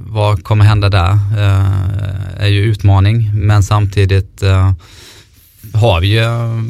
vad 0.06 0.44
kommer 0.44 0.64
hända 0.64 0.88
där 0.88 1.18
är 2.38 2.48
ju 2.48 2.60
utmaning 2.60 3.30
men 3.34 3.62
samtidigt 3.62 4.42
har 5.74 6.00
vi 6.00 6.06
ju 6.06 6.24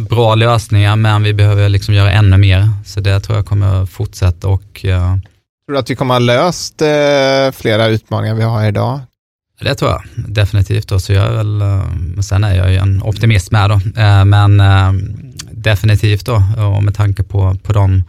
bra 0.04 0.34
lösningar 0.34 0.96
men 0.96 1.22
vi 1.22 1.34
behöver 1.34 1.68
liksom 1.68 1.94
göra 1.94 2.12
ännu 2.12 2.36
mer 2.36 2.68
så 2.84 3.00
det 3.00 3.20
tror 3.20 3.38
jag 3.38 3.46
kommer 3.46 3.86
fortsätta 3.86 4.48
och 4.48 4.84
Tror 5.66 5.72
du 5.72 5.78
att 5.78 5.90
vi 5.90 5.96
kommer 5.96 6.14
ha 6.14 6.18
löst 6.18 6.82
flera 7.52 7.86
utmaningar 7.86 8.34
vi 8.34 8.42
har 8.42 8.64
idag? 8.64 9.00
Det 9.60 9.74
tror 9.74 9.90
jag 9.90 10.02
definitivt. 10.16 10.88
Då, 10.88 11.00
så 11.00 11.12
jag 11.12 11.26
är 11.26 11.32
väl, 11.32 11.60
eh, 11.60 12.20
sen 12.20 12.44
är 12.44 12.56
jag 12.56 12.70
ju 12.70 12.76
en 12.76 13.02
optimist 13.02 13.50
med 13.50 13.70
då, 13.70 14.00
eh, 14.00 14.24
men 14.24 14.60
eh, 14.60 14.92
definitivt 15.50 16.26
då 16.26 16.42
och 16.76 16.82
med 16.82 16.94
tanke 16.94 17.22
på, 17.22 17.56
på 17.62 17.72
de 17.72 18.04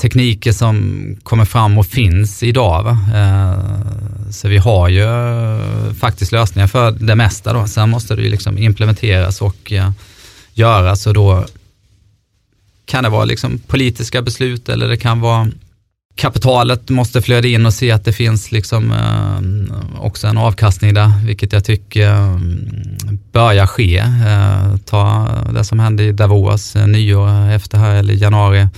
tekniker 0.00 0.52
som 0.52 1.16
kommer 1.22 1.44
fram 1.44 1.78
och 1.78 1.86
finns 1.86 2.42
idag. 2.42 2.82
Va? 2.82 2.98
så 4.30 4.48
vi 4.48 4.58
har 4.58 4.88
ju 4.88 5.04
faktiskt 5.94 6.32
lösningar 6.32 6.66
för 6.66 6.90
det 6.90 7.14
mesta. 7.14 7.52
Då. 7.52 7.66
Sen 7.66 7.90
måste 7.90 8.16
det 8.16 8.22
ju 8.22 8.28
liksom 8.28 8.58
implementeras 8.58 9.42
och 9.42 9.72
göras 10.54 11.06
och 11.06 11.14
då 11.14 11.46
kan 12.84 13.04
det 13.04 13.10
vara 13.10 13.24
liksom 13.24 13.58
politiska 13.58 14.22
beslut 14.22 14.68
eller 14.68 14.88
det 14.88 14.96
kan 14.96 15.20
vara 15.20 15.48
kapitalet 16.14 16.88
måste 16.88 17.22
flöda 17.22 17.48
in 17.48 17.66
och 17.66 17.74
se 17.74 17.90
att 17.90 18.04
det 18.04 18.12
finns 18.12 18.52
liksom 18.52 18.92
också 20.06 20.26
en 20.26 20.38
avkastning 20.38 20.94
där, 20.94 21.12
vilket 21.24 21.52
jag 21.52 21.64
tycker 21.64 22.10
mm, 22.10 23.18
börjar 23.32 23.66
ske. 23.66 23.98
Eh, 23.98 24.76
ta 24.84 25.28
det 25.54 25.64
som 25.64 25.78
hände 25.78 26.04
i 26.04 26.12
Davos 26.12 26.76
eh, 26.76 26.86
nyår 26.86 27.50
efter 27.50 27.78
här, 27.78 27.94
eller 27.94 28.14
januari 28.14 28.68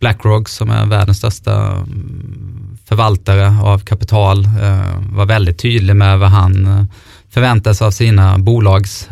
Blackrock 0.00 0.48
som 0.48 0.70
är 0.70 0.86
världens 0.86 1.18
största 1.18 1.66
mm, 1.66 2.78
förvaltare 2.84 3.46
av 3.62 3.78
kapital 3.78 4.44
eh, 4.44 5.00
var 5.12 5.26
väldigt 5.26 5.58
tydlig 5.58 5.96
med 5.96 6.18
vad 6.18 6.30
han 6.30 6.86
förväntar 7.30 7.72
sig 7.72 7.86
av 7.86 7.90
sina 7.90 8.38
bolags 8.38 9.08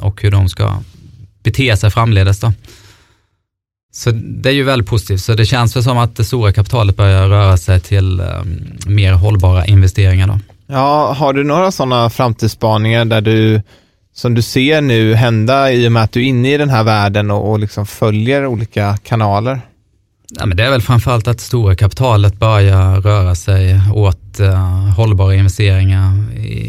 och 0.00 0.22
hur 0.22 0.30
de 0.30 0.48
ska 0.48 0.82
bete 1.42 1.76
sig 1.76 1.90
framledes. 1.90 2.40
Då. 2.40 2.52
Så 3.92 4.10
det 4.10 4.48
är 4.48 4.52
ju 4.52 4.62
väldigt 4.62 4.88
positivt. 4.88 5.20
Så 5.20 5.34
det 5.34 5.46
känns 5.46 5.76
väl 5.76 5.82
som 5.82 5.98
att 5.98 6.16
det 6.16 6.24
stora 6.24 6.52
kapitalet 6.52 6.96
börjar 6.96 7.28
röra 7.28 7.56
sig 7.56 7.80
till 7.80 8.22
mer 8.86 9.12
hållbara 9.12 9.66
investeringar. 9.66 10.26
Då. 10.26 10.38
Ja, 10.66 11.12
har 11.12 11.32
du 11.32 11.44
några 11.44 11.70
sådana 11.70 12.10
framtidsspaningar 12.10 13.04
där 13.04 13.20
du 13.20 13.62
som 14.14 14.34
du 14.34 14.42
ser 14.42 14.80
nu 14.80 15.14
hända 15.14 15.72
i 15.72 15.88
och 15.88 15.92
med 15.92 16.02
att 16.02 16.12
du 16.12 16.20
är 16.20 16.24
inne 16.24 16.54
i 16.54 16.56
den 16.56 16.70
här 16.70 16.84
världen 16.84 17.30
och, 17.30 17.50
och 17.50 17.58
liksom 17.58 17.86
följer 17.86 18.46
olika 18.46 18.96
kanaler? 18.96 19.60
Ja, 20.30 20.46
men 20.46 20.56
det 20.56 20.64
är 20.64 20.70
väl 20.70 20.82
framförallt 20.82 21.28
att 21.28 21.40
stora 21.40 21.76
kapitalet 21.76 22.38
börjar 22.38 23.00
röra 23.00 23.34
sig 23.34 23.80
åt 23.94 24.40
uh, 24.40 24.88
hållbara 24.96 25.34
investeringar. 25.34 26.24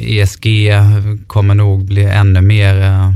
ESG 0.07 0.71
kommer 1.27 1.55
nog 1.55 1.85
bli 1.85 2.03
ännu 2.03 2.41
mer 2.41 2.75
uh, 2.75 3.11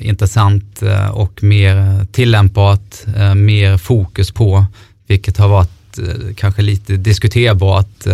intressant 0.00 0.82
eh, 0.82 1.08
och 1.08 1.42
mer 1.42 2.06
tillämpbart, 2.12 3.06
mer 3.36 3.78
fokus 3.78 4.30
på, 4.30 4.64
vilket 5.06 5.38
har 5.38 5.48
varit 5.48 5.98
kanske 6.36 6.62
lite 6.62 6.96
diskuterbart 6.96 8.06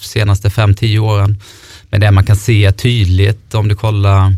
senaste 0.00 0.48
5-10 0.48 0.98
åren. 0.98 1.40
Men 1.90 2.00
det 2.00 2.10
man 2.10 2.24
kan 2.24 2.36
se 2.36 2.72
tydligt 2.72 3.54
om 3.54 3.68
du 3.68 3.74
kollar 3.74 4.34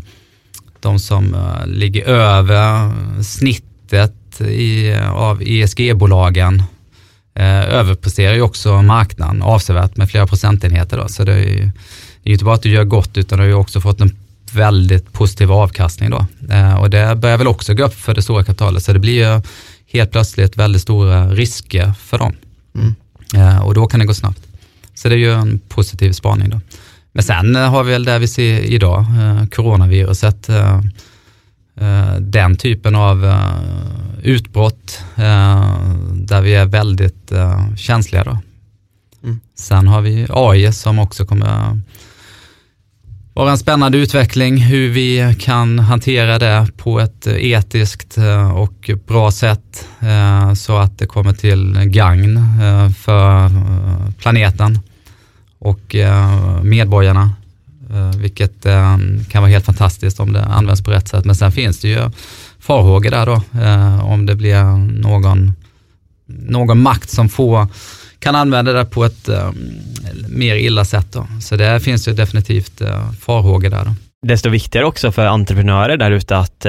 de 0.79 0.99
som 0.99 1.35
ligger 1.65 2.03
över 2.05 2.91
snittet 3.23 4.41
i, 4.41 4.95
av 5.13 5.41
ESG-bolagen 5.41 6.63
eh, 7.35 7.73
överpresterar 7.73 8.33
ju 8.33 8.41
också 8.41 8.81
marknaden 8.81 9.41
avsevärt 9.41 9.97
med 9.97 10.09
flera 10.09 10.27
procentenheter. 10.27 10.97
Då. 10.97 11.07
Så 11.07 11.23
det 11.23 11.33
är 11.33 11.37
ju 11.37 11.71
det 12.23 12.29
är 12.29 12.33
inte 12.33 12.45
bara 12.45 12.55
att 12.55 12.61
du 12.61 12.69
gör 12.69 12.83
gott 12.83 13.17
utan 13.17 13.37
du 13.37 13.43
har 13.43 13.47
ju 13.47 13.53
också 13.53 13.81
fått 13.81 14.01
en 14.01 14.17
väldigt 14.53 15.13
positiv 15.13 15.51
avkastning 15.51 16.09
då. 16.09 16.25
Eh, 16.51 16.73
och 16.73 16.89
det 16.89 17.15
börjar 17.15 17.37
väl 17.37 17.47
också 17.47 17.73
gå 17.73 17.83
upp 17.83 17.93
för 17.93 18.13
det 18.13 18.21
stora 18.21 18.43
kapitalet 18.43 18.83
så 18.83 18.93
det 18.93 18.99
blir 18.99 19.35
ju 19.35 19.41
helt 19.91 20.11
plötsligt 20.11 20.57
väldigt 20.57 20.81
stora 20.81 21.29
risker 21.29 21.93
för 21.99 22.17
dem. 22.17 22.33
Mm. 22.75 22.95
Eh, 23.35 23.59
och 23.59 23.73
då 23.73 23.87
kan 23.87 23.99
det 23.99 24.05
gå 24.05 24.13
snabbt. 24.13 24.48
Så 25.01 25.09
det 25.09 25.15
är 25.15 25.19
ju 25.19 25.33
en 25.33 25.59
positiv 25.59 26.11
spaning 26.11 26.49
då. 26.49 26.61
Men 27.11 27.23
sen 27.23 27.55
har 27.55 27.83
vi 27.83 27.91
väl 27.91 28.05
det 28.05 28.19
vi 28.19 28.27
ser 28.27 28.59
idag, 28.59 28.99
eh, 28.99 29.45
coronaviruset. 29.45 30.49
Eh, 30.49 30.81
Eh, 31.81 32.15
den 32.19 32.55
typen 32.55 32.95
av 32.95 33.25
eh, 33.25 33.53
utbrott 34.23 35.01
eh, 35.15 35.83
där 36.13 36.41
vi 36.41 36.55
är 36.55 36.65
väldigt 36.65 37.31
känsliga. 37.77 38.23
Då. 38.23 38.37
Mm. 39.23 39.39
Sen 39.55 39.87
har 39.87 40.01
vi 40.01 40.27
AI 40.29 40.73
som 40.73 40.99
också 40.99 41.25
kommer 41.25 41.81
vara 43.33 43.51
en 43.51 43.57
spännande 43.57 43.97
utveckling, 43.97 44.57
hur 44.57 44.89
vi 44.89 45.35
kan 45.39 45.79
hantera 45.79 46.39
det 46.39 46.67
på 46.77 46.99
ett 46.99 47.27
etiskt 47.27 48.17
och 48.53 48.91
bra 49.07 49.31
sätt 49.31 49.87
så 50.57 50.77
att 50.77 50.97
det 50.97 51.05
kommer 51.05 51.33
till 51.33 51.73
gagn 51.85 52.39
för 52.97 53.51
planeten 54.17 54.79
och 55.59 55.95
eh, 55.95 56.63
medborgarna. 56.63 57.33
Eh, 57.93 58.19
vilket 58.19 58.65
eh, 58.65 58.97
kan 59.29 59.41
vara 59.41 59.51
helt 59.51 59.65
fantastiskt 59.65 60.19
om 60.19 60.33
det 60.33 60.43
används 60.43 60.83
på 60.83 60.91
rätt 60.91 61.07
sätt. 61.07 61.25
Men 61.25 61.35
sen 61.35 61.51
finns 61.51 61.79
det 61.79 61.87
ju 61.87 62.11
farhågor 62.59 63.11
där 63.11 63.25
då, 63.25 63.59
eh, 63.61 64.05
om 64.05 64.25
det 64.25 64.35
blir 64.35 64.63
någon, 65.01 65.53
någon 66.25 66.81
makt 66.81 67.09
som 67.09 67.29
får 67.29 67.67
kan 68.19 68.35
använda 68.35 68.73
det 68.73 68.85
på 68.85 69.05
ett 69.05 69.29
eh, 69.29 69.51
mer 70.29 70.55
illa 70.55 70.85
sätt. 70.85 71.07
Då. 71.11 71.27
Så 71.41 71.55
det 71.55 71.79
finns 71.79 72.07
ju 72.07 72.13
definitivt 72.13 72.81
eh, 72.81 73.11
farhågor 73.11 73.69
där. 73.69 73.85
Då. 73.85 73.95
Desto 74.27 74.49
viktigare 74.49 74.85
också 74.85 75.11
för 75.11 75.25
entreprenörer 75.25 75.97
där 75.97 76.11
ute 76.11 76.37
att 76.37 76.65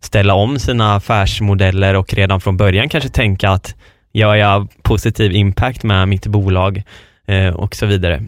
ställa 0.00 0.34
om 0.34 0.58
sina 0.58 0.94
affärsmodeller 0.94 1.94
och 1.94 2.14
redan 2.14 2.40
från 2.40 2.56
början 2.56 2.88
kanske 2.88 3.10
tänka 3.10 3.50
att 3.50 3.74
gör 4.12 4.34
jag 4.34 4.68
positiv 4.82 5.32
impact 5.32 5.82
med 5.82 6.08
mitt 6.08 6.26
bolag 6.26 6.82
Eh, 7.30 7.54
och 7.54 7.74
så 7.74 7.86
vidare. 7.86 8.22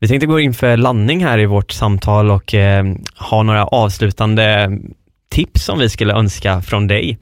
Vi 0.00 0.08
tänkte 0.08 0.26
gå 0.26 0.40
in 0.40 0.54
för 0.54 0.76
landning 0.76 1.24
här 1.24 1.38
i 1.38 1.46
vårt 1.46 1.72
samtal 1.72 2.30
och 2.30 2.54
eh, 2.54 2.84
ha 3.16 3.42
några 3.42 3.64
avslutande 3.64 4.78
tips 5.30 5.64
som 5.64 5.78
vi 5.78 5.88
skulle 5.88 6.14
önska 6.14 6.62
från 6.62 6.86
dig. 6.86 7.18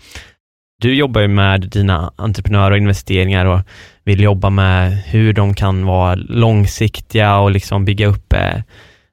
Du 0.83 0.95
jobbar 0.95 1.21
ju 1.21 1.29
med 1.29 1.61
dina 1.61 2.13
entreprenörer 2.17 2.71
och 2.71 2.79
investeringar 2.79 3.47
och 3.47 3.61
vill 4.05 4.21
jobba 4.21 4.51
med 4.51 4.93
hur 4.93 5.33
de 5.33 5.55
kan 5.55 5.87
vara 5.87 6.15
långsiktiga 6.15 7.39
och 7.39 7.51
liksom 7.51 7.85
bygga 7.85 8.07
upp 8.07 8.33
eh, 8.33 8.57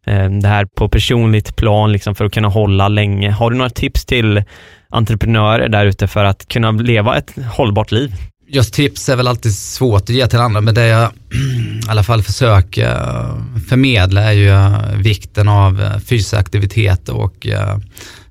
eh 0.07 0.29
det 0.29 0.47
här 0.47 0.65
på 0.65 0.89
personligt 0.89 1.55
plan 1.55 1.91
liksom 1.91 2.15
för 2.15 2.25
att 2.25 2.33
kunna 2.33 2.47
hålla 2.47 2.87
länge. 2.87 3.31
Har 3.31 3.51
du 3.51 3.57
några 3.57 3.69
tips 3.69 4.05
till 4.05 4.43
entreprenörer 4.89 5.69
där 5.69 5.85
ute 5.85 6.07
för 6.07 6.25
att 6.25 6.47
kunna 6.47 6.71
leva 6.71 7.17
ett 7.17 7.35
hållbart 7.57 7.91
liv? 7.91 8.11
Just 8.53 8.73
tips 8.73 9.09
är 9.09 9.15
väl 9.15 9.27
alltid 9.27 9.55
svårt 9.55 10.01
att 10.01 10.09
ge 10.09 10.27
till 10.27 10.39
andra, 10.39 10.61
men 10.61 10.75
det 10.75 10.85
jag 10.85 11.11
i 11.85 11.89
alla 11.89 12.03
fall 12.03 12.23
försöker 12.23 12.89
eh, 12.89 13.35
förmedla 13.69 14.21
är 14.21 14.31
ju 14.31 14.49
eh, 14.49 14.95
vikten 14.95 15.47
av 15.47 15.81
eh, 15.81 15.99
fysisk 15.99 16.33
aktivitet 16.33 17.09
och 17.09 17.47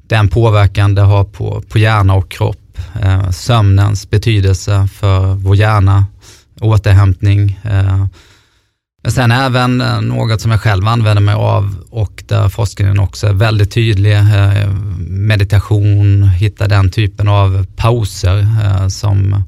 den 0.03 0.29
påverkan 0.29 0.95
det 0.95 1.03
har 1.03 1.25
på, 1.25 1.63
på 1.69 1.79
hjärna 1.79 2.15
och 2.15 2.31
kropp. 2.31 2.59
Sömnens 3.31 4.11
betydelse 4.11 4.89
för 4.95 5.35
vår 5.35 5.57
hjärna, 5.57 6.07
återhämtning. 6.61 7.61
Men 9.03 9.13
sen 9.13 9.33
även 9.33 9.79
något 10.01 10.41
som 10.41 10.51
jag 10.51 10.61
själv 10.61 10.89
använder 10.89 11.23
mig 11.23 11.35
av 11.35 11.85
och 11.91 12.25
där 12.27 12.49
forskningen 12.49 12.99
också 12.99 13.27
är 13.27 13.33
väldigt 13.33 13.71
tydlig. 13.71 14.17
Meditation, 15.09 16.23
hitta 16.23 16.69
den 16.69 16.91
typen 16.91 17.29
av 17.29 17.67
pauser 17.77 18.47
som 18.89 19.45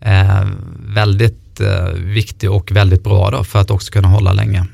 är 0.00 0.48
väldigt 0.94 1.60
eh, 1.60 1.92
viktig 1.92 2.50
och 2.50 2.72
väldigt 2.72 3.04
bra 3.04 3.30
då 3.30 3.44
för 3.44 3.58
att 3.58 3.70
också 3.70 3.92
kunna 3.92 4.08
hålla 4.08 4.32
länge. 4.32 4.66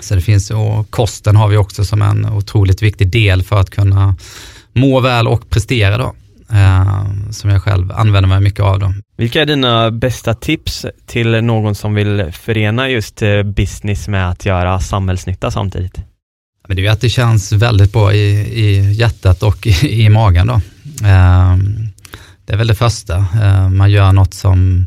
Så 0.00 0.14
det 0.14 0.20
finns, 0.20 0.50
och 0.50 0.90
kosten 0.90 1.36
har 1.36 1.48
vi 1.48 1.56
också 1.56 1.84
som 1.84 2.02
en 2.02 2.26
otroligt 2.26 2.82
viktig 2.82 3.10
del 3.10 3.42
för 3.42 3.60
att 3.60 3.70
kunna 3.70 4.16
må 4.72 5.00
väl 5.00 5.26
och 5.26 5.50
prestera 5.50 5.98
då. 5.98 6.14
Eh, 6.52 7.06
som 7.30 7.50
jag 7.50 7.62
själv 7.62 7.92
använder 7.92 8.28
mig 8.28 8.40
mycket 8.40 8.60
av. 8.60 8.78
Då. 8.78 8.94
Vilka 9.16 9.42
är 9.42 9.46
dina 9.46 9.90
bästa 9.90 10.34
tips 10.34 10.86
till 11.06 11.30
någon 11.44 11.74
som 11.74 11.94
vill 11.94 12.32
förena 12.32 12.88
just 12.88 13.22
eh, 13.22 13.42
business 13.42 14.08
med 14.08 14.30
att 14.30 14.46
göra 14.46 14.80
samhällsnytta 14.80 15.50
samtidigt? 15.50 16.00
Men 16.68 16.76
det 16.76 16.82
är 16.82 16.84
ju 16.84 16.90
att 16.90 17.00
det 17.00 17.08
känns 17.08 17.52
väldigt 17.52 17.92
bra 17.92 18.14
i, 18.14 18.28
i 18.64 18.92
hjärtat 18.92 19.42
och 19.42 19.66
i, 19.66 20.04
i 20.04 20.08
magen. 20.08 20.46
Då. 20.46 20.60
Eh, 21.06 21.56
det 22.46 22.52
är 22.52 22.56
väl 22.56 22.66
det 22.66 22.74
första. 22.74 23.16
Eh, 23.16 23.68
man 23.68 23.90
gör 23.90 24.12
något 24.12 24.34
som 24.34 24.86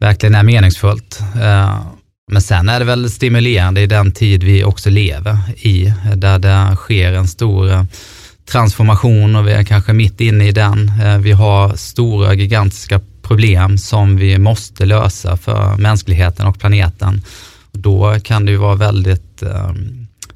verkligen 0.00 0.34
är 0.34 0.42
meningsfullt. 0.42 1.20
Eh, 1.42 1.80
men 2.32 2.42
sen 2.42 2.68
är 2.68 2.78
det 2.78 2.84
väl 2.84 3.10
stimulerande 3.10 3.80
i 3.80 3.86
den 3.86 4.12
tid 4.12 4.42
vi 4.42 4.64
också 4.64 4.90
lever 4.90 5.38
i, 5.56 5.94
där 6.14 6.38
det 6.38 6.76
sker 6.76 7.12
en 7.12 7.28
stor 7.28 7.70
eh, 7.70 7.84
transformation 8.50 9.36
och 9.36 9.48
vi 9.48 9.52
är 9.52 9.64
kanske 9.64 9.92
mitt 9.92 10.20
inne 10.20 10.48
i 10.48 10.52
den. 10.52 10.92
Eh, 11.04 11.18
vi 11.18 11.32
har 11.32 11.76
stora 11.76 12.34
gigantiska 12.34 13.00
problem 13.22 13.78
som 13.78 14.16
vi 14.16 14.38
måste 14.38 14.84
lösa 14.84 15.36
för 15.36 15.76
mänskligheten 15.76 16.46
och 16.46 16.60
planeten. 16.60 17.22
Då 17.72 18.16
kan 18.24 18.46
det 18.46 18.52
ju 18.52 18.58
vara 18.58 18.74
väldigt 18.74 19.42
eh, 19.42 19.72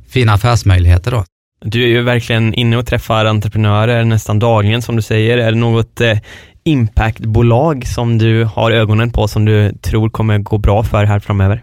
fina 0.08 0.32
affärsmöjligheter 0.32 1.10
då. 1.10 1.24
Du 1.64 1.82
är 1.82 1.88
ju 1.88 2.02
verkligen 2.02 2.54
inne 2.54 2.76
och 2.76 2.86
träffar 2.86 3.24
entreprenörer 3.24 4.04
nästan 4.04 4.38
dagligen 4.38 4.82
som 4.82 4.96
du 4.96 5.02
säger. 5.02 5.38
Är 5.38 5.52
det 5.52 5.58
något 5.58 6.00
eh, 6.00 6.18
impactbolag 6.64 7.86
som 7.86 8.18
du 8.18 8.44
har 8.44 8.70
ögonen 8.70 9.12
på 9.12 9.28
som 9.28 9.44
du 9.44 9.72
tror 9.72 10.10
kommer 10.10 10.38
gå 10.38 10.58
bra 10.58 10.82
för 10.82 11.04
här 11.04 11.20
framöver? 11.20 11.62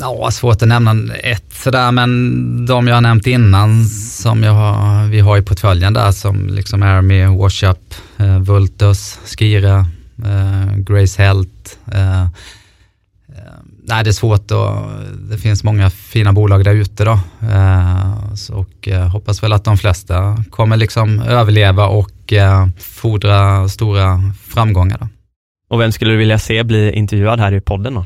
Ja, 0.00 0.30
svårt 0.30 0.62
att 0.62 0.68
nämna 0.68 1.14
ett 1.14 1.52
sådär, 1.52 1.92
men 1.92 2.66
de 2.66 2.88
jag 2.88 2.94
har 2.94 3.00
nämnt 3.00 3.26
innan 3.26 3.84
som 3.86 4.42
jag 4.42 4.52
har, 4.52 5.06
vi 5.08 5.20
har 5.20 5.38
i 5.38 5.42
portföljen 5.42 5.92
där 5.92 6.12
som 6.12 6.46
liksom 6.46 6.82
Army, 6.82 7.26
Washup, 7.26 7.94
eh, 8.18 8.38
Vultus, 8.38 9.18
Skira, 9.24 9.86
eh, 10.24 10.76
Grace 10.76 11.22
Health, 11.22 11.76
eh, 11.92 12.26
nej, 13.86 14.04
det 14.04 14.10
är 14.10 14.12
svårt 14.12 14.50
och 14.50 14.76
det 15.30 15.38
finns 15.38 15.64
många 15.64 15.90
fina 15.90 16.32
bolag 16.32 16.64
där 16.64 16.74
ute 16.74 17.04
då. 17.04 17.18
Eh, 17.50 18.12
och 18.52 18.88
eh, 18.88 19.08
hoppas 19.08 19.42
väl 19.42 19.52
att 19.52 19.64
de 19.64 19.78
flesta 19.78 20.44
kommer 20.50 20.76
liksom 20.76 21.20
överleva 21.20 21.86
och 21.86 22.32
eh, 22.32 22.68
fordra 22.78 23.68
stora 23.68 24.32
framgångar. 24.46 24.98
Då. 24.98 25.08
Och 25.68 25.80
vem 25.80 25.92
skulle 25.92 26.10
du 26.10 26.16
vilja 26.16 26.38
se 26.38 26.64
bli 26.64 26.92
intervjuad 26.92 27.40
här 27.40 27.54
i 27.54 27.60
podden 27.60 27.94
då? 27.94 28.04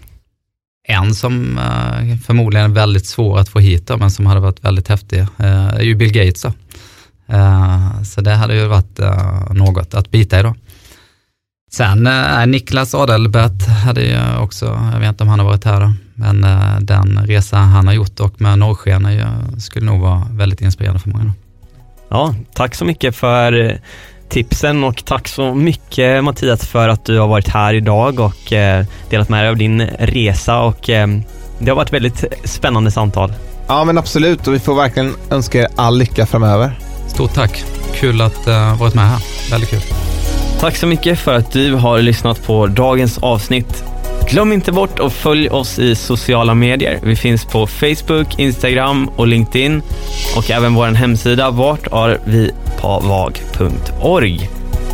En 0.89 1.14
som 1.14 1.61
förmodligen 2.26 2.70
är 2.70 2.74
väldigt 2.74 3.07
svår 3.07 3.39
att 3.39 3.49
få 3.49 3.59
hit 3.59 3.87
då, 3.87 3.97
men 3.97 4.11
som 4.11 4.26
hade 4.26 4.41
varit 4.41 4.64
väldigt 4.64 4.89
häftig 4.89 5.26
är 5.37 5.81
ju 5.81 5.95
Bill 5.95 6.12
Gates. 6.12 6.43
Då. 6.43 6.53
Så 8.05 8.20
det 8.20 8.35
hade 8.35 8.55
ju 8.55 8.66
varit 8.66 8.99
något 9.51 9.95
att 9.95 10.11
bita 10.11 10.41
i 10.41 10.43
då. 10.43 10.55
Sen 11.71 12.07
eh, 12.07 12.47
Niklas 12.47 12.95
Adelbert 12.95 13.66
hade 13.66 14.03
ju 14.03 14.39
också, 14.39 14.91
jag 14.93 15.01
vet 15.01 15.09
inte 15.09 15.23
om 15.23 15.29
han 15.29 15.39
har 15.39 15.47
varit 15.47 15.64
här 15.64 15.81
då, 15.81 15.93
men 16.14 16.45
eh, 16.45 16.79
den 16.81 17.27
resa 17.27 17.57
han 17.57 17.87
har 17.87 17.95
gjort 17.95 18.21
och 18.21 18.41
med 18.41 18.59
norrsken 18.59 19.07
eh, 19.07 19.59
skulle 19.59 19.87
nog 19.87 20.01
vara 20.01 20.27
väldigt 20.31 20.61
inspirerande 20.61 21.01
för 21.01 21.09
många. 21.11 21.33
Ja, 22.09 22.35
tack 22.55 22.75
så 22.75 22.85
mycket 22.85 23.16
för 23.16 23.61
eh, 23.61 23.77
tipsen 24.29 24.85
och 24.85 25.05
tack 25.05 25.29
så 25.29 25.55
mycket 25.55 26.25
Mattias 26.25 26.66
för 26.66 26.89
att 26.89 27.05
du 27.05 27.19
har 27.19 27.29
varit 27.29 27.49
här 27.49 27.75
idag 27.75 28.21
och 28.21 28.53
eh, 28.53 28.85
delat 29.11 29.29
med 29.29 29.45
dig 29.45 29.49
av 29.49 29.57
din 29.57 29.81
resa 29.99 30.61
och 30.61 30.91
eh, 30.91 31.09
det 31.59 31.71
har 31.71 31.77
varit 31.77 31.93
väldigt 31.93 32.25
spännande 32.45 32.91
samtal. 32.91 33.33
Ja 33.69 33.85
men 33.85 33.99
absolut 33.99 34.47
och 34.47 34.55
vi 34.55 34.59
får 34.59 34.75
verkligen 34.75 35.14
önska 35.31 35.59
er 35.59 35.69
all 35.77 35.99
lycka 35.99 36.27
framöver. 36.27 36.79
Stort 37.09 37.35
tack, 37.35 37.64
kul 37.95 38.21
att 38.21 38.45
ha 38.45 38.75
varit 38.75 38.95
med 38.95 39.05
här, 39.05 39.23
väldigt 39.51 39.71
kul. 39.71 39.83
Tack 40.61 40.77
så 40.77 40.87
mycket 40.87 41.19
för 41.19 41.35
att 41.35 41.53
du 41.53 41.75
har 41.75 41.99
lyssnat 41.99 42.47
på 42.47 42.67
dagens 42.67 43.19
avsnitt. 43.19 43.85
Glöm 44.31 44.53
inte 44.53 44.73
bort 44.73 45.01
att 45.01 45.13
följa 45.13 45.53
oss 45.53 45.79
i 45.79 45.95
sociala 45.95 46.55
medier. 46.55 46.99
Vi 47.03 47.17
finns 47.17 47.45
på 47.45 47.67
Facebook, 47.67 48.39
Instagram 48.39 49.11
och 49.17 49.27
LinkedIn 49.27 49.83
och 50.37 50.51
även 50.51 50.75
vår 50.75 50.87
hemsida 50.87 51.51
vartarvipavag.org. 51.51 54.51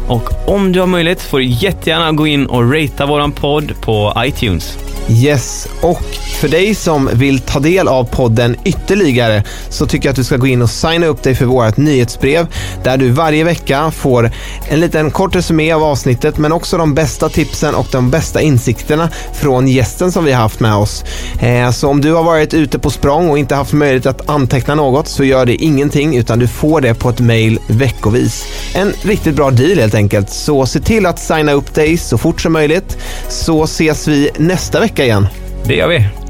Och 0.09 0.49
om 0.49 0.73
du 0.73 0.81
har 0.81 0.87
möjlighet 0.87 1.23
får 1.23 1.39
du 1.39 1.45
jättegärna 1.45 2.13
gå 2.13 2.27
in 2.27 2.47
och 2.47 2.73
ratea 2.73 3.07
våran 3.07 3.33
podd 3.33 3.73
på 3.81 4.13
iTunes. 4.19 4.79
Yes, 5.09 5.69
och 5.81 6.03
för 6.41 6.49
dig 6.49 6.75
som 6.75 7.11
vill 7.13 7.41
ta 7.41 7.61
del 7.61 7.89
av 7.89 8.05
podden 8.05 8.57
ytterligare 8.65 9.43
så 9.69 9.87
tycker 9.87 10.09
jag 10.09 10.11
att 10.11 10.17
du 10.17 10.25
ska 10.25 10.37
gå 10.37 10.47
in 10.47 10.63
och 10.63 10.71
signa 10.71 11.07
upp 11.07 11.23
dig 11.23 11.35
för 11.35 11.45
vårt 11.45 11.77
nyhetsbrev 11.77 12.47
där 12.85 12.97
du 12.97 13.11
varje 13.11 13.45
vecka 13.45 13.91
får 13.91 14.31
en 14.69 14.81
liten 14.81 15.11
kort 15.11 15.37
resumé 15.37 15.73
av 15.73 15.83
avsnittet 15.85 16.39
men 16.39 16.53
också 16.53 16.77
de 16.77 16.95
bästa 16.95 17.29
tipsen 17.29 17.75
och 17.75 17.87
de 17.93 18.11
bästa 18.11 18.41
insikterna 18.41 19.09
från 19.33 19.69
gästen 19.69 20.13
som 20.13 20.25
vi 20.25 20.33
har 20.33 20.43
haft 20.43 20.61
med 20.61 20.75
oss. 20.75 21.05
Eh, 21.41 21.71
så 21.71 21.89
om 21.89 22.01
du 22.01 22.13
har 22.13 22.23
varit 22.23 22.55
ute 22.55 22.79
på 22.79 22.91
språng 22.91 23.31
och 23.31 23.39
inte 23.39 23.55
haft 23.55 23.73
möjlighet 23.73 24.07
att 24.07 24.29
anteckna 24.29 24.75
något 24.75 25.09
så 25.09 25.25
gör 25.25 25.47
det 25.47 25.55
ingenting 25.55 26.17
utan 26.17 26.39
du 26.39 26.49
får 26.49 26.81
det 26.81 26.95
på 26.95 27.09
ett 27.09 27.21
mail 27.21 27.59
veckovis. 27.69 28.45
En 28.75 28.93
riktigt 29.03 29.35
bra 29.35 29.51
deal 29.51 29.79
helt 29.79 29.95
enkelt. 29.95 30.31
Så 30.31 30.67
se 30.67 30.81
till 30.81 31.07
att 31.07 31.19
signa 31.19 31.53
upp 31.53 31.75
dig 31.75 31.97
så 31.97 32.19
fort 32.19 32.41
som 32.41 32.53
möjligt 32.53 32.97
så 33.29 33.65
ses 33.65 34.09
vi 34.09 34.31
nästa 34.39 34.81
vecka 34.81 34.94
vecka 34.95 35.05
igen. 35.05 35.29
Det 35.67 35.75
gör 35.75 35.89
vi. 35.89 36.24